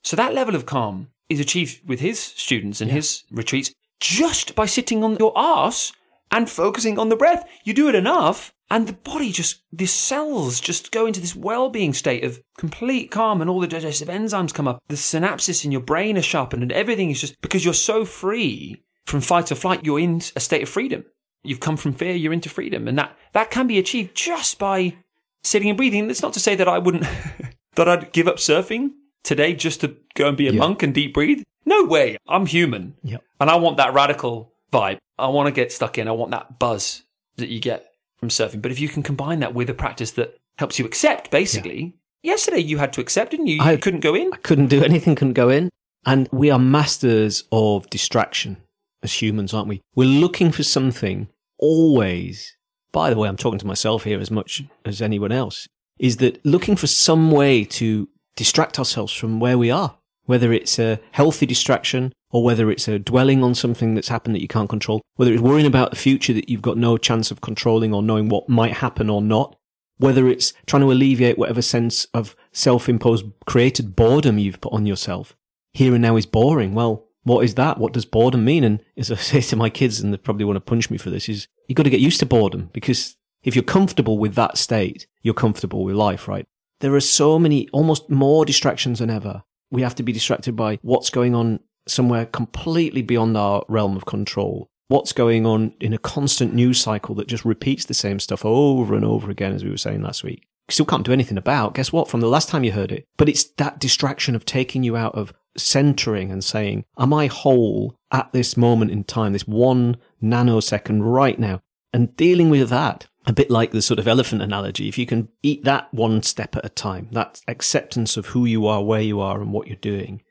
So 0.03 0.15
that 0.15 0.33
level 0.33 0.55
of 0.55 0.65
calm 0.65 1.09
is 1.29 1.39
achieved 1.39 1.87
with 1.87 1.99
his 1.99 2.19
students 2.19 2.79
and 2.79 2.91
his 2.91 3.23
retreats 3.31 3.73
just 3.99 4.55
by 4.55 4.65
sitting 4.65 5.03
on 5.03 5.17
your 5.17 5.33
ass 5.35 5.91
and 6.31 6.49
focusing 6.49 6.99
on 6.99 7.09
the 7.09 7.15
breath. 7.15 7.47
You 7.63 7.73
do 7.73 7.89
it 7.89 7.95
enough, 7.95 8.53
and 8.69 8.87
the 8.87 8.93
body 8.93 9.31
just, 9.31 9.61
the 9.71 9.85
cells 9.85 10.59
just 10.59 10.91
go 10.91 11.05
into 11.05 11.19
this 11.19 11.35
well 11.35 11.69
being 11.69 11.93
state 11.93 12.23
of 12.23 12.41
complete 12.57 13.11
calm, 13.11 13.41
and 13.41 13.49
all 13.49 13.59
the 13.59 13.67
digestive 13.67 14.07
enzymes 14.07 14.53
come 14.53 14.67
up. 14.67 14.81
The 14.87 14.95
synapses 14.95 15.65
in 15.65 15.71
your 15.71 15.81
brain 15.81 16.17
are 16.17 16.23
sharpened, 16.23 16.63
and 16.63 16.71
everything 16.71 17.09
is 17.09 17.21
just 17.21 17.39
because 17.41 17.63
you're 17.63 17.73
so 17.73 18.05
free 18.05 18.83
from 19.05 19.21
fight 19.21 19.51
or 19.51 19.55
flight, 19.55 19.85
you're 19.85 19.99
in 19.99 20.21
a 20.35 20.39
state 20.39 20.63
of 20.63 20.69
freedom. 20.69 21.05
You've 21.47 21.59
come 21.59 21.77
from 21.77 21.93
fear, 21.93 22.13
you're 22.13 22.33
into 22.33 22.49
freedom. 22.49 22.87
And 22.87 22.97
that, 22.97 23.17
that 23.33 23.51
can 23.51 23.67
be 23.67 23.77
achieved 23.77 24.15
just 24.15 24.57
by 24.59 24.95
sitting 25.43 25.69
and 25.69 25.77
breathing. 25.77 26.09
It's 26.09 26.21
not 26.21 26.33
to 26.33 26.39
say 26.39 26.55
that 26.55 26.67
I 26.67 26.79
wouldn't, 26.79 27.05
that 27.75 27.87
I'd 27.87 28.11
give 28.11 28.27
up 28.27 28.37
surfing 28.37 28.91
today 29.23 29.53
just 29.53 29.81
to 29.81 29.95
go 30.15 30.27
and 30.27 30.37
be 30.37 30.47
a 30.47 30.51
Yeah. 30.51 30.59
monk 30.59 30.83
and 30.83 30.93
deep 30.93 31.13
breathe. 31.13 31.43
No 31.65 31.83
way. 31.85 32.17
I'm 32.27 32.45
human. 32.45 32.95
Yep. 33.03 33.23
And 33.39 33.49
I 33.49 33.55
want 33.55 33.77
that 33.77 33.93
radical 33.93 34.53
vibe. 34.71 34.97
I 35.17 35.27
want 35.27 35.47
to 35.47 35.51
get 35.51 35.71
stuck 35.71 35.97
in. 35.97 36.07
I 36.07 36.11
want 36.11 36.31
that 36.31 36.59
buzz 36.59 37.03
that 37.37 37.49
you 37.49 37.59
get 37.59 37.91
from 38.17 38.29
surfing. 38.29 38.61
But 38.61 38.71
if 38.71 38.79
you 38.79 38.87
can 38.87 39.03
combine 39.03 39.39
that 39.39 39.53
with 39.53 39.69
a 39.69 39.73
practice 39.73 40.11
that 40.11 40.37
helps 40.57 40.77
you 40.79 40.85
accept, 40.85 41.31
basically, 41.31 41.95
yesterday 42.23 42.59
you 42.59 42.77
had 42.77 42.93
to 42.93 43.01
accept, 43.01 43.31
didn't 43.31 43.47
you? 43.47 43.55
You 43.55 43.61
I- 43.61 43.77
couldn't 43.77 44.01
go 44.01 44.13
in. 44.15 44.31
I 44.33 44.37
couldn't 44.37 44.67
do 44.67 44.83
anything, 44.83 45.15
couldn't 45.15 45.33
go 45.33 45.49
in. 45.49 45.69
And 46.05 46.29
we 46.31 46.51
are 46.51 46.59
masters 46.59 47.45
of 47.51 47.89
distraction 47.89 48.57
as 49.01 49.21
humans, 49.21 49.53
aren't 49.55 49.67
we? 49.67 49.81
We're 49.95 50.05
looking 50.05 50.51
for 50.51 50.61
something 50.63 51.27
always. 51.57 52.55
By 52.91 53.09
the 53.09 53.17
way, 53.17 53.27
I'm 53.27 53.37
talking 53.37 53.59
to 53.59 53.67
myself 53.67 54.03
here 54.03 54.19
as 54.19 54.31
much 54.31 54.63
as 54.85 55.01
anyone 55.01 55.31
else. 55.31 55.67
Is 55.99 56.17
that 56.17 56.45
looking 56.45 56.75
for 56.75 56.87
some 56.87 57.31
way 57.31 57.63
to 57.65 58.09
distract 58.35 58.79
ourselves 58.79 59.13
from 59.13 59.39
where 59.39 59.57
we 59.57 59.71
are, 59.71 59.97
whether 60.25 60.51
it's 60.51 60.77
a 60.79 60.99
healthy 61.11 61.45
distraction 61.45 62.13
or 62.31 62.43
whether 62.43 62.69
it's 62.69 62.87
a 62.87 62.99
dwelling 62.99 63.43
on 63.43 63.55
something 63.55 63.95
that's 63.95 64.09
happened 64.09 64.35
that 64.35 64.41
you 64.41 64.47
can't 64.47 64.69
control, 64.69 65.01
whether 65.15 65.31
it's 65.31 65.41
worrying 65.41 65.67
about 65.67 65.91
the 65.91 65.95
future 65.95 66.33
that 66.33 66.49
you've 66.49 66.61
got 66.61 66.77
no 66.77 66.97
chance 66.97 67.31
of 67.31 67.39
controlling 67.41 67.93
or 67.93 68.03
knowing 68.03 68.27
what 68.27 68.49
might 68.49 68.73
happen 68.73 69.09
or 69.09 69.21
not, 69.21 69.55
whether 69.97 70.27
it's 70.27 70.51
trying 70.65 70.81
to 70.81 70.91
alleviate 70.91 71.37
whatever 71.37 71.61
sense 71.61 72.05
of 72.13 72.35
self-imposed 72.51 73.25
created 73.45 73.95
boredom 73.95 74.37
you've 74.37 74.59
put 74.59 74.73
on 74.73 74.85
yourself. 74.85 75.35
Here 75.71 75.93
and 75.93 76.01
now 76.01 76.17
is 76.17 76.25
boring. 76.25 76.73
Well, 76.73 77.04
what 77.25 77.43
is 77.43 77.55
that? 77.55 77.77
What 77.79 77.91
does 77.91 78.05
boredom 78.05 78.45
mean? 78.45 78.63
And 78.63 78.81
as 78.95 79.11
I 79.11 79.15
say 79.15 79.41
to 79.41 79.55
my 79.55 79.69
kids, 79.69 79.99
and 79.99 80.13
they 80.13 80.17
probably 80.17 80.45
want 80.45 80.55
to 80.55 80.61
punch 80.61 80.89
me 80.89 80.97
for 80.97 81.09
this, 81.09 81.27
is 81.27 81.47
you've 81.67 81.75
got 81.75 81.83
to 81.83 81.89
get 81.89 81.99
used 81.99 82.19
to 82.21 82.25
boredom 82.25 82.69
because 82.71 83.17
if 83.43 83.55
you're 83.55 83.63
comfortable 83.63 84.17
with 84.17 84.35
that 84.35 84.57
state, 84.57 85.07
you're 85.21 85.33
comfortable 85.33 85.83
with 85.83 85.95
life, 85.95 86.27
right? 86.27 86.47
There 86.79 86.95
are 86.95 87.01
so 87.01 87.37
many, 87.39 87.67
almost 87.69 88.09
more 88.09 88.45
distractions 88.45 88.99
than 88.99 89.09
ever. 89.09 89.43
We 89.71 89.81
have 89.81 89.95
to 89.95 90.03
be 90.03 90.11
distracted 90.11 90.55
by 90.55 90.79
what's 90.81 91.09
going 91.09 91.35
on 91.35 91.59
somewhere 91.87 92.25
completely 92.25 93.01
beyond 93.01 93.37
our 93.37 93.63
realm 93.67 93.95
of 93.95 94.05
control. 94.05 94.69
What's 94.87 95.13
going 95.13 95.45
on 95.45 95.73
in 95.79 95.93
a 95.93 95.97
constant 95.97 96.53
news 96.53 96.79
cycle 96.79 97.15
that 97.15 97.27
just 97.27 97.45
repeats 97.45 97.85
the 97.85 97.93
same 97.93 98.19
stuff 98.19 98.45
over 98.45 98.93
and 98.93 99.03
over 99.05 99.31
again, 99.31 99.53
as 99.53 99.63
we 99.63 99.71
were 99.71 99.77
saying 99.77 100.01
last 100.01 100.23
week. 100.23 100.47
Still 100.69 100.85
can't 100.85 101.05
do 101.05 101.13
anything 101.13 101.37
about. 101.37 101.73
Guess 101.75 101.91
what? 101.91 102.07
From 102.07 102.21
the 102.21 102.27
last 102.27 102.49
time 102.49 102.63
you 102.63 102.71
heard 102.71 102.91
it. 102.91 103.07
But 103.17 103.29
it's 103.29 103.43
that 103.57 103.79
distraction 103.79 104.35
of 104.35 104.45
taking 104.45 104.83
you 104.83 104.95
out 104.95 105.15
of 105.15 105.33
centering 105.57 106.31
and 106.31 106.43
saying, 106.43 106.85
am 106.97 107.13
I 107.13 107.27
whole 107.27 107.95
at 108.11 108.31
this 108.33 108.57
moment 108.57 108.91
in 108.91 109.03
time, 109.03 109.33
this 109.33 109.47
one 109.47 109.97
nanosecond 110.21 111.01
right 111.01 111.37
now? 111.39 111.61
And 111.93 112.15
dealing 112.17 112.49
with 112.49 112.69
that, 112.69 113.07
a 113.25 113.33
bit 113.33 113.49
like 113.49 113.71
the 113.71 113.81
sort 113.81 113.99
of 113.99 114.07
elephant 114.07 114.41
analogy, 114.41 114.87
if 114.87 114.97
you 114.97 115.05
can 115.05 115.29
eat 115.41 115.63
that 115.63 115.93
one 115.93 116.21
step 116.21 116.55
at 116.55 116.65
a 116.65 116.69
time, 116.69 117.07
that 117.11 117.41
acceptance 117.47 118.17
of 118.17 118.27
who 118.27 118.45
you 118.45 118.67
are, 118.67 118.83
where 118.83 119.01
you 119.01 119.19
are, 119.19 119.41
and 119.41 119.51
what 119.51 119.67
you're 119.67 119.77
doing. 119.77 120.21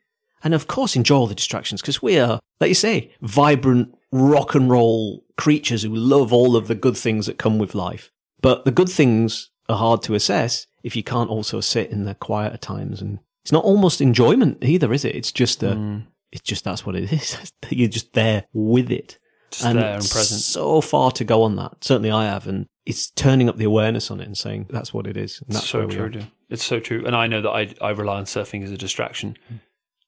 And 0.43 0.53
of 0.53 0.67
course, 0.67 0.95
enjoy 0.95 1.17
all 1.17 1.27
the 1.27 1.35
distractions 1.35 1.81
because 1.81 2.03
we 2.03 2.19
are, 2.19 2.39
like 2.61 2.69
you 2.69 2.75
say, 2.75 3.13
vibrant 3.23 3.95
rock 4.13 4.55
and 4.55 4.71
roll 4.71 5.25
creatures 5.37 5.83
who 5.83 5.95
love 5.95 6.33
all 6.33 6.55
of 6.55 6.69
the 6.69 6.75
good 6.75 6.97
things 6.97 7.27
that 7.27 7.39
come 7.39 7.59
with 7.59 7.75
life. 7.75 8.13
But 8.41 8.65
the 8.65 8.71
good 8.71 8.91
things 8.91 9.51
are 9.69 9.79
hard 9.79 10.03
to 10.03 10.15
assess 10.15 10.67
if 10.83 10.95
you 10.95 11.03
can't 11.03 11.31
also 11.31 11.61
sit 11.61 11.91
in 11.91 12.05
the 12.05 12.15
quieter 12.15 12.59
times. 12.59 13.01
And 13.01 13.21
it's 13.45 13.53
not 13.53 13.65
almost 13.65 14.01
enjoyment 14.01 14.65
either, 14.65 14.91
is 14.93 15.05
it? 15.05 15.15
It's 15.15 15.31
just 15.31 15.63
a, 15.63 16.03
it's 16.33 16.43
just 16.43 16.65
that's 16.65 16.87
what 16.87 16.97
it 16.97 17.13
is. 17.13 17.53
You're 17.69 17.89
just 17.89 18.15
there 18.15 18.47
with 18.55 18.91
it. 18.91 19.19
Just 19.51 19.65
there 19.65 19.95
and 19.95 20.11
present. 20.11 20.41
So 20.41 20.81
far 20.81 21.11
to 21.13 21.25
go 21.25 21.43
on 21.43 21.57
that. 21.57 21.85
Certainly 21.85 22.11
I 22.11 22.25
have. 22.25 22.47
And 22.47 22.67
it's 22.87 23.11
turning 23.11 23.51
up 23.51 23.59
the 23.59 23.65
awareness 23.65 24.11
on 24.11 24.21
it 24.21 24.27
and 24.27 24.37
saying 24.37 24.67
that's 24.71 24.95
what 24.95 25.07
it 25.07 25.19
is. 25.19 25.43
And 25.47 25.55
that's 25.55 25.69
so 25.69 25.87
true. 25.87 26.09
dude. 26.09 26.27
It's 26.49 26.65
so 26.65 26.81
true. 26.81 27.05
And 27.07 27.15
I 27.15 27.27
know 27.27 27.43
that 27.43 27.51
I, 27.51 27.75
I 27.83 27.91
rely 27.91 28.17
on 28.17 28.25
surfing 28.25 28.65
as 28.65 28.71
a 28.71 28.79
distraction 28.79 29.37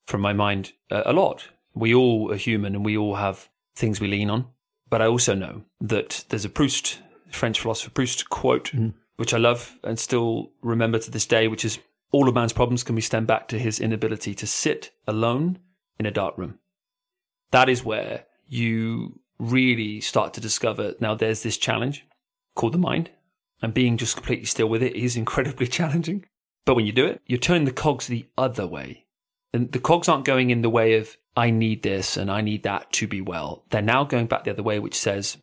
from 0.07 0.23
my 0.23 0.33
mind 0.33 0.73
uh, 0.91 1.03
a 1.05 1.13
lot. 1.13 1.49
We 1.75 1.95
all 1.95 2.33
are 2.33 2.37
human 2.37 2.75
and 2.75 2.85
we 2.87 2.97
all 2.97 3.17
have 3.17 3.51
things 3.75 4.01
we 4.01 4.09
lean 4.09 4.31
on. 4.31 4.47
But 4.89 5.03
I 5.03 5.07
also 5.07 5.35
know 5.35 5.65
that 5.81 6.25
there's 6.31 6.45
a 6.47 6.49
Proust, 6.49 7.01
French 7.31 7.61
philosopher 7.61 7.91
Proust 7.91 8.31
quote, 8.31 8.73
mm. 8.73 8.95
which 9.17 9.35
I 9.35 9.39
love 9.39 9.79
and 9.85 9.99
still 9.99 10.53
remember 10.63 10.99
to 10.99 11.11
this 11.11 11.27
day, 11.27 11.49
which 11.49 11.65
is 11.65 11.79
all 12.13 12.29
of 12.29 12.35
man's 12.35 12.53
problems 12.53 12.83
can 12.83 12.95
be 12.95 13.03
stemmed 13.03 13.27
back 13.27 13.49
to 13.49 13.59
his 13.59 13.81
inability 13.81 14.35
to 14.35 14.47
sit 14.47 14.93
alone 15.07 15.59
in 15.99 16.07
a 16.07 16.11
dark 16.11 16.37
room. 16.39 16.59
That 17.51 17.69
is 17.69 17.85
where 17.85 18.27
you 18.49 19.21
really 19.39 20.01
start 20.01 20.35
to 20.35 20.41
discover 20.41 20.95
now 21.01 21.15
there's 21.15 21.43
this 21.43 21.59
challenge 21.59 22.05
called 22.55 22.73
the 22.73 22.79
mind, 22.79 23.11
and 23.63 23.75
being 23.75 23.97
just 23.97 24.17
completely 24.17 24.47
still 24.47 24.69
with 24.69 24.83
it 24.83 24.97
is 24.97 25.17
incredibly 25.17 25.67
challenging. 25.79 26.25
But 26.65 26.75
when 26.75 26.87
you 26.87 26.93
do 26.93 27.07
it, 27.07 27.23
you 27.27 27.39
turn 27.39 27.65
the 27.65 27.73
cogs 27.73 28.07
the 28.07 28.27
other 28.37 28.67
way. 28.67 29.07
And 29.53 29.71
the 29.73 29.79
cogs 29.79 30.09
aren't 30.09 30.25
going 30.25 30.51
in 30.51 30.63
the 30.63 30.71
way 30.71 30.95
of, 30.95 31.17
I 31.37 31.51
need 31.51 31.83
this 31.83 32.17
and 32.17 32.31
I 32.31 32.41
need 32.41 32.65
that 32.65 32.93
to 32.95 33.07
be 33.07 33.21
well. 33.21 33.65
They're 33.71 33.83
now 33.83 34.05
going 34.05 34.27
back 34.27 34.45
the 34.45 34.51
other 34.51 34.63
way, 34.63 34.79
which 34.79 34.95
says, 34.95 35.37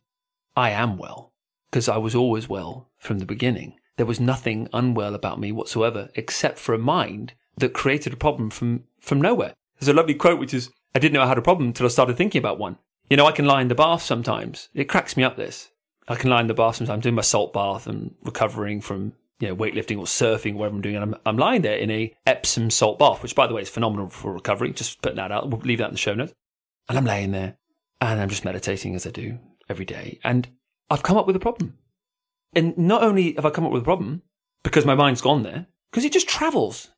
I 0.56 0.70
am 0.70 0.98
well 0.98 1.32
because 1.70 1.88
I 1.88 1.96
was 1.96 2.14
always 2.14 2.48
well 2.48 2.90
from 2.98 3.18
the 3.18 3.26
beginning. 3.26 3.78
There 3.96 4.06
was 4.06 4.20
nothing 4.20 4.68
unwell 4.72 5.14
about 5.14 5.38
me 5.38 5.52
whatsoever, 5.52 6.10
except 6.14 6.58
for 6.58 6.74
a 6.74 6.78
mind 6.78 7.34
that 7.58 7.72
created 7.72 8.12
a 8.12 8.16
problem 8.16 8.50
from, 8.50 8.84
from 9.00 9.20
nowhere. 9.20 9.54
There's 9.78 9.88
a 9.88 9.92
lovely 9.92 10.14
quote, 10.14 10.40
which 10.40 10.54
is, 10.54 10.70
I 10.94 10.98
didn't 10.98 11.14
know 11.14 11.22
I 11.22 11.28
had 11.28 11.38
a 11.38 11.42
problem 11.42 11.68
until 11.68 11.86
I 11.86 11.90
started 11.90 12.16
thinking 12.16 12.38
about 12.38 12.58
one. 12.58 12.78
You 13.08 13.16
know, 13.16 13.26
I 13.26 13.32
can 13.32 13.44
lie 13.44 13.60
in 13.60 13.68
the 13.68 13.74
bath 13.74 14.02
sometimes. 14.02 14.68
It 14.74 14.88
cracks 14.88 15.16
me 15.16 15.24
up 15.24 15.36
this. 15.36 15.70
I 16.08 16.16
can 16.16 16.30
lie 16.30 16.40
in 16.40 16.46
the 16.48 16.54
bath 16.54 16.76
sometimes, 16.76 16.94
I'm 16.94 17.00
doing 17.00 17.14
my 17.14 17.22
salt 17.22 17.52
bath 17.52 17.86
and 17.86 18.14
recovering 18.24 18.80
from, 18.80 19.12
you 19.40 19.48
know, 19.48 19.56
weightlifting 19.56 19.98
or 19.98 20.04
surfing, 20.04 20.54
whatever 20.54 20.76
I'm 20.76 20.82
doing. 20.82 20.96
And 20.96 21.04
I'm, 21.04 21.20
I'm 21.24 21.38
lying 21.38 21.62
there 21.62 21.76
in 21.76 21.90
a 21.90 22.14
Epsom 22.26 22.70
salt 22.70 22.98
bath, 22.98 23.22
which 23.22 23.34
by 23.34 23.46
the 23.46 23.54
way 23.54 23.62
is 23.62 23.70
phenomenal 23.70 24.08
for 24.08 24.32
recovery. 24.32 24.72
Just 24.72 25.00
putting 25.02 25.16
that 25.16 25.32
out. 25.32 25.48
We'll 25.48 25.60
leave 25.60 25.78
that 25.78 25.88
in 25.88 25.94
the 25.94 25.98
show 25.98 26.14
notes. 26.14 26.34
And 26.88 26.98
I'm 26.98 27.06
laying 27.06 27.30
there 27.30 27.56
and 28.00 28.20
I'm 28.20 28.28
just 28.28 28.44
meditating 28.44 28.94
as 28.94 29.06
I 29.06 29.10
do 29.10 29.38
every 29.68 29.84
day. 29.84 30.18
And 30.24 30.48
I've 30.90 31.02
come 31.02 31.16
up 31.16 31.26
with 31.26 31.36
a 31.36 31.40
problem. 31.40 31.78
And 32.54 32.76
not 32.78 33.02
only 33.02 33.34
have 33.34 33.46
I 33.46 33.50
come 33.50 33.64
up 33.64 33.72
with 33.72 33.82
a 33.82 33.84
problem 33.84 34.22
because 34.62 34.84
my 34.84 34.94
mind's 34.94 35.20
gone 35.20 35.42
there, 35.42 35.66
because 35.90 36.04
it 36.04 36.12
just 36.12 36.28
travels. 36.28 36.88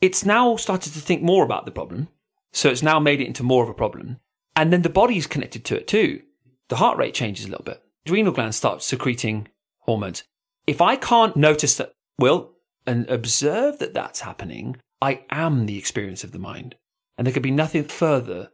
It's 0.00 0.24
now 0.24 0.56
started 0.56 0.92
to 0.92 1.00
think 1.00 1.22
more 1.22 1.44
about 1.44 1.64
the 1.64 1.72
problem. 1.72 2.08
So 2.52 2.70
it's 2.70 2.82
now 2.82 2.98
made 2.98 3.20
it 3.20 3.26
into 3.26 3.42
more 3.42 3.62
of 3.62 3.68
a 3.68 3.74
problem. 3.74 4.18
And 4.54 4.72
then 4.72 4.82
the 4.82 4.88
body's 4.88 5.26
connected 5.26 5.64
to 5.66 5.76
it 5.76 5.86
too. 5.86 6.22
The 6.68 6.76
heart 6.76 6.98
rate 6.98 7.14
changes 7.14 7.46
a 7.46 7.48
little 7.48 7.64
bit. 7.64 7.82
Adrenal 8.06 8.32
glands 8.32 8.56
start 8.56 8.82
secreting 8.82 9.48
hormones. 9.80 10.24
If 10.66 10.80
I 10.80 10.96
can't 10.96 11.36
notice 11.36 11.76
that, 11.76 11.92
well, 12.18 12.52
and 12.86 13.08
observe 13.10 13.78
that 13.78 13.94
that's 13.94 14.20
happening, 14.20 14.76
I 15.02 15.24
am 15.30 15.66
the 15.66 15.78
experience 15.78 16.24
of 16.24 16.32
the 16.32 16.38
mind. 16.38 16.76
And 17.18 17.26
there 17.26 17.34
could 17.34 17.42
be 17.42 17.50
nothing 17.50 17.84
further, 17.84 18.50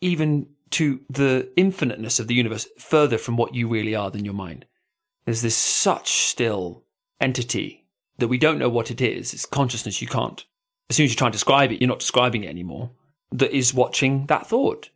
even 0.00 0.48
to 0.70 1.00
the 1.10 1.52
infiniteness 1.56 2.18
of 2.18 2.26
the 2.26 2.34
universe, 2.34 2.66
further 2.78 3.18
from 3.18 3.36
what 3.36 3.54
you 3.54 3.68
really 3.68 3.94
are 3.94 4.10
than 4.10 4.24
your 4.24 4.34
mind. 4.34 4.64
There's 5.24 5.42
this 5.42 5.56
such 5.56 6.26
still 6.28 6.84
entity 7.20 7.86
that 8.18 8.28
we 8.28 8.38
don't 8.38 8.58
know 8.58 8.68
what 8.68 8.90
it 8.90 9.00
is. 9.00 9.34
It's 9.34 9.46
consciousness. 9.46 10.02
You 10.02 10.08
can't, 10.08 10.44
as 10.90 10.96
soon 10.96 11.04
as 11.04 11.10
you 11.10 11.16
try 11.16 11.28
and 11.28 11.32
describe 11.32 11.72
it, 11.72 11.80
you're 11.80 11.88
not 11.88 12.00
describing 12.00 12.44
it 12.44 12.50
anymore. 12.50 12.90
That 13.32 13.56
is 13.56 13.74
watching 13.74 14.26
that 14.26 14.46
thought. 14.46 14.90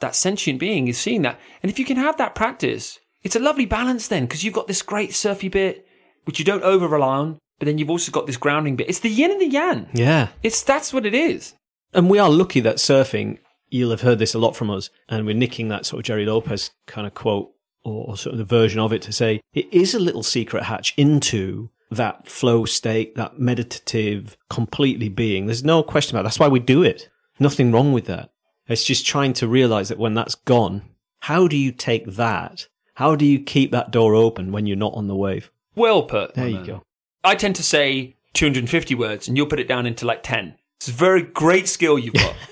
That 0.00 0.14
sentient 0.14 0.58
being 0.58 0.88
is 0.88 0.98
seeing 0.98 1.22
that. 1.22 1.38
And 1.62 1.70
if 1.70 1.78
you 1.78 1.84
can 1.84 1.96
have 1.96 2.16
that 2.16 2.34
practice, 2.34 2.98
it's 3.22 3.36
a 3.36 3.40
lovely 3.40 3.66
balance 3.66 4.08
then, 4.08 4.24
because 4.24 4.42
you've 4.42 4.54
got 4.54 4.66
this 4.66 4.82
great 4.82 5.14
surfy 5.14 5.48
bit, 5.48 5.86
which 6.24 6.38
you 6.38 6.44
don't 6.44 6.62
over 6.62 6.88
rely 6.88 7.16
on, 7.16 7.38
but 7.58 7.66
then 7.66 7.78
you've 7.78 7.90
also 7.90 8.10
got 8.10 8.26
this 8.26 8.36
grounding 8.36 8.76
bit. 8.76 8.88
It's 8.88 9.00
the 9.00 9.08
yin 9.08 9.30
and 9.30 9.40
the 9.40 9.46
yang. 9.46 9.88
Yeah. 9.92 10.28
It's 10.42 10.62
that's 10.62 10.92
what 10.92 11.06
it 11.06 11.14
is. 11.14 11.54
And 11.92 12.08
we 12.08 12.18
are 12.18 12.30
lucky 12.30 12.60
that 12.60 12.76
surfing, 12.76 13.38
you'll 13.68 13.90
have 13.90 14.00
heard 14.00 14.18
this 14.18 14.34
a 14.34 14.38
lot 14.38 14.56
from 14.56 14.70
us, 14.70 14.90
and 15.08 15.26
we're 15.26 15.34
nicking 15.34 15.68
that 15.68 15.86
sort 15.86 16.00
of 16.00 16.04
Gerry 16.04 16.24
Lopez 16.24 16.70
kind 16.86 17.06
of 17.06 17.14
quote 17.14 17.52
or 17.84 18.16
sort 18.16 18.34
of 18.34 18.38
the 18.38 18.44
version 18.44 18.80
of 18.80 18.92
it 18.92 19.02
to 19.02 19.12
say 19.12 19.40
it 19.52 19.72
is 19.72 19.94
a 19.94 19.98
little 19.98 20.22
secret 20.22 20.64
hatch 20.64 20.94
into 20.96 21.68
that 21.90 22.26
flow 22.26 22.64
state, 22.64 23.14
that 23.16 23.38
meditative, 23.38 24.36
completely 24.48 25.08
being. 25.08 25.46
There's 25.46 25.64
no 25.64 25.82
question 25.82 26.16
about 26.16 26.22
it. 26.22 26.24
That's 26.24 26.38
why 26.38 26.48
we 26.48 26.60
do 26.60 26.82
it. 26.82 27.08
Nothing 27.38 27.72
wrong 27.72 27.92
with 27.92 28.06
that. 28.06 28.30
It's 28.68 28.84
just 28.84 29.06
trying 29.06 29.32
to 29.34 29.48
realize 29.48 29.88
that 29.88 29.98
when 29.98 30.14
that's 30.14 30.34
gone, 30.34 30.82
how 31.20 31.46
do 31.48 31.56
you 31.56 31.72
take 31.72 32.06
that? 32.06 32.68
How 32.94 33.16
do 33.16 33.24
you 33.24 33.40
keep 33.40 33.70
that 33.72 33.90
door 33.90 34.14
open 34.14 34.52
when 34.52 34.66
you're 34.66 34.76
not 34.76 34.94
on 34.94 35.08
the 35.08 35.16
wave? 35.16 35.50
Well 35.74 36.04
put. 36.04 36.34
There 36.34 36.48
you 36.48 36.56
man. 36.56 36.66
go. 36.66 36.82
I 37.24 37.34
tend 37.34 37.56
to 37.56 37.62
say 37.62 38.16
250 38.34 38.94
words, 38.94 39.28
and 39.28 39.36
you'll 39.36 39.46
put 39.46 39.60
it 39.60 39.68
down 39.68 39.86
into 39.86 40.06
like 40.06 40.22
10. 40.22 40.56
It's 40.76 40.88
a 40.88 40.92
very 40.92 41.22
great 41.22 41.68
skill 41.68 41.98
you've 41.98 42.14
got. 42.14 42.34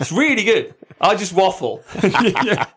it's 0.00 0.12
really 0.12 0.44
good. 0.44 0.74
I 1.00 1.14
just 1.14 1.32
waffle, 1.32 1.82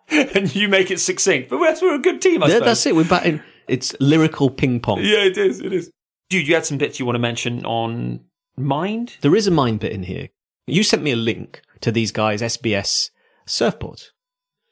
and 0.10 0.56
you 0.56 0.68
make 0.68 0.92
it 0.92 1.00
succinct. 1.00 1.50
But 1.50 1.60
we're, 1.60 1.76
we're 1.82 1.96
a 1.96 2.00
good 2.00 2.22
team, 2.22 2.44
I 2.44 2.48
Yeah, 2.48 2.54
suppose. 2.56 2.66
that's 2.68 2.86
it. 2.86 2.96
We're 2.96 3.04
batting. 3.06 3.42
It's 3.68 3.96
lyrical 4.00 4.50
ping 4.50 4.80
pong. 4.80 5.00
Yeah, 5.00 5.24
it 5.24 5.38
is. 5.38 5.60
It 5.60 5.74
is. 5.74 5.90
Dude, 6.30 6.48
you 6.48 6.54
had 6.56 6.66
some 6.66 6.78
bits 6.78 7.00
you 7.00 7.06
want 7.06 7.16
to 7.16 7.20
mention 7.20 7.66
on 7.66 8.22
mind? 8.58 9.18
There 9.22 9.36
is 9.36 9.48
a 9.48 9.52
mind 9.52 9.80
bit 9.80 9.92
in 9.92 10.04
here. 10.04 10.30
You 10.68 10.84
sent 10.84 11.04
me 11.04 11.12
a 11.12 11.16
link 11.16 11.62
to 11.82 11.92
these 11.92 12.12
guys' 12.12 12.42
SBS 12.42 13.10
surfboards. 13.48 14.10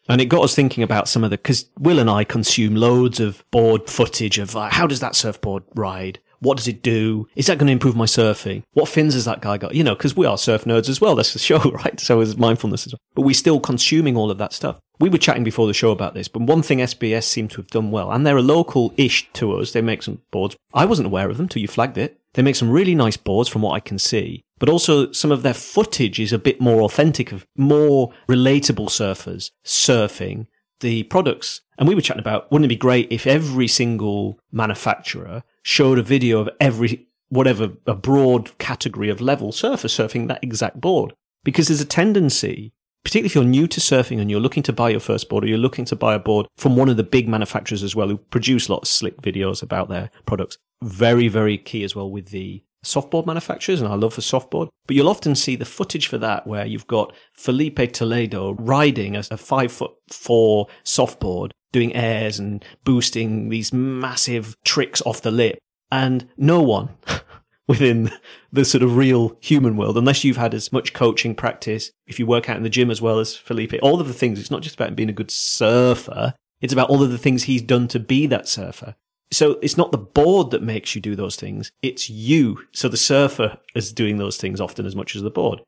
And 0.07 0.21
it 0.21 0.25
got 0.25 0.43
us 0.43 0.55
thinking 0.55 0.83
about 0.83 1.07
some 1.07 1.23
of 1.23 1.29
the, 1.29 1.37
because 1.37 1.69
Will 1.77 1.99
and 1.99 2.09
I 2.09 2.23
consume 2.23 2.75
loads 2.75 3.19
of 3.19 3.43
board 3.51 3.89
footage 3.89 4.39
of 4.39 4.55
like, 4.55 4.71
how 4.73 4.87
does 4.87 5.01
that 5.01 5.15
surfboard 5.15 5.63
ride? 5.75 6.19
What 6.39 6.57
does 6.57 6.67
it 6.67 6.81
do? 6.81 7.27
Is 7.35 7.47
that 7.47 7.57
going 7.57 7.67
to 7.67 7.73
improve 7.73 7.95
my 7.95 8.05
surfing? 8.05 8.63
What 8.73 8.89
fins 8.89 9.13
has 9.13 9.25
that 9.25 9.41
guy 9.41 9.57
got? 9.57 9.75
You 9.75 9.83
know, 9.83 9.95
because 9.95 10.15
we 10.15 10.25
are 10.25 10.37
surf 10.37 10.63
nerds 10.63 10.89
as 10.89 11.01
well. 11.01 11.15
That's 11.15 11.33
the 11.33 11.39
show, 11.49 11.59
right? 11.59 11.99
So 11.99 12.21
is 12.21 12.37
mindfulness 12.37 12.87
as 12.87 12.93
well. 12.93 13.01
But 13.15 13.21
we're 13.23 13.33
still 13.33 13.59
consuming 13.59 14.15
all 14.15 14.31
of 14.31 14.37
that 14.37 14.53
stuff. 14.53 14.79
We 14.99 15.09
were 15.09 15.17
chatting 15.17 15.45
before 15.45 15.67
the 15.67 15.73
show 15.73 15.91
about 15.91 16.13
this, 16.13 16.27
but 16.27 16.41
one 16.41 16.61
thing 16.61 16.79
SBS 16.79 17.23
seem 17.23 17.47
to 17.49 17.57
have 17.57 17.67
done 17.67 17.89
well, 17.89 18.11
and 18.11 18.27
they're 18.27 18.35
a 18.35 18.41
local-ish 18.41 19.31
to 19.33 19.53
us. 19.53 19.71
They 19.71 19.81
make 19.81 20.03
some 20.03 20.21
boards. 20.29 20.57
I 20.73 20.85
wasn't 20.85 21.05
aware 21.05 21.29
of 21.29 21.37
them 21.37 21.47
till 21.47 21.61
you 21.61 21.69
flagged 21.69 21.97
it. 21.97 22.19
They 22.33 22.41
make 22.41 22.57
some 22.57 22.69
really 22.69 22.95
nice 22.95 23.15
boards 23.15 23.47
from 23.47 23.61
what 23.61 23.73
I 23.73 23.79
can 23.79 23.97
see, 23.97 24.43
but 24.59 24.67
also 24.67 25.11
some 25.13 25.31
of 25.31 25.41
their 25.41 25.53
footage 25.53 26.19
is 26.19 26.33
a 26.33 26.37
bit 26.37 26.59
more 26.59 26.81
authentic 26.81 27.31
of 27.31 27.45
more 27.55 28.11
relatable 28.27 28.89
surfers 28.89 29.51
surfing 29.65 30.47
the 30.81 31.03
products. 31.03 31.61
And 31.77 31.87
we 31.87 31.95
were 31.95 32.01
chatting 32.01 32.19
about, 32.19 32.51
wouldn't 32.51 32.65
it 32.65 32.75
be 32.75 32.75
great 32.75 33.07
if 33.09 33.25
every 33.25 33.67
single 33.67 34.37
manufacturer 34.51 35.43
showed 35.63 35.99
a 35.99 36.03
video 36.03 36.39
of 36.39 36.49
every, 36.59 37.07
whatever, 37.29 37.71
a 37.85 37.95
broad 37.95 38.57
category 38.57 39.09
of 39.09 39.21
level 39.21 39.51
surfer 39.51 39.87
surfing 39.87 40.27
that 40.27 40.43
exact 40.43 40.79
board? 40.79 41.13
Because 41.43 41.67
there's 41.67 41.81
a 41.81 41.85
tendency, 41.85 42.73
particularly 43.03 43.27
if 43.27 43.35
you're 43.35 43.43
new 43.43 43.67
to 43.67 43.79
surfing 43.79 44.19
and 44.19 44.29
you're 44.29 44.39
looking 44.39 44.63
to 44.63 44.73
buy 44.73 44.89
your 44.89 44.99
first 44.99 45.29
board 45.29 45.43
or 45.43 45.47
you're 45.47 45.57
looking 45.57 45.85
to 45.85 45.95
buy 45.95 46.15
a 46.15 46.19
board 46.19 46.47
from 46.57 46.75
one 46.75 46.89
of 46.89 46.97
the 46.97 47.03
big 47.03 47.27
manufacturers 47.27 47.83
as 47.83 47.95
well 47.95 48.09
who 48.09 48.17
produce 48.17 48.69
lots 48.69 48.89
of 48.89 48.93
slick 48.93 49.21
videos 49.21 49.63
about 49.63 49.89
their 49.89 50.09
products. 50.25 50.57
Very, 50.83 51.27
very 51.27 51.57
key 51.57 51.83
as 51.83 51.95
well 51.95 52.09
with 52.09 52.27
the 52.27 52.63
softboard 52.83 53.25
manufacturers, 53.25 53.81
and 53.81 53.91
I 53.91 53.95
love 53.95 54.15
the 54.15 54.21
softboard. 54.21 54.69
But 54.87 54.95
you'll 54.95 55.09
often 55.09 55.35
see 55.35 55.55
the 55.55 55.65
footage 55.65 56.07
for 56.07 56.17
that 56.19 56.47
where 56.47 56.65
you've 56.65 56.87
got 56.87 57.13
Felipe 57.33 57.93
Toledo 57.93 58.53
riding 58.53 59.15
a, 59.15 59.23
a 59.31 59.37
five 59.37 59.71
foot 59.71 59.91
four 60.09 60.67
softboard, 60.83 61.51
doing 61.71 61.95
airs 61.95 62.39
and 62.39 62.63
boosting 62.83 63.49
these 63.49 63.71
massive 63.73 64.55
tricks 64.63 65.01
off 65.05 65.21
the 65.21 65.31
lip. 65.31 65.59
And 65.91 66.27
no 66.37 66.61
one 66.61 66.89
within 67.67 68.11
the 68.51 68.65
sort 68.65 68.83
of 68.83 68.97
real 68.97 69.37
human 69.39 69.77
world, 69.77 69.97
unless 69.97 70.23
you've 70.23 70.37
had 70.37 70.53
as 70.53 70.71
much 70.71 70.93
coaching 70.93 71.35
practice, 71.35 71.91
if 72.07 72.19
you 72.19 72.25
work 72.25 72.49
out 72.49 72.57
in 72.57 72.63
the 72.63 72.69
gym 72.69 72.91
as 72.91 73.01
well 73.01 73.19
as 73.19 73.35
Felipe, 73.35 73.73
all 73.81 73.99
of 73.99 74.07
the 74.07 74.13
things, 74.13 74.39
it's 74.39 74.51
not 74.51 74.61
just 74.61 74.75
about 74.75 74.95
being 74.95 75.09
a 75.09 75.13
good 75.13 75.31
surfer. 75.31 76.33
It's 76.61 76.73
about 76.73 76.89
all 76.89 77.03
of 77.03 77.11
the 77.11 77.17
things 77.17 77.43
he's 77.43 77.61
done 77.61 77.87
to 77.89 77.99
be 77.99 78.27
that 78.27 78.47
surfer. 78.47 78.95
So 79.31 79.59
it's 79.61 79.77
not 79.77 79.91
the 79.91 79.97
board 79.97 80.51
that 80.51 80.63
makes 80.63 80.95
you 80.95 81.01
do 81.01 81.15
those 81.15 81.35
things. 81.35 81.71
It's 81.81 82.09
you. 82.09 82.59
So 82.71 82.89
the 82.89 82.97
surfer 82.97 83.57
is 83.75 83.93
doing 83.93 84.17
those 84.17 84.37
things 84.37 84.59
often 84.59 84.85
as 84.85 84.95
much 84.95 85.15
as 85.15 85.21
the 85.21 85.29
board. 85.29 85.61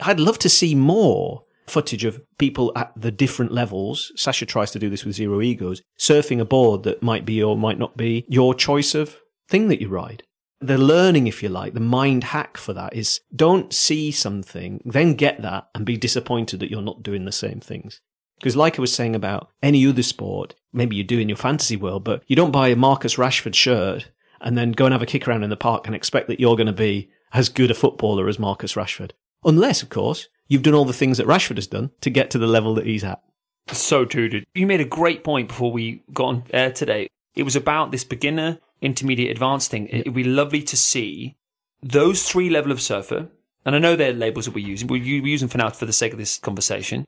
I'd 0.00 0.20
love 0.20 0.38
to 0.40 0.48
see 0.48 0.74
more 0.74 1.42
footage 1.66 2.04
of 2.04 2.20
people 2.38 2.72
at 2.76 2.92
the 2.96 3.10
different 3.10 3.52
levels. 3.52 4.12
Sasha 4.16 4.46
tries 4.46 4.70
to 4.72 4.78
do 4.78 4.90
this 4.90 5.04
with 5.04 5.16
zero 5.16 5.40
egos, 5.40 5.82
surfing 5.98 6.40
a 6.40 6.44
board 6.44 6.82
that 6.84 7.02
might 7.02 7.24
be 7.24 7.42
or 7.42 7.56
might 7.56 7.78
not 7.78 7.96
be 7.96 8.24
your 8.28 8.54
choice 8.54 8.94
of 8.94 9.20
thing 9.48 9.68
that 9.68 9.80
you 9.80 9.88
ride. 9.88 10.22
The 10.60 10.78
learning, 10.78 11.26
if 11.26 11.42
you 11.42 11.48
like, 11.48 11.74
the 11.74 11.80
mind 11.80 12.24
hack 12.24 12.56
for 12.56 12.72
that 12.72 12.94
is 12.94 13.20
don't 13.34 13.72
see 13.72 14.10
something, 14.10 14.80
then 14.84 15.14
get 15.14 15.42
that 15.42 15.68
and 15.74 15.84
be 15.84 15.96
disappointed 15.96 16.60
that 16.60 16.70
you're 16.70 16.80
not 16.80 17.02
doing 17.02 17.24
the 17.24 17.32
same 17.32 17.60
things. 17.60 18.00
Because, 18.38 18.56
like 18.56 18.78
I 18.78 18.80
was 18.80 18.92
saying 18.92 19.14
about 19.14 19.50
any 19.62 19.86
other 19.86 20.02
sport, 20.02 20.54
maybe 20.72 20.96
you 20.96 21.04
do 21.04 21.18
in 21.18 21.28
your 21.28 21.36
fantasy 21.36 21.76
world, 21.76 22.04
but 22.04 22.22
you 22.26 22.34
don't 22.34 22.50
buy 22.50 22.68
a 22.68 22.76
Marcus 22.76 23.16
Rashford 23.16 23.54
shirt 23.54 24.10
and 24.40 24.56
then 24.56 24.72
go 24.72 24.86
and 24.86 24.92
have 24.92 25.02
a 25.02 25.06
kick 25.06 25.26
around 25.26 25.42
in 25.44 25.50
the 25.50 25.56
park 25.56 25.86
and 25.86 25.94
expect 25.94 26.28
that 26.28 26.40
you're 26.40 26.56
going 26.56 26.66
to 26.66 26.72
be 26.72 27.10
as 27.32 27.48
good 27.48 27.70
a 27.70 27.74
footballer 27.74 28.28
as 28.28 28.38
Marcus 28.38 28.74
Rashford. 28.74 29.10
Unless, 29.44 29.82
of 29.82 29.90
course, 29.90 30.28
you've 30.48 30.62
done 30.62 30.74
all 30.74 30.84
the 30.84 30.92
things 30.92 31.18
that 31.18 31.26
Rashford 31.26 31.56
has 31.56 31.66
done 31.66 31.90
to 32.00 32.10
get 32.10 32.30
to 32.30 32.38
the 32.38 32.46
level 32.46 32.74
that 32.74 32.86
he's 32.86 33.04
at. 33.04 33.22
So 33.68 34.04
true, 34.04 34.28
dude. 34.28 34.44
You 34.54 34.66
made 34.66 34.80
a 34.80 34.84
great 34.84 35.24
point 35.24 35.48
before 35.48 35.72
we 35.72 36.02
got 36.12 36.26
on 36.26 36.44
air 36.52 36.70
today. 36.70 37.08
It 37.34 37.44
was 37.44 37.56
about 37.56 37.90
this 37.90 38.04
beginner, 38.04 38.58
intermediate, 38.80 39.30
advanced 39.30 39.70
thing. 39.70 39.88
It 39.88 40.04
would 40.06 40.14
be 40.14 40.24
lovely 40.24 40.62
to 40.62 40.76
see 40.76 41.36
those 41.82 42.22
three 42.28 42.50
level 42.50 42.72
of 42.72 42.80
surfer 42.80 43.28
and 43.64 43.74
I 43.74 43.78
know 43.78 43.96
they're 43.96 44.12
labels 44.12 44.44
that 44.44 44.54
we're 44.54 44.66
using, 44.66 44.86
but 44.86 44.94
we're 44.94 45.26
using 45.26 45.48
for 45.48 45.58
now 45.58 45.70
for 45.70 45.86
the 45.86 45.92
sake 45.92 46.12
of 46.12 46.18
this 46.18 46.38
conversation, 46.38 47.04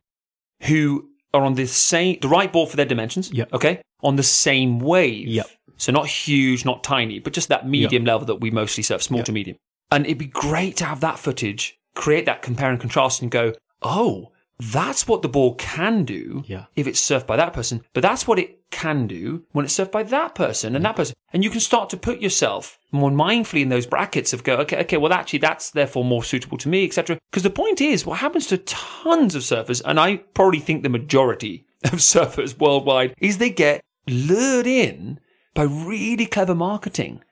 who 0.63 1.09
are 1.35 1.43
on 1.43 1.55
the 1.55 1.67
same, 1.67 2.19
the 2.21 2.29
right 2.29 2.53
board 2.53 2.71
for 2.71 2.77
their 2.77 2.87
dimensions. 2.87 3.31
Yep. 3.31 3.53
Okay. 3.53 3.83
On 4.03 4.17
the 4.17 4.23
same 4.23 4.81
wave. 4.81 5.29
Yep. 5.29 5.47
So 5.77 5.93
not 5.93 6.07
huge, 6.07 6.65
not 6.65 6.83
tiny, 6.83 7.19
but 7.19 7.35
just 7.35 7.51
that 7.51 7.69
medium 7.69 8.05
level 8.05 8.27
that 8.27 8.37
we 8.37 8.51
mostly 8.51 8.83
surf, 8.83 9.03
small 9.03 9.23
to 9.25 9.33
medium. 9.33 9.59
And 9.91 10.07
it'd 10.07 10.19
be 10.19 10.27
great 10.27 10.77
to 10.79 10.87
have 10.87 11.01
that 11.01 11.19
footage, 11.19 11.79
create 11.97 12.27
that 12.27 12.43
compare 12.43 12.71
and 12.71 12.79
contrast 12.81 13.21
and 13.23 13.31
go, 13.31 13.53
oh, 13.83 14.31
that's 14.59 15.07
what 15.07 15.21
the 15.21 15.29
ball 15.29 15.55
can 15.57 16.05
do 16.05 16.43
Yeah. 16.47 16.65
if 16.77 16.87
it's 16.87 17.01
surfed 17.01 17.27
by 17.27 17.37
that 17.37 17.53
person, 17.53 17.83
but 17.93 18.03
that's 18.03 18.27
what 18.27 18.39
it 18.39 18.61
can 18.71 19.07
do 19.07 19.45
when 19.53 19.65
it's 19.67 19.77
surfed 19.79 19.91
by 19.93 20.03
that 20.05 20.35
person 20.35 20.75
and 20.75 20.85
that 20.85 20.97
person. 20.97 21.15
And 21.33 21.45
you 21.45 21.51
can 21.51 21.61
start 21.61 21.91
to 21.91 21.97
put 21.99 22.21
yourself 22.21 22.79
more 22.91 23.11
mindfully 23.11 23.61
in 23.61 23.69
those 23.69 23.85
brackets 23.87 24.33
of 24.33 24.45
go, 24.45 24.57
okay, 24.59 24.79
okay, 24.81 24.97
well, 24.97 25.13
actually, 25.13 25.41
that's 25.41 25.71
therefore 25.71 26.05
more 26.05 26.25
suitable 26.25 26.57
to 26.59 26.69
me, 26.71 26.87
etc. 26.87 27.19
Because 27.31 27.43
the 27.43 27.51
point 27.51 27.81
is, 27.83 28.07
what 28.07 28.21
happens 28.21 28.47
to 28.47 28.59
tons 28.59 29.35
of 29.35 29.43
surfers, 29.43 29.83
and 29.85 30.01
I 30.01 30.17
probably 30.33 30.61
think 30.61 30.83
the 30.83 30.89
majority 30.89 31.67
of 31.85 31.95
surfers 31.99 32.59
worldwide, 32.59 33.15
is 33.21 33.37
they 33.37 33.51
get 33.51 33.83
lured 34.09 34.67
in 34.67 35.21
by 35.55 35.65
really 35.65 36.27
clever 36.27 36.55
marketing. 36.55 37.23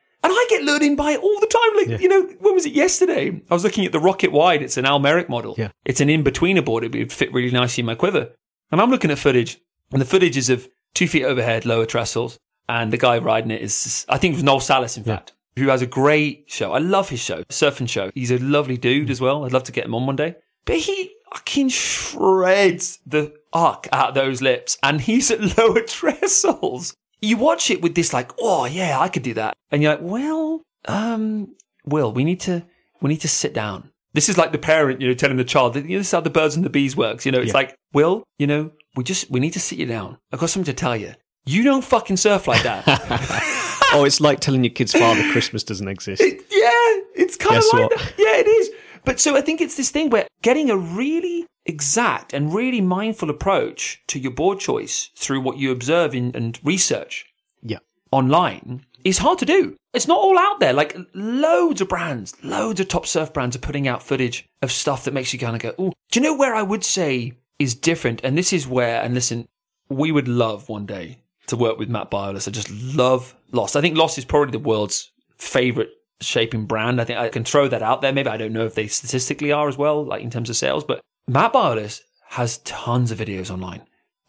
I 0.44 0.46
get 0.50 0.62
lured 0.62 0.82
in 0.82 0.96
by 0.96 1.12
it 1.12 1.20
all 1.20 1.40
the 1.40 1.46
time. 1.46 1.76
Like, 1.76 2.00
you 2.02 2.08
know, 2.08 2.22
when 2.40 2.54
was 2.54 2.66
it 2.66 2.72
yesterday? 2.72 3.40
I 3.50 3.54
was 3.54 3.64
looking 3.64 3.86
at 3.86 3.92
the 3.92 4.00
Rocket 4.00 4.30
Wide. 4.30 4.62
It's 4.62 4.76
an 4.76 4.86
Almeric 4.86 5.28
model. 5.28 5.54
Yeah. 5.56 5.70
It's 5.84 6.00
an 6.00 6.10
in-betweener 6.10 6.64
board. 6.64 6.84
It 6.84 6.94
would 6.94 7.12
fit 7.12 7.32
really 7.32 7.50
nicely 7.50 7.82
in 7.82 7.86
my 7.86 7.94
quiver. 7.94 8.30
And 8.70 8.80
I'm 8.80 8.90
looking 8.90 9.10
at 9.10 9.18
footage, 9.18 9.60
and 9.92 10.00
the 10.00 10.06
footage 10.06 10.36
is 10.36 10.50
of 10.50 10.68
two 10.94 11.08
feet 11.08 11.24
overhead, 11.24 11.64
lower 11.64 11.86
trestles, 11.86 12.38
and 12.68 12.92
the 12.92 12.98
guy 12.98 13.18
riding 13.18 13.50
it 13.50 13.62
is, 13.62 14.06
I 14.08 14.18
think 14.18 14.32
it 14.32 14.36
was 14.36 14.44
Noel 14.44 14.60
Salas, 14.60 14.96
in 14.96 15.04
fact, 15.04 15.32
who 15.56 15.68
has 15.68 15.82
a 15.82 15.86
great 15.86 16.44
show. 16.46 16.72
I 16.72 16.78
love 16.78 17.08
his 17.08 17.20
show, 17.20 17.42
surfing 17.44 17.88
show. 17.88 18.10
He's 18.14 18.30
a 18.30 18.38
lovely 18.38 18.76
dude 18.76 19.08
mm. 19.08 19.10
as 19.10 19.20
well. 19.20 19.44
I'd 19.44 19.52
love 19.52 19.64
to 19.64 19.72
get 19.72 19.84
him 19.84 19.94
on 19.94 20.06
one 20.06 20.16
day. 20.16 20.36
But 20.64 20.76
he 20.76 21.12
fucking 21.32 21.68
shreds 21.68 23.00
the 23.06 23.34
arc 23.52 23.88
out 23.92 24.14
those 24.14 24.40
lips, 24.40 24.78
and 24.82 25.00
he's 25.00 25.30
at 25.30 25.58
lower 25.58 25.82
trestles. 25.82 26.94
You 27.20 27.36
watch 27.36 27.70
it 27.70 27.80
with 27.82 27.94
this 27.94 28.12
like, 28.12 28.32
oh 28.38 28.64
yeah, 28.66 28.98
I 29.00 29.08
could 29.08 29.22
do 29.22 29.34
that, 29.34 29.54
and 29.70 29.82
you're 29.82 29.92
like, 29.92 30.02
well, 30.02 30.62
um, 30.86 31.54
Will, 31.86 32.12
we 32.12 32.24
need 32.24 32.40
to, 32.40 32.64
we 33.00 33.08
need 33.08 33.20
to 33.22 33.28
sit 33.28 33.54
down. 33.54 33.90
This 34.12 34.28
is 34.28 34.38
like 34.38 34.52
the 34.52 34.58
parent, 34.58 35.00
you 35.00 35.08
know, 35.08 35.14
telling 35.14 35.36
the 35.38 35.44
child, 35.44 35.74
you 35.76 35.82
know, 35.82 35.98
this 35.98 36.06
is 36.08 36.12
how 36.12 36.20
the 36.20 36.30
birds 36.30 36.54
and 36.54 36.64
the 36.64 36.70
bees 36.70 36.96
works. 36.96 37.26
You 37.26 37.32
know, 37.32 37.38
it's 37.40 37.48
Yeah. 37.48 37.54
like, 37.54 37.74
Will, 37.92 38.22
you 38.38 38.46
know, 38.46 38.70
we 38.94 39.02
just, 39.02 39.28
we 39.30 39.40
need 39.40 39.54
to 39.54 39.60
sit 39.60 39.76
you 39.78 39.86
down. 39.86 40.18
I've 40.32 40.38
got 40.38 40.50
something 40.50 40.72
to 40.72 40.78
tell 40.78 40.96
you. 40.96 41.14
You 41.46 41.64
don't 41.64 41.82
fucking 41.84 42.16
surf 42.18 42.46
like 42.46 42.62
that. 42.62 42.84
oh, 43.92 44.04
it's 44.04 44.20
like 44.20 44.38
telling 44.40 44.62
your 44.62 44.72
kids 44.72 44.92
Father 44.92 45.22
Christmas 45.32 45.64
doesn't 45.64 45.88
exist. 45.88 46.22
yeah, 46.22 46.70
it's 47.16 47.36
kind 47.36 47.56
Guess 47.56 47.72
of 47.72 47.80
like 47.80 47.90
what? 47.90 47.98
that. 47.98 48.14
Yeah, 48.16 48.36
it 48.36 48.46
is. 48.46 48.70
But 49.04 49.18
so 49.20 49.36
I 49.36 49.40
think 49.40 49.60
it's 49.60 49.76
this 49.76 49.90
thing 49.90 50.10
where 50.10 50.26
getting 50.42 50.70
a 50.70 50.76
really 50.76 51.46
exact 51.66 52.32
and 52.32 52.52
really 52.54 52.80
mindful 52.80 53.30
approach 53.30 54.02
to 54.08 54.18
your 54.18 54.32
board 54.32 54.60
choice 54.60 55.10
through 55.16 55.40
what 55.40 55.58
you 55.58 55.70
observe 55.70 56.14
in, 56.14 56.32
and 56.34 56.58
research 56.62 57.26
Yeah. 57.62 57.78
online 58.12 58.84
is 59.04 59.18
hard 59.18 59.38
to 59.38 59.46
do. 59.46 59.76
It's 59.92 60.08
not 60.08 60.18
all 60.18 60.38
out 60.38 60.60
there. 60.60 60.72
Like 60.72 60.96
loads 61.14 61.80
of 61.80 61.88
brands, 61.88 62.34
loads 62.42 62.80
of 62.80 62.88
top 62.88 63.06
surf 63.06 63.32
brands 63.32 63.54
are 63.56 63.60
putting 63.60 63.86
out 63.86 64.02
footage 64.02 64.46
of 64.62 64.72
stuff 64.72 65.04
that 65.04 65.14
makes 65.14 65.32
you 65.32 65.38
kind 65.38 65.54
of 65.56 65.62
go, 65.62 65.74
"Oh, 65.78 65.92
do 66.10 66.20
you 66.20 66.22
know 66.22 66.34
where 66.36 66.54
I 66.54 66.62
would 66.62 66.84
say 66.84 67.34
is 67.58 67.74
different?" 67.74 68.20
And 68.24 68.36
this 68.36 68.52
is 68.52 68.66
where, 68.66 69.00
and 69.02 69.14
listen, 69.14 69.46
we 69.88 70.10
would 70.10 70.28
love 70.28 70.68
one 70.68 70.86
day 70.86 71.18
to 71.46 71.56
work 71.56 71.78
with 71.78 71.88
Matt 71.90 72.10
Biolos. 72.10 72.48
I 72.48 72.50
just 72.50 72.70
love 72.70 73.34
Lost. 73.52 73.76
I 73.76 73.80
think 73.80 73.96
Lost 73.96 74.18
is 74.18 74.24
probably 74.24 74.50
the 74.50 74.58
world's 74.58 75.12
favorite 75.38 75.90
shaping 76.20 76.64
brand. 76.64 77.00
I 77.00 77.04
think 77.04 77.18
I 77.18 77.28
can 77.28 77.44
throw 77.44 77.68
that 77.68 77.82
out 77.82 78.00
there. 78.00 78.12
Maybe 78.12 78.28
I 78.30 78.36
don't 78.36 78.52
know 78.52 78.64
if 78.66 78.74
they 78.74 78.86
statistically 78.88 79.52
are 79.52 79.68
as 79.68 79.76
well, 79.78 80.04
like 80.04 80.22
in 80.22 80.30
terms 80.30 80.50
of 80.50 80.56
sales, 80.56 80.82
but 80.82 81.00
Matt 81.26 81.52
Biolos 81.52 82.02
has 82.30 82.58
tons 82.58 83.10
of 83.10 83.18
videos 83.18 83.50
online 83.50 83.82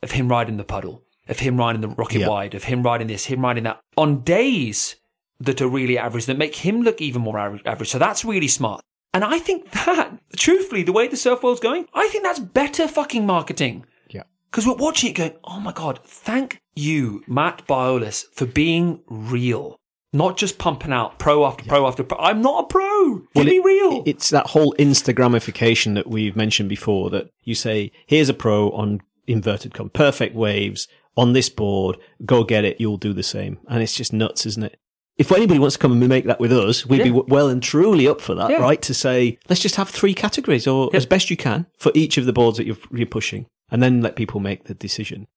of 0.04 0.12
him 0.12 0.30
riding 0.30 0.58
the 0.58 0.64
puddle, 0.64 1.04
of 1.28 1.39
him 1.39 1.58
riding 1.58 1.82
the 1.82 1.88
rocket 1.89 2.20
Yeah. 2.20 2.30
wide, 2.30 2.54
of 2.54 2.66
him 2.66 2.84
riding 2.84 3.08
this, 3.08 3.26
him 3.26 3.41
riding 3.41 3.64
that 3.64 3.80
on 3.98 4.22
days 4.22 4.96
that 5.39 5.62
are 5.62 5.68
really 5.68 5.98
average 5.98 6.26
that 6.28 6.38
make 6.38 6.56
him 6.58 6.82
look 6.82 7.02
even 7.02 7.22
more 7.22 7.38
average. 7.39 7.62
average. 7.66 7.89
So 7.89 7.98
that's 8.00 8.24
really 8.24 8.48
smart. 8.48 8.82
And 9.14 9.24
I 9.24 9.39
think 9.39 9.72
that, 9.86 10.12
truthfully, 10.38 10.84
the 10.84 10.91
way 10.93 11.08
the 11.08 11.18
surf 11.18 11.43
world's 11.43 11.60
going, 11.60 11.88
I 11.93 12.08
think 12.10 12.24
that's 12.24 12.39
better 12.39 12.88
fucking 12.88 13.26
marketing. 13.26 13.86
Yeah. 14.10 14.24
Because 14.50 14.68
we're 14.68 14.76
watching 14.76 15.10
it 15.10 15.14
going, 15.16 15.34
oh 15.43 15.60
my 15.60 15.72
God, 15.74 16.00
thank 16.04 16.60
you, 16.76 17.24
Matt 17.28 17.66
Biolos, 17.68 18.26
for 18.34 18.46
being 18.46 19.02
real. 19.08 19.78
Not 20.16 20.38
just 20.38 20.57
pumping 20.57 20.91
out 20.93 21.20
pro 21.20 21.45
after 21.45 21.66
pro 21.66 21.86
after 21.88 22.03
pro. 22.03 22.18
I'm 22.18 22.41
not 22.41 22.63
a 22.63 22.68
pro. 22.68 23.16
Give 23.16 23.28
Well, 23.36 23.45
me 23.45 23.57
it- 23.57 23.63
real. 23.66 24.03
It's 24.05 24.30
that 24.30 24.47
whole 24.47 24.74
Instagramification 24.80 25.93
that 25.95 26.07
we've 26.07 26.36
mentioned 26.36 26.70
before 26.70 27.09
that 27.11 27.30
you 27.43 27.55
say, 27.55 27.91
here's 28.07 28.30
a 28.30 28.34
pro 28.34 28.70
on 28.72 29.01
inverted 29.28 29.74
com, 29.74 29.89
perfect 29.89 30.36
waves 30.36 30.88
on 31.18 31.34
this 31.34 31.49
board, 31.49 31.97
go 32.26 32.43
get 32.43 32.66
it, 32.66 32.80
you'll 32.80 32.97
do 32.97 33.13
the 33.13 33.24
same. 33.24 33.57
And 33.70 33.82
it's 33.82 33.95
just 33.95 34.11
nuts, 34.13 34.45
isn't 34.45 34.63
it? 34.63 34.78
If 35.18 35.32
anybody 35.32 35.59
wants 35.59 35.76
to 35.76 35.80
come 35.80 35.93
and 35.93 36.07
make 36.09 36.26
that 36.26 36.39
with 36.41 36.51
us, 36.51 36.86
we'd 36.86 36.97
be 36.97 37.09
Yeah. 37.09 37.16
w- 37.16 37.26
well 37.34 37.47
and 37.47 37.63
truly 37.63 38.05
up 38.07 38.20
for 38.20 38.36
that, 38.36 38.49
Yeah. 38.51 38.57
right? 38.57 38.82
To 38.82 38.93
say, 38.93 39.38
let's 39.49 39.61
just 39.61 39.78
have 39.78 39.89
three 39.89 40.13
categories 40.13 40.68
or 40.68 40.89
as 40.93 41.05
best 41.05 41.30
you 41.30 41.38
can 41.38 41.68
for 41.78 41.91
each 41.95 42.18
of 42.18 42.26
the 42.26 42.34
boards 42.34 42.57
that 42.57 42.68
you're, 42.68 42.78
you're 42.93 43.05
pushing 43.07 43.45
and 43.72 43.82
then 43.82 44.01
let 44.01 44.16
people 44.18 44.39
make 44.41 44.66
the 44.66 44.74
decision. 44.74 45.28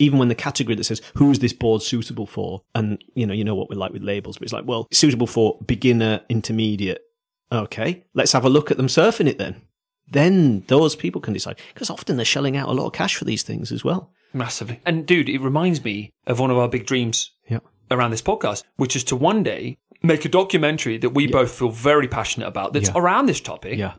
Even 0.00 0.18
when 0.18 0.28
the 0.28 0.34
category 0.34 0.74
that 0.74 0.84
says, 0.84 1.00
who 1.14 1.30
is 1.30 1.38
this 1.38 1.52
board 1.52 1.82
suitable 1.82 2.26
for? 2.26 2.62
And, 2.74 2.98
you 3.14 3.26
know, 3.26 3.34
you 3.34 3.44
know 3.44 3.54
what 3.54 3.68
we're 3.70 3.76
like 3.76 3.92
with 3.92 4.02
labels, 4.02 4.38
but 4.38 4.44
it's 4.44 4.52
like, 4.52 4.64
well, 4.66 4.88
suitable 4.90 5.26
for 5.28 5.58
beginner, 5.66 6.22
intermediate. 6.28 7.02
Okay, 7.52 8.04
let's 8.14 8.32
have 8.32 8.44
a 8.44 8.48
look 8.50 8.70
at 8.70 8.76
them 8.76 8.86
surfing 8.86 9.26
it 9.28 9.38
then. 9.38 9.60
Then 10.10 10.64
those 10.68 10.96
people 10.96 11.20
can 11.20 11.34
decide. 11.34 11.58
Because 11.74 11.90
often 11.90 12.16
they're 12.16 12.24
shelling 12.24 12.56
out 12.56 12.68
a 12.68 12.72
lot 12.72 12.86
of 12.86 12.92
cash 12.92 13.14
for 13.16 13.24
these 13.24 13.42
things 13.42 13.70
as 13.70 13.84
well. 13.84 14.10
Massively. 14.32 14.80
And 14.86 15.06
dude, 15.06 15.28
it 15.28 15.40
reminds 15.40 15.84
me 15.84 16.10
of 16.26 16.40
one 16.40 16.50
of 16.50 16.56
our 16.58 16.68
big 16.68 16.86
dreams 16.86 17.30
Yeah. 17.48 17.58
around 17.90 18.10
this 18.10 18.22
podcast, 18.22 18.64
which 18.76 18.96
is 18.96 19.04
to 19.04 19.16
one 19.16 19.42
day 19.42 19.76
make 20.02 20.24
a 20.24 20.28
documentary 20.28 20.96
that 20.98 21.10
we 21.10 21.26
both 21.26 21.50
feel 21.52 21.70
very 21.70 22.08
passionate 22.08 22.46
about 22.46 22.72
that's 22.72 22.88
Yeah. 22.88 22.98
around 22.98 23.26
this 23.26 23.40
topic, 23.40 23.78
Yeah. 23.78 23.94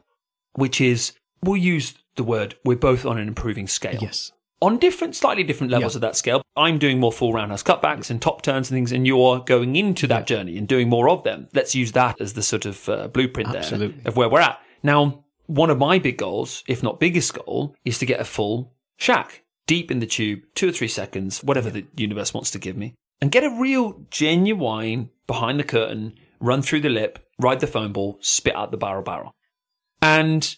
which 0.54 0.82
is 0.82 1.14
we'll 1.44 1.58
use 1.58 1.94
the 2.16 2.24
word 2.24 2.56
we're 2.66 2.76
both 2.76 3.06
on 3.06 3.18
an 3.18 3.28
improving 3.28 3.68
scale. 3.68 4.00
Yes. 4.02 4.32
On 4.62 4.78
different, 4.78 5.16
slightly 5.16 5.44
different 5.44 5.72
levels 5.72 5.94
Yeah. 5.94 5.98
of 5.98 6.02
that 6.02 6.16
scale. 6.16 6.42
I'm 6.56 6.78
doing 6.78 7.00
more 7.00 7.12
full 7.12 7.34
roundhouse 7.34 7.64
cutbacks 7.64 8.10
and 8.12 8.22
top 8.22 8.42
turns 8.44 8.70
and 8.70 8.76
things, 8.78 8.92
and 8.92 9.08
you're 9.08 9.40
going 9.40 9.76
into 9.76 10.06
that 10.08 10.28
journey 10.28 10.58
and 10.58 10.68
doing 10.68 10.88
more 10.88 11.10
of 11.10 11.24
them. 11.24 11.48
Let's 11.54 11.74
use 11.74 11.94
that 11.94 12.22
as 12.22 12.34
the 12.34 12.44
sort 12.44 12.66
of 12.66 12.88
uh, 12.88 13.08
blueprint 13.08 13.56
Absolutely. 13.56 14.02
there 14.02 14.10
of 14.10 14.18
where 14.18 14.30
we're 14.30 14.40
at. 14.42 14.60
Now, 14.84 15.24
one 15.48 15.70
of 15.72 15.78
my 15.80 15.98
big 15.98 16.18
goals, 16.18 16.64
if 16.68 16.84
not 16.84 17.00
biggest 17.00 17.34
goal, 17.34 17.76
is 17.86 17.98
to 18.00 18.06
get 18.06 18.20
a 18.20 18.26
full 18.26 18.74
shack 18.98 19.44
deep 19.66 19.90
in 19.90 20.00
the 20.00 20.06
tube, 20.06 20.42
two 20.54 20.70
or 20.70 20.72
three 20.72 20.88
seconds, 20.88 21.44
whatever 21.44 21.70
the 21.70 21.86
universe 21.98 22.34
wants 22.34 22.52
to 22.52 22.60
give 22.60 22.78
me, 22.78 22.94
and 23.22 23.32
get 23.32 23.44
a 23.44 23.50
real 23.60 24.06
genuine 24.12 25.10
behind 25.28 25.60
the 25.60 25.64
curtain, 25.64 26.14
run 26.40 26.62
through 26.62 26.82
the 26.82 26.90
lip, 26.90 27.20
ride 27.40 27.60
the 27.62 27.68
foam 27.68 27.94
ball, 27.94 28.18
spit 28.22 28.56
out 28.56 28.70
the 28.72 28.78
barrel 28.78 29.02
barrel. 29.04 29.32
And 30.02 30.56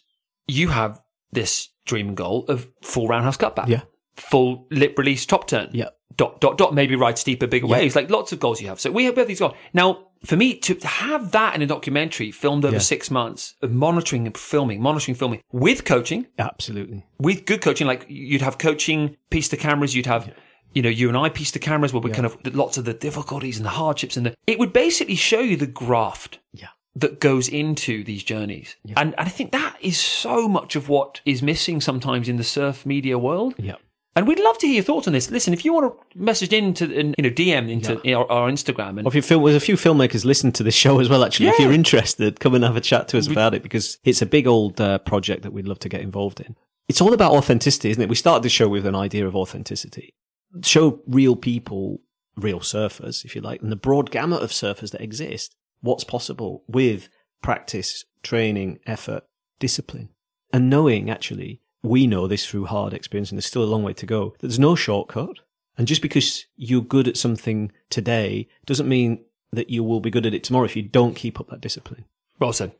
you 0.47 0.69
have 0.69 0.99
this 1.31 1.69
dream 1.85 2.09
and 2.09 2.17
goal 2.17 2.45
of 2.47 2.69
full 2.81 3.07
roundhouse 3.07 3.37
cutback. 3.37 3.67
Yeah. 3.67 3.81
Full 4.15 4.67
lip 4.69 4.97
release 4.97 5.25
top 5.25 5.47
turn. 5.47 5.69
Yeah. 5.73 5.89
Dot, 6.15 6.39
dot, 6.41 6.57
dot, 6.59 6.75
maybe 6.75 6.95
ride 6.95 7.17
steeper, 7.17 7.47
bigger 7.47 7.65
Yeah. 7.65 7.77
waves. 7.77 7.95
Like 7.95 8.09
lots 8.11 8.31
of 8.31 8.39
goals 8.39 8.61
you 8.61 8.67
have. 8.67 8.79
So 8.79 8.91
we 8.91 9.05
have, 9.05 9.15
we 9.15 9.21
have 9.21 9.27
these 9.27 9.39
goals. 9.39 9.55
Now, 9.73 10.07
for 10.23 10.35
me, 10.37 10.55
to 10.59 10.75
have 10.87 11.31
that 11.31 11.55
in 11.55 11.61
a 11.63 11.65
documentary 11.65 12.29
filmed 12.31 12.63
over 12.65 12.75
Yeah. 12.75 12.79
six 12.79 13.09
months 13.09 13.55
of 13.63 13.71
monitoring 13.71 14.27
and 14.27 14.37
filming, 14.37 14.79
monitoring, 14.81 15.15
filming 15.15 15.41
with 15.51 15.85
coaching, 15.85 16.27
Absolutely. 16.37 17.03
with 17.19 17.45
good 17.45 17.61
coaching, 17.61 17.87
like 17.87 18.05
you'd 18.07 18.41
have 18.41 18.57
coaching 18.59 19.17
piece 19.31 19.47
the 19.47 19.57
cameras, 19.57 19.95
you'd 19.95 20.05
have, 20.05 20.31
you 20.73 20.83
know, 20.83 20.89
you 20.89 21.07
and 21.09 21.17
I 21.17 21.29
piece 21.29 21.49
the 21.51 21.59
cameras 21.59 21.91
where 21.93 22.01
we 22.01 22.11
kind 22.11 22.27
of 22.27 22.37
lots 22.55 22.77
of 22.77 22.85
the 22.85 22.93
difficulties 22.93 23.57
and 23.57 23.65
the 23.65 23.71
hardships 23.71 24.15
and 24.15 24.25
the, 24.27 24.35
it 24.45 24.59
would 24.59 24.71
basically 24.71 25.15
show 25.15 25.39
you 25.39 25.57
the 25.57 25.65
graft 25.67 26.37
Yeah. 26.53 26.67
that 26.95 27.19
goes 27.19 27.49
into 27.49 28.03
these 28.03 28.23
journeys. 28.23 28.75
And, 28.95 29.15
and 29.17 29.27
I 29.27 29.29
think 29.29 29.51
that 29.51 29.77
is 29.81 29.97
so 29.99 30.47
much 30.47 30.75
of 30.75 30.87
what 30.89 31.21
is 31.25 31.41
missing 31.41 31.81
sometimes 31.81 32.29
in 32.29 32.37
the 32.37 32.43
surf 32.43 32.85
media 32.85 33.17
world. 33.17 33.55
Yeah. 33.57 33.75
And 34.15 34.27
we'd 34.27 34.39
love 34.39 34.59
to 34.59 34.67
hear 34.67 34.75
your 34.75 34.83
thoughts 34.83 35.07
on 35.07 35.13
this. 35.13 35.31
Listen, 35.31 35.53
if 35.53 35.65
you 35.65 35.73
want 35.73 35.91
to 35.91 36.19
message 36.19 36.53
into, 36.53 36.85
and, 36.85 37.15
you 37.17 37.23
know, 37.23 37.31
DM 37.31 37.69
into 37.69 38.15
our, 38.15 38.31
our 38.31 38.49
Instagram 38.49 38.99
and 38.99 39.07
Or 39.07 39.07
if 39.07 39.15
you 39.15 39.23
film, 39.23 39.43
there's 39.43 39.55
a 39.55 39.59
few 39.59 39.75
filmmakers 39.75 40.23
listen 40.23 40.51
to 40.51 40.63
this 40.63 40.75
show 40.75 40.99
as 40.99 41.09
well. 41.09 41.23
Actually, 41.23 41.49
if 41.49 41.59
you're 41.59 41.71
interested, 41.71 42.39
come 42.39 42.53
and 42.53 42.63
have 42.63 42.77
a 42.77 42.81
chat 42.81 43.07
to 43.09 43.17
us 43.17 43.27
about 43.27 43.55
it 43.55 43.63
because 43.63 43.97
it's 44.03 44.21
a 44.21 44.27
big 44.27 44.45
old 44.45 44.79
uh, 44.79 44.99
project 44.99 45.41
that 45.41 45.51
we'd 45.51 45.67
love 45.67 45.79
to 45.79 45.89
get 45.89 46.01
involved 46.01 46.39
in. 46.39 46.55
It's 46.87 47.01
all 47.01 47.13
about 47.13 47.31
authenticity, 47.31 47.89
isn't 47.89 48.03
it? 48.03 48.09
We 48.09 48.15
started 48.15 48.43
the 48.43 48.49
show 48.49 48.67
with 48.67 48.85
an 48.85 48.95
idea 48.95 49.25
of 49.25 49.35
authenticity. 49.35 50.13
Show 50.61 51.01
real 51.07 51.35
people, 51.35 52.01
real 52.35 52.59
surfers, 52.59 53.25
if 53.25 53.35
you 53.35 53.41
like, 53.41 53.63
and 53.63 53.71
the 53.71 53.75
broad 53.75 54.11
gamut 54.11 54.43
of 54.43 54.51
surfers 54.51 54.91
that 54.91 55.01
exist. 55.01 55.55
What's 55.81 56.03
possible 56.03 56.63
with 56.67 57.09
practice, 57.41 58.05
training, 58.21 58.79
effort, 58.85 59.23
discipline, 59.59 60.09
and 60.51 60.69
knowing 60.69 61.09
actually 61.09 61.61
we 61.83 62.07
know 62.07 62.27
this 62.27 62.45
through 62.45 62.65
hard 62.65 62.93
experience, 62.93 63.29
and 63.29 63.37
there's 63.37 63.45
still 63.45 63.63
a 63.63 63.65
long 63.65 63.83
way 63.83 63.93
to 63.93 64.05
go. 64.05 64.33
There's 64.39 64.59
no 64.59 64.73
shortcut. 64.73 65.39
And 65.77 65.87
just 65.87 66.01
because 66.01 66.45
you're 66.55 66.81
good 66.81 67.07
at 67.07 67.17
something 67.17 67.71
today 67.89 68.47
doesn't 68.65 68.87
mean 68.87 69.23
that 69.51 69.69
you 69.69 69.83
will 69.83 69.99
be 69.99 70.09
good 70.09 70.25
at 70.25 70.33
it 70.33 70.43
tomorrow 70.43 70.65
if 70.65 70.75
you 70.75 70.83
don't 70.83 71.15
keep 71.15 71.39
up 71.39 71.49
that 71.49 71.61
discipline. 71.61 72.05
well 72.39 72.53
said. 72.53 72.71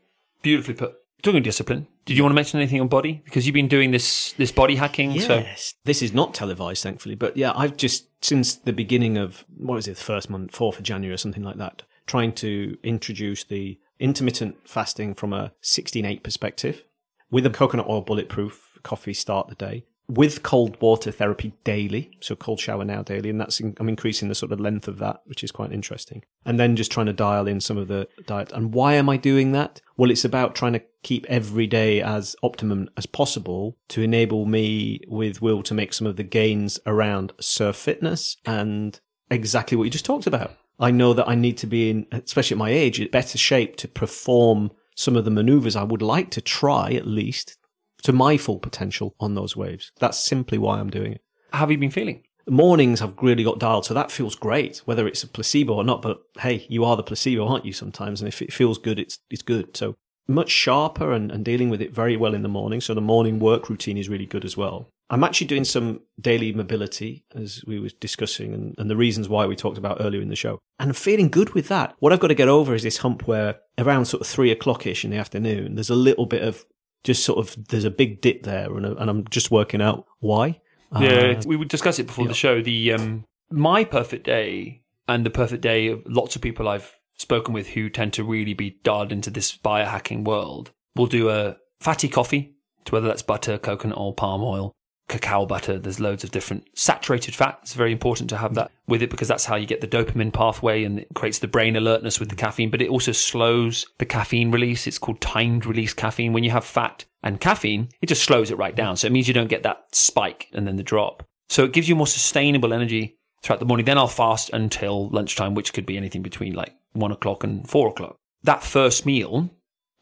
Beautifully 0.42 0.74
put. 0.74 0.94
Talking 1.22 1.38
of 1.38 1.44
discipline, 1.44 1.86
did 2.04 2.18
you 2.18 2.22
want 2.22 2.32
to 2.32 2.34
mention 2.34 2.60
anything 2.60 2.82
on 2.82 2.88
body? 2.88 3.22
Because 3.24 3.46
you've 3.46 3.54
been 3.54 3.68
doing 3.68 3.92
this 3.92 4.32
this 4.32 4.52
body 4.52 4.76
hacking. 4.76 5.18
So 5.20 5.38
Yes. 5.38 5.74
This 5.84 6.02
is 6.02 6.12
not 6.12 6.34
televised, 6.34 6.82
thankfully, 6.82 7.14
but 7.14 7.34
yeah, 7.36 7.52
I've 7.56 7.78
just, 7.78 8.08
since 8.22 8.54
the 8.54 8.74
beginning 8.74 9.16
of, 9.16 9.44
what 9.56 9.76
was 9.76 9.88
it, 9.88 9.96
the 9.96 10.04
first 10.04 10.28
month, 10.28 10.52
4th 10.52 10.76
of 10.76 10.82
January 10.82 11.14
or 11.14 11.16
something 11.16 11.42
like 11.42 11.56
that, 11.56 11.82
trying 12.06 12.32
to 12.34 12.76
introduce 12.82 13.42
the 13.42 13.78
intermittent 13.98 14.68
fasting 14.68 15.14
from 15.14 15.32
a 15.32 15.52
16-8 15.62 16.22
perspective 16.22 16.84
with 17.30 17.46
a 17.46 17.50
coconut 17.50 17.88
oil 17.88 18.02
bulletproof 18.02 18.73
coffee 18.84 19.14
start 19.14 19.48
the 19.48 19.56
day 19.56 19.84
with 20.08 20.42
cold 20.42 20.80
water 20.80 21.10
therapy 21.10 21.52
daily. 21.64 22.10
So 22.20 22.36
cold 22.36 22.60
shower 22.60 22.84
now 22.84 23.02
daily. 23.02 23.30
And 23.30 23.40
that's, 23.40 23.60
in, 23.60 23.74
I'm 23.78 23.88
increasing 23.88 24.28
the 24.28 24.34
sort 24.34 24.52
of 24.52 24.60
length 24.60 24.86
of 24.86 24.98
that, 24.98 25.22
which 25.24 25.42
is 25.42 25.50
quite 25.50 25.72
interesting. 25.72 26.22
And 26.44 26.60
then 26.60 26.76
just 26.76 26.92
trying 26.92 27.06
to 27.06 27.12
dial 27.12 27.46
in 27.46 27.60
some 27.60 27.78
of 27.78 27.88
the 27.88 28.08
diet. 28.26 28.52
And 28.52 28.74
why 28.74 28.94
am 28.94 29.08
I 29.08 29.16
doing 29.16 29.52
that? 29.52 29.80
Well, 29.96 30.10
it's 30.10 30.24
about 30.24 30.54
trying 30.54 30.74
to 30.74 30.82
keep 31.02 31.24
every 31.26 31.66
day 31.66 32.02
as 32.02 32.36
optimum 32.42 32.88
as 32.96 33.06
possible 33.06 33.76
to 33.88 34.02
enable 34.02 34.44
me 34.44 35.00
with 35.08 35.40
Will 35.40 35.62
to 35.62 35.74
make 35.74 35.94
some 35.94 36.06
of 36.06 36.16
the 36.16 36.22
gains 36.22 36.78
around 36.86 37.32
surf 37.40 37.76
fitness 37.76 38.36
and 38.44 39.00
exactly 39.30 39.76
what 39.76 39.84
you 39.84 39.90
just 39.90 40.04
talked 40.04 40.26
about. 40.26 40.52
I 40.78 40.90
know 40.90 41.14
that 41.14 41.28
I 41.28 41.34
need 41.34 41.56
to 41.58 41.66
be 41.66 41.88
in, 41.88 42.06
especially 42.10 42.56
at 42.56 42.58
my 42.58 42.70
age, 42.70 43.10
better 43.10 43.38
shape 43.38 43.76
to 43.76 43.88
perform 43.88 44.72
some 44.96 45.16
of 45.16 45.24
the 45.24 45.30
maneuvers 45.30 45.76
I 45.76 45.82
would 45.82 46.02
like 46.02 46.30
to 46.32 46.40
try 46.40 46.92
at 46.92 47.06
least 47.06 47.56
to 48.04 48.12
my 48.12 48.36
full 48.36 48.58
potential 48.58 49.14
on 49.18 49.34
those 49.34 49.56
waves. 49.56 49.92
That's 49.98 50.18
simply 50.18 50.58
why 50.58 50.78
I'm 50.78 50.90
doing 50.90 51.12
it. 51.14 51.22
how 51.52 51.60
have 51.60 51.70
you 51.70 51.78
been 51.78 51.90
feeling? 51.90 52.22
Mornings 52.46 53.00
have 53.00 53.14
really 53.22 53.42
got 53.42 53.58
dialed, 53.58 53.86
so 53.86 53.94
that 53.94 54.12
feels 54.12 54.36
great, 54.36 54.82
whether 54.84 55.06
it's 55.06 55.22
a 55.22 55.28
placebo 55.28 55.74
or 55.74 55.84
not. 55.84 56.02
But 56.02 56.20
hey, 56.38 56.66
you 56.68 56.84
are 56.84 56.96
the 56.96 57.02
placebo, 57.02 57.46
aren't 57.46 57.64
you? 57.64 57.72
Sometimes, 57.72 58.20
and 58.20 58.28
if 58.28 58.42
it 58.42 58.52
feels 58.52 58.76
good, 58.76 58.98
it's 58.98 59.18
it's 59.30 59.42
good. 59.42 59.74
So 59.76 59.94
much 60.28 60.50
sharper 60.50 61.12
and, 61.12 61.30
and 61.32 61.44
dealing 61.44 61.70
with 61.70 61.80
it 61.80 61.94
very 61.94 62.16
well 62.16 62.34
in 62.34 62.42
the 62.42 62.48
morning. 62.48 62.80
So 62.80 62.94
the 62.94 63.00
morning 63.00 63.38
work 63.38 63.68
routine 63.68 63.96
is 63.96 64.08
really 64.08 64.26
good 64.26 64.44
as 64.44 64.56
well. 64.56 64.88
I'm 65.10 65.24
actually 65.24 65.46
doing 65.46 65.64
some 65.64 66.00
daily 66.20 66.52
mobility, 66.52 67.24
as 67.34 67.62
we 67.66 67.78
were 67.78 67.90
discussing, 68.00 68.54
and, 68.54 68.74
and 68.78 68.90
the 68.90 68.96
reasons 68.96 69.28
why 69.28 69.46
we 69.46 69.54
talked 69.54 69.78
about 69.78 69.98
earlier 70.00 70.22
in 70.22 70.28
the 70.28 70.36
show. 70.36 70.58
And 70.78 70.90
I'm 70.90 70.94
feeling 70.94 71.28
good 71.28 71.54
with 71.54 71.68
that. 71.68 71.94
What 71.98 72.12
I've 72.12 72.20
got 72.20 72.28
to 72.28 72.34
get 72.34 72.48
over 72.48 72.74
is 72.74 72.82
this 72.82 72.98
hump 72.98 73.26
where 73.28 73.60
around 73.78 74.06
sort 74.06 74.22
of 74.22 74.26
three 74.26 74.50
o'clock 74.50 74.86
ish 74.86 75.04
in 75.04 75.10
the 75.10 75.18
afternoon, 75.18 75.74
there's 75.74 75.90
a 75.90 75.94
little 75.94 76.26
bit 76.26 76.42
of 76.42 76.64
just 77.04 77.24
sort 77.24 77.38
of 77.38 77.68
there's 77.68 77.84
a 77.84 77.90
big 77.90 78.20
dip 78.20 78.42
there, 78.42 78.74
and, 78.76 78.84
and 78.84 79.10
I'm 79.10 79.28
just 79.28 79.50
working 79.50 79.80
out 79.80 80.06
why. 80.20 80.60
Yeah, 80.98 81.36
Uh, 81.38 81.42
we 81.46 81.56
would 81.56 81.68
discuss 81.68 81.98
it 81.98 82.06
before 82.06 82.26
the 82.26 82.34
show. 82.34 82.62
The 82.62 82.92
um, 82.92 83.24
my 83.50 83.84
perfect 83.84 84.24
day 84.26 84.82
and 85.06 85.24
the 85.24 85.30
perfect 85.30 85.62
day 85.62 85.88
of 85.88 86.02
lots 86.06 86.34
of 86.36 86.42
people 86.42 86.68
I've 86.68 86.94
spoken 87.16 87.54
with 87.54 87.68
who 87.68 87.88
tend 87.88 88.12
to 88.14 88.24
really 88.24 88.54
be 88.54 88.78
dialed 88.82 89.12
into 89.12 89.30
this 89.30 89.56
biohacking 89.56 90.24
world 90.24 90.72
will 90.96 91.06
do 91.06 91.30
a 91.30 91.56
fatty 91.80 92.08
coffee, 92.08 92.54
to 92.84 92.92
whether 92.92 93.06
that's 93.06 93.22
butter, 93.22 93.58
coconut 93.58 93.98
oil, 93.98 94.12
palm 94.12 94.42
oil, 94.42 94.72
cacao 95.08 95.46
butter. 95.46 95.78
There's 95.78 96.00
loads 96.00 96.24
of 96.24 96.30
different 96.30 96.66
saturated 96.74 97.34
fat. 97.34 97.58
It's 97.62 97.74
very 97.74 97.92
important 97.92 98.30
to 98.30 98.36
have 98.36 98.54
that 98.54 98.70
with 98.86 99.02
it 99.02 99.10
because 99.10 99.28
that's 99.28 99.44
how 99.44 99.56
you 99.56 99.66
get 99.66 99.80
the 99.80 99.88
dopamine 99.88 100.32
pathway 100.32 100.84
and 100.84 101.00
it 101.00 101.08
creates 101.14 101.38
the 101.38 101.48
brain 101.48 101.76
alertness 101.76 102.18
with 102.18 102.30
the 102.30 102.36
caffeine, 102.36 102.70
but 102.70 102.82
it 102.82 102.88
also 102.88 103.12
slows 103.12 103.86
the 103.98 104.06
caffeine 104.06 104.50
release. 104.50 104.86
It's 104.86 104.98
called 104.98 105.20
timed 105.20 105.66
release 105.66 105.94
caffeine. 105.94 106.32
When 106.32 106.44
you 106.44 106.50
have 106.50 106.64
fat 106.64 107.04
and 107.22 107.40
caffeine, 107.40 107.88
it 108.00 108.06
just 108.06 108.24
slows 108.24 108.50
it 108.50 108.58
right 108.58 108.74
down. 108.74 108.96
So 108.96 109.06
it 109.06 109.12
means 109.12 109.28
you 109.28 109.34
don't 109.34 109.48
get 109.48 109.62
that 109.62 109.84
spike 109.94 110.48
and 110.52 110.66
then 110.66 110.76
the 110.76 110.82
drop. 110.82 111.22
So 111.48 111.64
it 111.64 111.72
gives 111.72 111.88
you 111.88 111.96
more 111.96 112.06
sustainable 112.06 112.72
energy 112.72 113.16
throughout 113.42 113.60
the 113.60 113.66
morning. 113.66 113.86
Then 113.86 113.98
I'll 113.98 114.08
fast 114.08 114.50
until 114.52 115.08
lunchtime, 115.10 115.54
which 115.54 115.72
could 115.72 115.86
be 115.86 115.96
anything 115.96 116.22
between 116.22 116.54
like 116.54 116.74
one 116.92 117.12
o'clock 117.12 117.44
and 117.44 117.68
four 117.68 117.88
o'clock. 117.88 118.16
That 118.42 118.62
first 118.62 119.06
meal, 119.06 119.50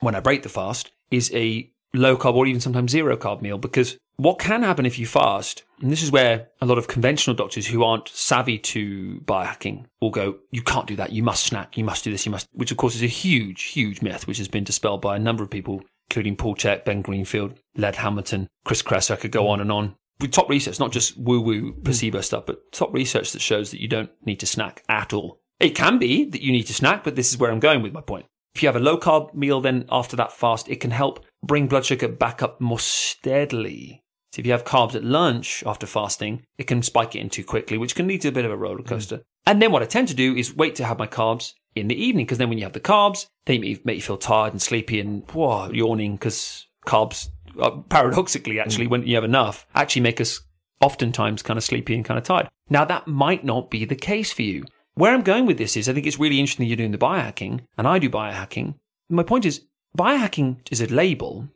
when 0.00 0.14
I 0.14 0.20
break 0.20 0.42
the 0.42 0.48
fast, 0.48 0.90
is 1.10 1.32
a 1.34 1.70
low 1.94 2.16
carb 2.16 2.34
or 2.34 2.46
even 2.46 2.60
sometimes 2.60 2.90
zero 2.90 3.16
carb 3.16 3.42
meal 3.42 3.58
because 3.58 3.98
what 4.16 4.38
can 4.38 4.62
happen 4.62 4.86
if 4.86 4.98
you 4.98 5.06
fast, 5.06 5.64
and 5.80 5.90
this 5.90 6.02
is 6.02 6.12
where 6.12 6.48
a 6.60 6.66
lot 6.66 6.78
of 6.78 6.86
conventional 6.86 7.34
doctors 7.34 7.66
who 7.66 7.82
aren't 7.82 8.08
savvy 8.08 8.58
to 8.58 9.20
biohacking 9.24 9.86
will 10.00 10.10
go, 10.10 10.36
you 10.50 10.62
can't 10.62 10.86
do 10.86 10.96
that. 10.96 11.12
You 11.12 11.22
must 11.22 11.44
snack. 11.44 11.76
You 11.76 11.84
must 11.84 12.04
do 12.04 12.12
this. 12.12 12.24
You 12.24 12.30
must, 12.30 12.46
which 12.52 12.70
of 12.70 12.76
course 12.76 12.94
is 12.94 13.02
a 13.02 13.06
huge, 13.06 13.64
huge 13.64 14.00
myth, 14.00 14.26
which 14.26 14.38
has 14.38 14.48
been 14.48 14.64
dispelled 14.64 15.02
by 15.02 15.16
a 15.16 15.20
number 15.20 15.42
of 15.42 15.50
people, 15.50 15.82
including 16.08 16.36
Paul 16.36 16.54
Chek, 16.54 16.84
Ben 16.84 17.02
Greenfield, 17.02 17.58
Laird 17.76 17.96
Hamilton, 17.96 18.48
Chris 18.64 18.82
Kress. 18.82 19.10
I 19.10 19.16
could 19.16 19.32
go 19.32 19.48
on 19.48 19.60
and 19.60 19.72
on. 19.72 19.96
With 20.20 20.30
top 20.30 20.48
research, 20.48 20.78
not 20.78 20.92
just 20.92 21.18
woo 21.18 21.40
woo 21.40 21.72
hmm. 21.72 21.82
placebo 21.82 22.20
stuff, 22.20 22.46
but 22.46 22.70
top 22.70 22.92
research 22.92 23.32
that 23.32 23.42
shows 23.42 23.72
that 23.72 23.80
you 23.80 23.88
don't 23.88 24.10
need 24.24 24.38
to 24.40 24.46
snack 24.46 24.84
at 24.88 25.12
all. 25.12 25.40
It 25.58 25.74
can 25.74 25.98
be 25.98 26.26
that 26.26 26.42
you 26.42 26.52
need 26.52 26.64
to 26.64 26.74
snack, 26.74 27.02
but 27.02 27.16
this 27.16 27.30
is 27.30 27.38
where 27.38 27.50
I'm 27.50 27.60
going 27.60 27.82
with 27.82 27.92
my 27.92 28.00
point. 28.00 28.26
If 28.54 28.62
you 28.62 28.68
have 28.68 28.76
a 28.76 28.80
low 28.80 28.98
carb 28.98 29.34
meal, 29.34 29.60
then 29.60 29.86
after 29.90 30.16
that 30.16 30.32
fast, 30.32 30.68
it 30.68 30.80
can 30.80 30.90
help 30.90 31.24
bring 31.42 31.68
blood 31.68 31.86
sugar 31.86 32.08
back 32.08 32.42
up 32.42 32.60
more 32.60 32.78
steadily. 32.78 34.01
So 34.32 34.40
if 34.40 34.46
you 34.46 34.52
have 34.52 34.64
carbs 34.64 34.94
at 34.94 35.04
lunch 35.04 35.62
after 35.66 35.86
fasting, 35.86 36.42
it 36.56 36.66
can 36.66 36.82
spike 36.82 37.14
it 37.14 37.20
in 37.20 37.28
too 37.28 37.44
quickly, 37.44 37.76
which 37.76 37.94
can 37.94 38.08
lead 38.08 38.22
to 38.22 38.28
a 38.28 38.32
bit 38.32 38.46
of 38.46 38.50
a 38.50 38.56
roller 38.56 38.82
coaster. 38.82 39.20
And 39.46 39.60
then 39.60 39.72
what 39.72 39.82
I 39.82 39.86
tend 39.86 40.08
to 40.08 40.14
do 40.14 40.34
is 40.34 40.56
wait 40.56 40.74
to 40.76 40.84
have 40.84 40.98
my 40.98 41.06
carbs 41.06 41.52
in 41.74 41.88
the 41.88 42.02
evening, 42.02 42.24
because 42.24 42.38
then 42.38 42.48
when 42.48 42.58
you 42.58 42.64
have 42.64 42.72
the 42.72 42.80
carbs, 42.80 43.26
they 43.44 43.58
make 43.58 43.84
you, 43.84 44.00
feel 44.00 44.16
tired 44.16 44.52
and 44.52 44.62
sleepy 44.62 45.00
and 45.00 45.28
whoa, 45.30 45.70
yawning, 45.70 46.16
because 46.16 46.66
carbs, 46.86 47.28
uh, 47.60 47.70
paradoxically, 47.88 48.58
actually, 48.58 48.86
when 48.86 49.06
you 49.06 49.14
have 49.16 49.24
enough, 49.24 49.66
actually 49.74 50.02
make 50.02 50.20
us 50.20 50.40
oftentimes 50.80 51.42
kind 51.42 51.58
of 51.58 51.64
sleepy 51.64 51.94
and 51.94 52.04
kind 52.04 52.18
of 52.18 52.24
tired. 52.24 52.48
Now 52.70 52.84
that 52.86 53.06
might 53.06 53.44
not 53.44 53.70
be 53.70 53.84
the 53.84 53.94
case 53.94 54.32
for 54.32 54.42
you. 54.42 54.64
Where 54.94 55.14
I'm 55.14 55.22
going 55.22 55.46
with 55.46 55.58
this 55.58 55.76
is 55.76 55.88
I 55.88 55.92
think 55.92 56.06
it's 56.06 56.18
really 56.18 56.40
interesting 56.40 56.66
you're 56.66 56.76
doing 56.76 56.90
the 56.90 56.98
biohacking 56.98 57.60
and 57.78 57.86
I 57.86 57.98
do 57.98 58.10
biohacking. 58.10 58.74
My 59.08 59.22
point 59.22 59.46
is 59.46 59.64
biohacking 59.96 60.56
is 60.70 60.80
a 60.80 60.86
label. 60.86 61.48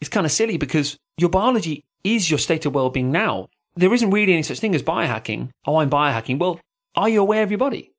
It's 0.00 0.10
kind 0.10 0.26
of 0.26 0.32
silly 0.32 0.56
because 0.56 0.96
your 1.16 1.30
biology 1.30 1.84
is 2.04 2.30
your 2.30 2.38
state 2.38 2.66
of 2.66 2.74
well-being 2.74 3.10
now. 3.10 3.48
There 3.74 3.92
isn't 3.94 4.10
really 4.10 4.32
any 4.32 4.42
such 4.42 4.60
thing 4.60 4.74
as 4.74 4.82
biohacking. 4.82 5.50
Oh, 5.66 5.76
I'm 5.76 5.90
biohacking. 5.90 6.38
Well, 6.38 6.60
are 6.94 7.08
you 7.08 7.20
aware 7.20 7.42
of 7.42 7.50
your 7.50 7.58
body? 7.58 7.92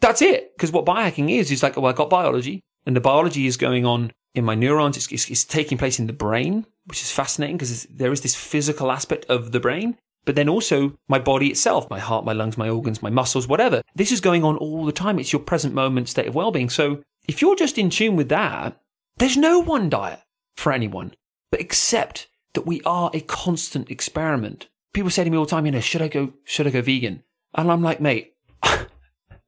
That's 0.00 0.22
it. 0.22 0.56
Because 0.56 0.72
what 0.72 0.86
biohacking 0.86 1.30
is, 1.30 1.50
is 1.50 1.62
like, 1.62 1.76
oh, 1.76 1.84
I 1.84 1.92
got 1.92 2.10
biology 2.10 2.60
and 2.86 2.96
the 2.96 3.00
biology 3.00 3.46
is 3.46 3.56
going 3.56 3.84
on 3.84 4.12
in 4.34 4.44
my 4.44 4.54
neurons. 4.54 4.96
It's, 4.96 5.10
it's, 5.12 5.28
it's 5.30 5.44
taking 5.44 5.76
place 5.76 5.98
in 5.98 6.06
the 6.06 6.12
brain, 6.12 6.64
which 6.86 7.02
is 7.02 7.10
fascinating 7.12 7.56
because 7.56 7.84
there 7.84 8.12
is 8.12 8.22
this 8.22 8.34
physical 8.34 8.90
aspect 8.90 9.26
of 9.28 9.52
the 9.52 9.60
brain 9.60 9.98
but 10.28 10.34
then 10.34 10.50
also 10.50 10.92
my 11.08 11.18
body 11.18 11.46
itself, 11.46 11.88
my 11.88 11.98
heart, 11.98 12.22
my 12.22 12.34
lungs, 12.34 12.58
my 12.58 12.68
organs, 12.68 13.02
my 13.02 13.08
muscles, 13.08 13.48
whatever. 13.48 13.80
This 13.94 14.12
is 14.12 14.20
going 14.20 14.44
on 14.44 14.58
all 14.58 14.84
the 14.84 14.92
time. 14.92 15.18
It's 15.18 15.32
your 15.32 15.40
present 15.40 15.72
moment 15.72 16.10
state 16.10 16.26
of 16.26 16.34
well-being. 16.34 16.68
So 16.68 17.02
if 17.26 17.40
you're 17.40 17.56
just 17.56 17.78
in 17.78 17.88
tune 17.88 18.14
with 18.14 18.28
that, 18.28 18.78
there's 19.16 19.38
no 19.38 19.58
one 19.58 19.88
diet 19.88 20.20
for 20.58 20.70
anyone, 20.70 21.14
but 21.50 21.62
except 21.62 22.27
that 22.54 22.66
we 22.66 22.80
are 22.82 23.10
a 23.12 23.20
constant 23.20 23.90
experiment. 23.90 24.68
People 24.92 25.10
say 25.10 25.24
to 25.24 25.30
me 25.30 25.36
all 25.36 25.44
the 25.44 25.50
time, 25.50 25.66
you 25.66 25.72
know, 25.72 25.80
should 25.80 26.02
I 26.02 26.08
go, 26.08 26.32
should 26.44 26.66
I 26.66 26.70
go 26.70 26.82
vegan? 26.82 27.22
And 27.54 27.70
I'm 27.70 27.82
like, 27.82 28.00
mate, 28.00 28.34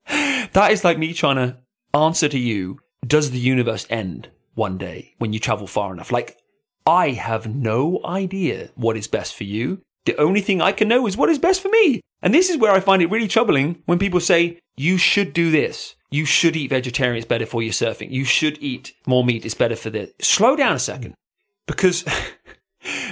that 0.07 0.70
is 0.70 0.84
like 0.84 0.98
me 0.98 1.12
trying 1.12 1.36
to 1.36 1.57
answer 1.94 2.28
to 2.28 2.38
you, 2.38 2.80
does 3.07 3.30
the 3.30 3.38
universe 3.38 3.86
end 3.90 4.28
one 4.55 4.78
day 4.78 5.14
when 5.18 5.32
you 5.32 5.38
travel 5.38 5.66
far 5.66 5.92
enough? 5.92 6.12
Like, 6.12 6.36
I 6.86 7.11
have 7.11 7.55
no 7.55 8.01
idea 8.05 8.70
what 8.74 8.96
is 8.96 9.07
best 9.07 9.34
for 9.34 9.44
you. 9.44 9.82
The 10.07 10.16
only 10.16 10.40
thing 10.40 10.61
I 10.61 10.72
can 10.72 10.88
know 10.88 11.07
is 11.07 11.16
what 11.16 11.28
is 11.28 11.38
best 11.38 11.61
for 11.61 11.68
me. 11.68 12.01
And 12.22 12.34
this 12.34 12.51
is 12.51 12.59
where 12.59 12.72
I 12.72 12.80
find 12.80 13.03
it 13.03 13.11
really 13.11 13.28
troubling 13.28 13.82
when 13.86 13.98
people 13.98 14.20
say, 14.20 14.61
you 14.76 14.98
should 14.98 15.32
do 15.32 15.51
this. 15.51 15.94
You 16.11 16.24
should 16.24 16.57
eat 16.57 16.70
vegetarian. 16.70 17.16
It's 17.16 17.26
better 17.26 17.46
for 17.46 17.62
your 17.62 17.72
surfing. 17.72 18.11
You 18.11 18.24
should 18.24 18.59
eat 18.62 18.94
more 19.07 19.24
meat. 19.24 19.44
It's 19.44 19.55
better 19.55 19.76
for 19.76 19.90
this. 19.90 20.11
Slow 20.20 20.57
down 20.57 20.74
a 20.74 20.78
second. 20.78 21.14
Because 21.66 22.05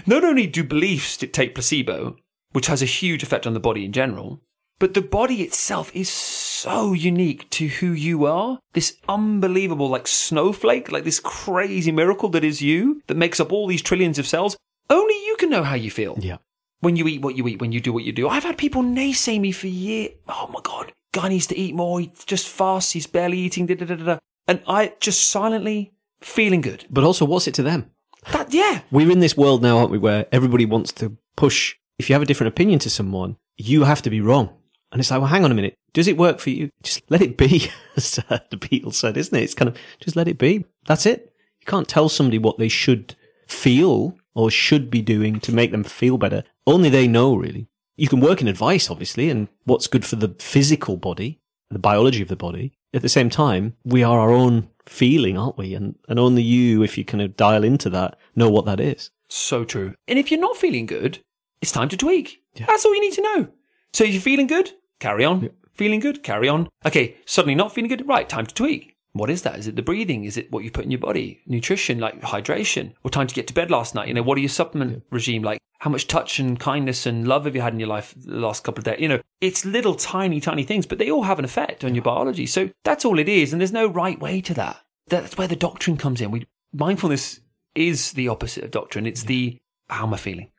not 0.07 0.25
only 0.25 0.47
do 0.47 0.65
beliefs 0.65 1.17
dictate 1.17 1.55
placebo, 1.55 2.17
which 2.53 2.67
has 2.67 2.83
a 2.83 2.87
huge 2.87 3.23
effect 3.23 3.47
on 3.47 3.55
the 3.55 3.61
body 3.61 3.85
in 3.85 3.93
general, 3.93 4.41
but 4.79 4.95
the 4.95 5.03
body 5.03 5.43
itself 5.43 5.91
is 5.95 6.09
so 6.09 6.93
unique 6.93 7.51
to 7.51 7.67
who 7.67 7.93
you 7.93 8.27
are. 8.27 8.61
This 8.75 8.97
unbelievable, 9.09 9.89
like 9.89 10.07
snowflake, 10.07 10.93
like 10.93 11.05
this 11.05 11.21
crazy 11.21 11.91
miracle 11.91 12.29
that 12.31 12.45
is 12.45 12.63
you, 12.63 13.03
that 13.09 13.17
makes 13.17 13.41
up 13.41 13.53
all 13.53 13.67
these 13.67 13.83
trillions 13.83 14.19
of 14.19 14.27
cells. 14.27 14.57
Only 14.89 15.15
you 15.27 15.37
can 15.39 15.51
know 15.51 15.65
how 15.65 15.75
you 15.75 15.91
feel 15.91 16.17
yeah. 16.21 16.37
when 16.81 16.97
you 16.97 17.07
eat 17.09 17.23
what 17.23 17.37
you 17.37 17.47
eat, 17.49 17.61
when 17.61 17.73
you 17.73 17.81
do 17.81 17.93
what 17.93 18.05
you 18.05 18.13
do. 18.13 18.29
I've 18.29 18.45
had 18.45 18.57
people 18.57 18.83
naysay 18.83 19.41
me 19.41 19.53
for 19.53 19.67
years. 19.67 20.13
Oh 20.29 20.49
my 20.53 20.61
God, 20.63 20.93
guy 21.13 21.29
needs 21.29 21.49
to 21.49 21.59
eat 21.59 21.75
more. 21.75 22.01
He 22.01 22.13
just 22.27 22.49
fasts. 22.49 22.93
He's 22.93 23.07
barely 23.07 23.39
eating. 23.39 23.67
Da, 23.67 23.75
da, 23.75 23.85
da, 23.85 23.97
da, 23.97 24.05
da. 24.05 24.19
And 24.47 24.63
I 24.67 24.95
just 25.01 25.29
silently 25.29 25.93
feeling 26.21 26.61
good. 26.61 26.87
But 26.89 27.05
also, 27.05 27.25
what's 27.25 27.49
it 27.49 27.55
to 27.55 27.63
them? 27.63 27.91
That, 28.33 28.53
yeah. 28.53 28.83
We're 28.91 29.11
in 29.11 29.21
this 29.21 29.37
world 29.37 29.63
now, 29.63 29.79
aren't 29.79 29.91
we, 29.91 29.99
where 29.99 30.27
everybody 30.33 30.65
wants 30.65 30.93
to 30.93 31.17
push. 31.37 31.77
If 31.99 32.09
you 32.09 32.15
have 32.15 32.23
a 32.23 32.27
different 32.27 32.53
opinion 32.53 32.79
to 32.81 32.91
someone, 32.91 33.37
you 33.57 33.85
have 33.85 34.03
to 34.03 34.11
be 34.11 34.21
wrong. 34.21 34.51
And 34.91 35.01
it's 35.01 35.11
like, 35.11 35.21
well, 35.21 35.29
hang 35.29 35.45
on 35.45 35.51
a 35.51 35.55
minute. 35.55 35.75
Does 35.93 36.09
it 36.09 36.17
work 36.17 36.39
for 36.39 36.51
you? 36.51 36.71
Just 36.83 37.03
let 37.11 37.23
it 37.23 37.37
be, 37.37 37.71
as 37.97 38.19
uh, 38.31 38.39
the 38.51 38.57
Beatles 38.57 38.95
said, 38.95 39.17
isn't 39.17 39.37
it? 39.37 39.43
It's 39.43 39.55
kind 39.55 39.69
of, 39.69 39.77
just 40.01 40.17
let 40.17 40.29
it 40.29 40.39
be. 40.39 40.65
That's 40.87 41.07
it. 41.07 41.33
You 41.61 41.67
can't 41.67 41.89
tell 41.89 42.09
somebody 42.09 42.39
what 42.39 42.59
they 42.59 42.69
should 42.69 43.17
feel 43.47 44.17
or 44.35 44.51
should 44.51 44.91
be 44.91 45.03
doing 45.03 45.41
to 45.41 45.53
make 45.53 45.73
them 45.73 45.85
feel 45.85 46.19
better. 46.19 46.45
Only 46.67 46.89
they 46.89 47.09
know, 47.09 47.35
really. 47.35 47.69
You 47.97 48.09
can 48.09 48.21
work 48.21 48.41
in 48.41 48.49
advice, 48.49 48.91
obviously, 48.91 49.29
and 49.29 49.49
what's 49.65 49.89
good 49.89 50.05
for 50.05 50.17
the 50.17 50.35
physical 50.39 50.97
body, 50.97 51.41
the 51.71 51.79
biology 51.79 52.23
of 52.23 52.29
the 52.29 52.37
body. 52.37 52.73
At 52.95 53.03
the 53.03 53.09
same 53.09 53.29
time, 53.29 53.75
we 53.85 54.03
are 54.03 54.21
our 54.21 54.31
own 54.31 54.69
feeling, 54.89 55.37
aren't 55.37 55.59
we? 55.59 55.75
And 55.75 55.97
and 56.09 56.19
only 56.19 56.43
you, 56.43 56.83
if 56.83 56.99
you 56.99 57.05
kind 57.05 57.23
of 57.23 57.37
dial 57.37 57.65
into 57.65 57.91
that, 57.91 58.19
know 58.35 58.51
what 58.51 58.65
that 58.67 58.81
is. 58.81 59.11
So 59.29 59.65
true. 59.65 59.95
And 60.07 60.19
if 60.19 60.31
you're 60.31 60.41
not 60.41 60.57
feeling 60.57 60.87
good, 60.87 61.21
it's 61.61 61.73
time 61.73 61.89
to 61.91 61.97
tweak. 61.97 62.43
That's 62.67 62.85
all 62.85 62.95
you 62.95 63.01
need 63.01 63.15
to 63.15 63.23
know. 63.23 63.49
So 63.93 64.05
if 64.05 64.13
you're 64.13 64.21
feeling 64.21 64.47
good, 64.47 64.73
carry 65.01 65.25
on. 65.25 65.51
Feeling 65.75 66.01
good, 66.01 66.23
carry 66.23 66.49
on. 66.49 66.69
Okay, 66.85 67.17
suddenly 67.25 67.55
not 67.55 67.73
feeling 67.73 67.89
good, 67.89 68.09
right, 68.09 68.29
time 68.29 68.47
to 68.47 68.55
tweak. 68.55 68.97
What 69.13 69.31
is 69.31 69.43
that? 69.43 69.59
Is 69.59 69.67
it 69.67 69.77
the 69.77 69.83
breathing? 69.83 70.25
Is 70.25 70.37
it 70.37 70.51
what 70.53 70.65
you 70.65 70.71
put 70.71 70.85
in 70.85 70.91
your 70.91 71.01
body? 71.01 71.41
Nutrition, 71.47 71.99
like 71.99 72.21
hydration? 72.21 72.93
Or 73.05 73.11
time 73.11 73.27
to 73.27 73.35
get 73.35 73.47
to 73.49 73.55
bed 73.55 73.71
last 73.71 73.95
night? 73.95 74.09
You 74.09 74.15
know, 74.15 74.23
what 74.23 74.39
are 74.39 74.41
your 74.41 74.49
supplement 74.49 75.05
regime 75.11 75.43
like? 75.43 75.59
How 75.79 75.91
much 75.91 76.09
touch 76.09 76.41
and 76.41 76.59
kindness 76.59 77.07
and 77.07 77.27
love 77.27 77.45
have 77.45 77.55
you 77.55 77.63
had 77.63 77.73
in 77.73 77.79
your 77.79 77.89
life 77.89 78.13
the 78.17 78.35
last 78.35 78.65
couple 78.65 78.81
of 78.81 78.85
days? 78.85 79.01
You 79.01 79.09
know, 79.09 79.21
it's 79.41 79.65
little 79.65 79.95
tiny, 79.95 80.41
tiny 80.41 80.65
things, 80.65 80.87
but 80.87 80.99
they 80.99 81.11
all 81.11 81.23
have 81.23 81.39
an 81.39 81.45
effect 81.45 81.85
on 81.85 81.95
your 81.95 82.03
biology. 82.03 82.47
So 82.47 82.71
that's 82.85 83.05
all 83.05 83.19
it 83.19 83.29
is. 83.29 83.53
And 83.53 83.61
there's 83.61 83.73
no 83.73 83.87
right 83.87 84.19
way 84.19 84.41
to 84.41 84.55
that. 84.55 84.81
That's 85.07 85.39
where 85.39 85.49
the 85.49 85.57
doctrine 85.57 85.97
comes 85.97 86.21
in. 86.21 86.33
We, 86.33 86.47
mindfulness 86.73 87.41
is 87.75 88.13
the 88.13 88.29
opposite 88.29 88.65
of 88.65 88.73
doctrine. 88.73 89.07
It's 89.07 89.23
the, 89.23 89.59
how 89.89 90.07
am 90.07 90.15
I 90.15 90.17
feeling? 90.17 90.51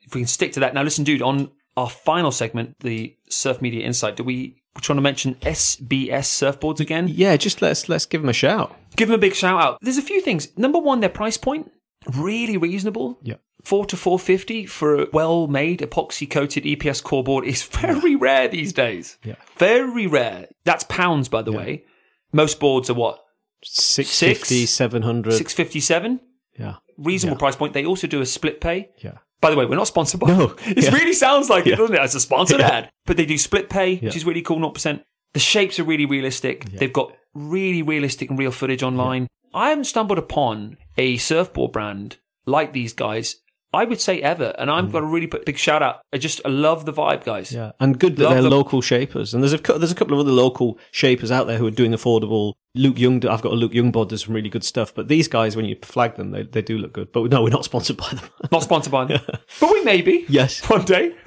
If 0.00 0.14
we 0.14 0.22
can 0.22 0.28
stick 0.28 0.52
to 0.54 0.60
that. 0.60 0.74
Now 0.74 0.82
listen, 0.82 1.04
dude, 1.04 1.22
on 1.22 1.52
our 1.76 1.88
final 1.88 2.32
segment, 2.32 2.74
the 2.80 3.16
Surf 3.28 3.62
Media 3.62 3.86
Insight, 3.86 4.16
do 4.16 4.24
we, 4.24 4.60
we're 4.74 4.80
trying 4.80 4.96
to 4.96 5.02
mention 5.02 5.36
SBS 5.36 6.08
surfboards 6.08 6.80
again? 6.80 7.06
Yeah, 7.08 7.36
just 7.36 7.62
let's 7.62 7.88
let's 7.88 8.06
give 8.06 8.22
them 8.22 8.28
a 8.28 8.32
shout. 8.32 8.76
Give 8.96 9.08
them 9.08 9.14
a 9.14 9.20
big 9.20 9.34
shout 9.34 9.62
out. 9.62 9.78
There's 9.80 9.98
a 9.98 10.02
few 10.02 10.20
things. 10.20 10.48
Number 10.56 10.78
one, 10.78 11.00
their 11.00 11.08
price 11.08 11.36
point, 11.36 11.70
really 12.16 12.56
reasonable. 12.56 13.18
Yeah. 13.22 13.36
Four 13.64 13.86
to 13.86 13.96
four 13.96 14.18
fifty 14.18 14.66
for 14.66 15.02
a 15.02 15.06
well-made 15.12 15.80
epoxy 15.80 16.30
coated 16.30 16.64
EPS 16.64 17.02
core 17.02 17.24
board 17.24 17.44
is 17.44 17.62
very 17.82 18.14
rare 18.16 18.48
these 18.48 18.72
days. 18.72 19.18
Yeah. 19.24 19.34
Very 19.56 20.06
rare. 20.06 20.46
That's 20.64 20.84
pounds, 20.84 21.28
by 21.28 21.42
the 21.42 21.52
way. 21.52 21.84
Most 22.32 22.60
boards 22.60 22.88
are 22.90 22.94
what? 22.94 23.18
650, 23.64 24.66
700. 24.66 25.32
Six 25.32 25.52
fifty 25.52 25.80
seven. 25.80 26.20
Yeah. 26.58 26.76
Reasonable 26.96 27.38
price 27.38 27.56
point. 27.56 27.72
They 27.74 27.84
also 27.84 28.06
do 28.06 28.20
a 28.20 28.26
split 28.26 28.60
pay. 28.60 28.90
Yeah. 28.98 29.18
By 29.40 29.50
the 29.50 29.56
way, 29.56 29.66
we're 29.66 29.76
not 29.76 29.86
sponsored 29.86 30.20
by 30.20 30.28
No. 30.28 30.54
It 30.66 30.84
Yeah. 30.84 30.90
really 30.94 31.12
sounds 31.12 31.48
like 31.48 31.66
it, 31.66 31.76
doesn't 31.76 31.94
it? 31.94 32.00
As 32.00 32.14
a 32.14 32.20
sponsored 32.20 32.60
Yeah. 32.60 32.68
ad. 32.68 32.90
But 33.06 33.16
they 33.16 33.24
do 33.26 33.38
split 33.38 33.68
pay, 33.70 33.92
Yeah. 33.92 34.06
which 34.06 34.16
is 34.16 34.24
really 34.24 34.42
cool, 34.42 34.58
0%. 34.58 35.02
The 35.34 35.40
shapes 35.40 35.78
are 35.78 35.84
really 35.84 36.06
realistic. 36.06 36.64
They've 36.64 36.92
got 36.92 37.12
really 37.34 37.82
realistic 37.82 38.30
and 38.30 38.38
real 38.38 38.50
footage 38.50 38.82
online. 38.82 39.28
I 39.54 39.68
haven't 39.70 39.84
stumbled 39.84 40.18
upon 40.18 40.76
a 40.98 41.16
surfboard 41.16 41.72
brand 41.72 42.18
like 42.44 42.72
these 42.72 42.92
guys, 42.92 43.36
I 43.72 43.84
would 43.84 44.00
say 44.00 44.20
ever. 44.22 44.54
And 44.58 44.70
I've 44.70 44.90
got 44.90 45.00
to 45.00 45.06
really 45.06 45.26
put 45.26 45.42
a 45.42 45.44
big 45.44 45.58
shout 45.58 45.82
out. 45.82 46.00
I 46.12 46.16
just 46.18 46.40
I 46.44 46.48
love 46.48 46.86
the 46.86 46.92
vibe, 46.92 47.24
guys. 47.24 47.50
Mm. 47.50 47.54
Yeah, 47.54 47.72
and 47.80 47.98
good 47.98 48.16
that 48.16 48.24
Love 48.24 48.32
they're 48.32 48.42
them. 48.42 48.52
local 48.52 48.80
shapers. 48.80 49.34
And 49.34 49.42
there's 49.42 49.52
a 49.52 49.58
there's 49.78 49.92
a 49.92 49.94
couple 49.94 50.14
of 50.14 50.20
other 50.26 50.32
local 50.32 50.78
shapers 50.90 51.30
out 51.30 51.46
there 51.46 51.58
who 51.58 51.66
are 51.66 51.70
doing 51.70 51.92
affordable. 51.92 52.54
Luke 52.74 52.98
Young, 52.98 53.26
I've 53.26 53.42
got 53.42 53.52
a 53.52 53.56
Luke 53.56 53.74
Young 53.74 53.90
board. 53.90 54.08
Does 54.08 54.24
some 54.24 54.34
really 54.34 54.48
good 54.48 54.64
stuff. 54.64 54.94
But 54.94 55.08
these 55.08 55.28
guys, 55.28 55.54
when 55.56 55.64
you 55.66 55.76
flag 55.82 56.14
them, 56.16 56.30
they, 56.30 56.44
they 56.44 56.62
do 56.62 56.78
look 56.78 56.92
good. 56.94 57.12
But 57.12 57.30
no, 57.30 57.42
we're 57.42 57.48
not 57.50 57.64
sponsored 57.64 57.96
by 57.96 58.08
them. 58.10 58.28
Not 58.52 58.62
sponsored 58.62 58.92
by 58.92 59.04
them. 59.04 59.20
But 59.60 59.72
we 59.72 59.82
may 59.84 60.00
be. 60.00 60.24
yes, 60.28 60.60
One 60.68 60.84
day. 60.84 61.14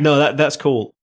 no, 0.00 0.16
that 0.18 0.34
that's 0.36 0.56
cool. 0.56 0.93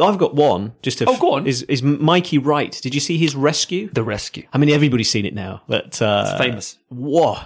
I've 0.00 0.18
got 0.18 0.34
one. 0.34 0.72
Just 0.82 0.98
to 0.98 1.06
Oh, 1.08 1.16
go 1.18 1.32
on. 1.32 1.46
Is 1.46 1.62
is 1.64 1.82
Mikey 1.82 2.38
Wright? 2.38 2.78
Did 2.82 2.94
you 2.94 3.00
see 3.00 3.18
his 3.18 3.34
rescue? 3.36 3.88
the 3.92 4.02
rescue. 4.02 4.46
I 4.52 4.58
mean, 4.58 4.70
everybody's 4.70 5.10
seen 5.10 5.26
it 5.26 5.34
now. 5.34 5.62
But 5.68 6.00
uh, 6.02 6.36
Famous. 6.38 6.78
Whoa, 6.88 7.36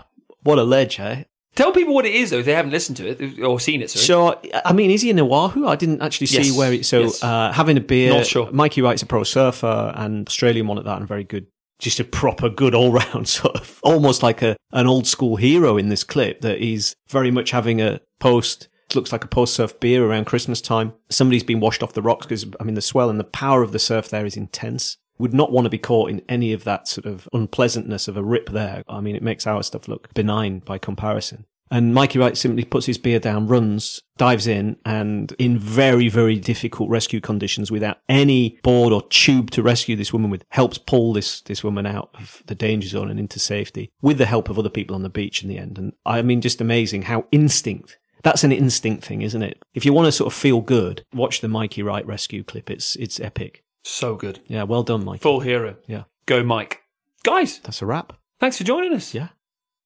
what 0.42 0.58
a 0.58 0.64
ledge, 0.64 0.98
eh? 1.00 1.24
Tell 1.56 1.70
people 1.70 1.94
what 1.94 2.04
it 2.04 2.12
is, 2.14 2.30
though, 2.30 2.38
if 2.40 2.46
they 2.46 2.52
haven't 2.54 2.72
listened 2.72 2.96
to 2.96 3.06
it 3.06 3.40
or 3.40 3.60
seen 3.60 3.80
it. 3.80 3.88
Sorry. 3.88 4.04
So, 4.04 4.40
I 4.64 4.72
mean, 4.72 4.90
is 4.90 5.02
he 5.02 5.10
in 5.10 5.20
Oahu? 5.20 5.68
I 5.68 5.76
didn't 5.76 6.02
actually 6.02 6.26
see 6.26 6.42
Yes. 6.48 6.56
where 6.58 6.72
it. 6.72 6.84
So, 6.84 7.02
Yes. 7.02 7.22
uh, 7.22 7.52
having 7.52 7.76
a 7.76 7.80
beer. 7.80 8.10
Not 8.10 8.26
sure. 8.26 8.50
Mikey 8.50 8.82
Wright's 8.82 9.02
a 9.02 9.06
pro 9.06 9.22
surfer 9.22 9.92
and 9.94 10.26
Australian 10.26 10.66
one 10.66 10.78
at 10.78 10.84
that, 10.84 10.98
and 10.98 11.06
very 11.06 11.22
good. 11.22 11.46
Just 11.78 12.00
a 12.00 12.04
proper 12.04 12.48
good 12.48 12.74
all 12.74 12.90
round 12.90 13.28
sort 13.40 13.54
of, 13.56 13.78
almost 13.84 14.20
like 14.22 14.42
a 14.42 14.56
an 14.72 14.88
old 14.88 15.06
school 15.06 15.36
hero 15.36 15.76
in 15.76 15.90
this 15.90 16.02
clip 16.02 16.40
that 16.40 16.58
he's 16.60 16.94
very 17.08 17.30
much 17.30 17.52
having 17.52 17.80
a 17.80 18.00
post. 18.18 18.66
Looks 18.94 19.12
like 19.12 19.24
a 19.24 19.28
post 19.28 19.54
surf 19.54 19.78
beer 19.80 20.04
around 20.04 20.26
Christmas 20.26 20.60
time. 20.60 20.92
Somebody's 21.10 21.42
been 21.42 21.60
washed 21.60 21.82
off 21.82 21.92
the 21.92 22.02
rocks 22.02 22.26
because 22.26 22.46
I 22.60 22.64
mean 22.64 22.74
the 22.74 22.80
swell 22.82 23.10
and 23.10 23.18
the 23.18 23.24
power 23.24 23.62
of 23.62 23.72
the 23.72 23.78
surf 23.78 24.08
there 24.08 24.26
is 24.26 24.36
intense. 24.36 24.96
Would 25.18 25.34
not 25.34 25.52
want 25.52 25.64
to 25.66 25.70
be 25.70 25.78
caught 25.78 26.10
in 26.10 26.22
any 26.28 26.52
of 26.52 26.64
that 26.64 26.88
sort 26.88 27.06
of 27.06 27.28
unpleasantness 27.32 28.08
of 28.08 28.16
a 28.16 28.22
rip 28.22 28.50
there. 28.50 28.82
I 28.88 29.00
mean, 29.00 29.14
it 29.14 29.22
makes 29.22 29.46
our 29.46 29.62
stuff 29.62 29.86
look 29.86 30.12
benign 30.12 30.58
by 30.58 30.78
comparison. 30.78 31.46
And 31.70 31.94
Mikey 31.94 32.18
Wright 32.18 32.36
simply 32.36 32.64
puts 32.64 32.86
his 32.86 32.98
beer 32.98 33.18
down, 33.18 33.48
runs, 33.48 34.00
dives 34.16 34.46
in, 34.46 34.76
and 34.84 35.32
in 35.38 35.58
very, 35.58 36.08
very 36.08 36.38
difficult 36.38 36.90
rescue 36.90 37.20
conditions 37.20 37.70
without 37.70 37.98
any 38.08 38.58
board 38.62 38.92
or 38.92 39.02
tube 39.08 39.50
to 39.52 39.62
rescue 39.62 39.96
this 39.96 40.12
woman 40.12 40.30
with, 40.30 40.44
helps 40.50 40.78
pull 40.78 41.12
this, 41.12 41.40
this 41.40 41.64
woman 41.64 41.86
out 41.86 42.10
of 42.14 42.42
the 42.46 42.54
danger 42.54 42.88
zone 42.88 43.10
and 43.10 43.18
into 43.18 43.38
safety 43.38 43.90
with 44.02 44.18
the 44.18 44.26
help 44.26 44.48
of 44.48 44.58
other 44.58 44.68
people 44.68 44.94
on 44.94 45.02
the 45.02 45.08
beach 45.08 45.42
in 45.42 45.48
the 45.48 45.58
end. 45.58 45.78
And 45.78 45.94
I 46.04 46.22
mean, 46.22 46.40
just 46.40 46.60
amazing 46.60 47.02
how 47.02 47.26
instinct, 47.32 47.98
that's 48.24 48.42
an 48.42 48.50
instinct 48.50 49.04
thing, 49.04 49.22
isn't 49.22 49.42
it? 49.42 49.62
If 49.74 49.84
you 49.86 49.92
want 49.92 50.06
to 50.06 50.12
sort 50.12 50.32
of 50.32 50.36
feel 50.38 50.60
good, 50.60 51.04
watch 51.14 51.40
the 51.40 51.48
Mikey 51.48 51.82
Wright 51.84 52.04
rescue 52.06 52.42
clip. 52.42 52.68
It's, 52.70 52.96
it's 52.96 53.20
epic. 53.20 53.62
So 53.84 54.16
good. 54.16 54.40
Yeah, 54.48 54.64
well 54.64 54.82
done, 54.82 55.04
Mike. 55.04 55.20
Full 55.20 55.40
hero. 55.40 55.76
Yeah. 55.86 56.04
Go, 56.26 56.42
Mike. 56.42 56.80
Guys, 57.22 57.60
That's 57.60 57.80
a 57.82 57.86
wrap. 57.86 58.14
thanks 58.40 58.58
for 58.58 58.64
joining 58.64 58.92
us. 58.92 59.14
Yeah. 59.14 59.28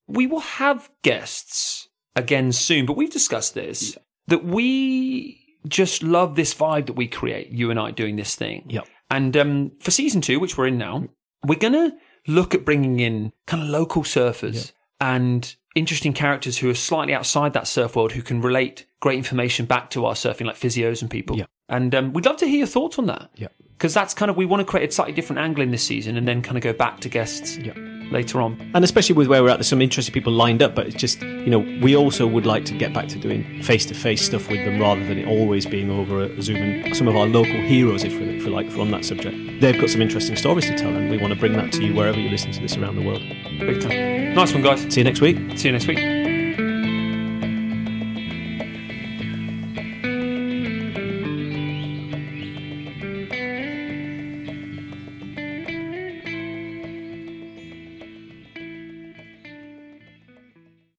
we 0.07 0.25
will 0.25 0.39
have 0.39 0.89
guests 1.03 1.87
again 2.15 2.51
soon, 2.51 2.85
but 2.85 2.97
we've 2.97 3.11
discussed 3.11 3.53
this 3.53 3.97
that 4.27 4.43
we 4.43 5.45
just 5.67 6.01
love 6.03 6.35
this 6.35 6.53
vibe 6.53 6.85
that 6.87 6.93
we 6.93 7.07
create, 7.07 7.49
you 7.49 7.69
and 7.71 7.79
I 7.79 7.91
doing 7.91 8.15
this 8.15 8.35
thing. 8.35 8.65
Yep. 8.69 8.87
And 9.11 9.35
um, 9.37 9.71
for 9.79 9.91
season 9.91 10.21
two, 10.21 10.39
which 10.39 10.57
we're 10.57 10.67
in 10.67 10.77
now, 10.77 11.07
we're 11.45 11.59
going 11.59 11.73
to 11.73 11.93
look 12.27 12.53
at 12.53 12.63
bringing 12.65 12.99
in 12.99 13.31
kind 13.47 13.63
of 13.63 13.69
local 13.69 14.03
surfers 14.03 14.71
and 14.99 15.55
interesting 15.75 16.13
characters 16.13 16.57
who 16.57 16.69
are 16.69 16.75
slightly 16.75 17.13
outside 17.13 17.53
that 17.53 17.67
surf 17.67 17.95
world 17.95 18.11
who 18.11 18.21
can 18.21 18.41
relate 18.41 18.85
great 18.99 19.17
information 19.17 19.65
back 19.65 19.89
to 19.91 20.05
our 20.05 20.13
surfing, 20.13 20.45
like 20.45 20.55
physios 20.55 21.01
and 21.01 21.09
people. 21.09 21.37
Yeah. 21.37 21.45
And 21.69 21.93
um, 21.95 22.13
we'd 22.13 22.25
love 22.25 22.37
to 22.37 22.47
hear 22.47 22.57
your 22.57 22.67
thoughts 22.67 22.97
on 22.97 23.05
that. 23.05 23.29
Yeah. 23.35 23.47
Because 23.77 23.93
that's 23.93 24.13
kind 24.13 24.29
of, 24.29 24.35
we 24.35 24.45
want 24.45 24.59
to 24.59 24.65
create 24.65 24.89
a 24.89 24.91
slightly 24.91 25.13
different 25.13 25.39
angle 25.39 25.63
in 25.63 25.71
this 25.71 25.83
season 25.83 26.17
and 26.17 26.27
then 26.27 26.41
kind 26.41 26.57
of 26.57 26.63
go 26.63 26.73
back 26.73 26.99
to 27.01 27.07
guests 27.07 27.55
Yeah. 27.57 27.73
later 28.11 28.41
on. 28.41 28.71
And 28.73 28.83
especially 28.83 29.15
with 29.15 29.27
where 29.27 29.41
we're 29.41 29.49
at, 29.51 29.57
there's 29.57 29.67
some 29.69 29.81
interesting 29.81 30.11
people 30.11 30.33
lined 30.33 30.61
up, 30.61 30.75
but 30.75 30.87
it's 30.87 30.95
just, 30.97 31.21
you 31.21 31.49
know, 31.49 31.59
we 31.59 31.95
also 31.95 32.27
would 32.27 32.45
like 32.45 32.65
to 32.65 32.77
get 32.77 32.93
back 32.93 33.07
to 33.09 33.19
doing 33.19 33.63
face 33.63 33.85
to 33.85 33.93
face 33.93 34.25
stuff 34.25 34.49
with 34.49 34.65
them 34.65 34.81
rather 34.81 35.05
than 35.05 35.19
it 35.19 35.27
always 35.29 35.65
being 35.65 35.89
over 35.91 36.23
a 36.23 36.41
Zoom. 36.41 36.57
And 36.57 36.97
some 36.97 37.07
of 37.07 37.15
our 37.15 37.27
local 37.27 37.53
heroes, 37.61 38.03
if 38.03 38.19
we, 38.19 38.39
like, 38.49 38.75
on 38.77 38.91
that 38.91 39.05
subject, 39.05 39.61
they've 39.61 39.79
got 39.79 39.89
some 39.89 40.01
interesting 40.01 40.35
stories 40.35 40.65
to 40.65 40.75
tell, 40.77 40.93
and 40.93 41.09
we 41.09 41.17
want 41.17 41.33
to 41.33 41.39
bring 41.39 41.53
that 41.53 41.71
to 41.73 41.85
you 41.85 41.93
wherever 41.93 42.19
you 42.19 42.29
listen 42.29 42.51
to 42.51 42.59
this 42.59 42.75
around 42.75 42.95
the 42.97 43.03
world. 43.03 43.21
Big 43.59 43.79
time. 43.79 44.18
Nice 44.35 44.53
one, 44.53 44.61
guys. 44.61 44.81
See 44.93 45.01
you 45.01 45.03
next 45.03 45.21
week. 45.21 45.37
See 45.57 45.67
you 45.67 45.73
next 45.73 45.87
week. 45.87 46.18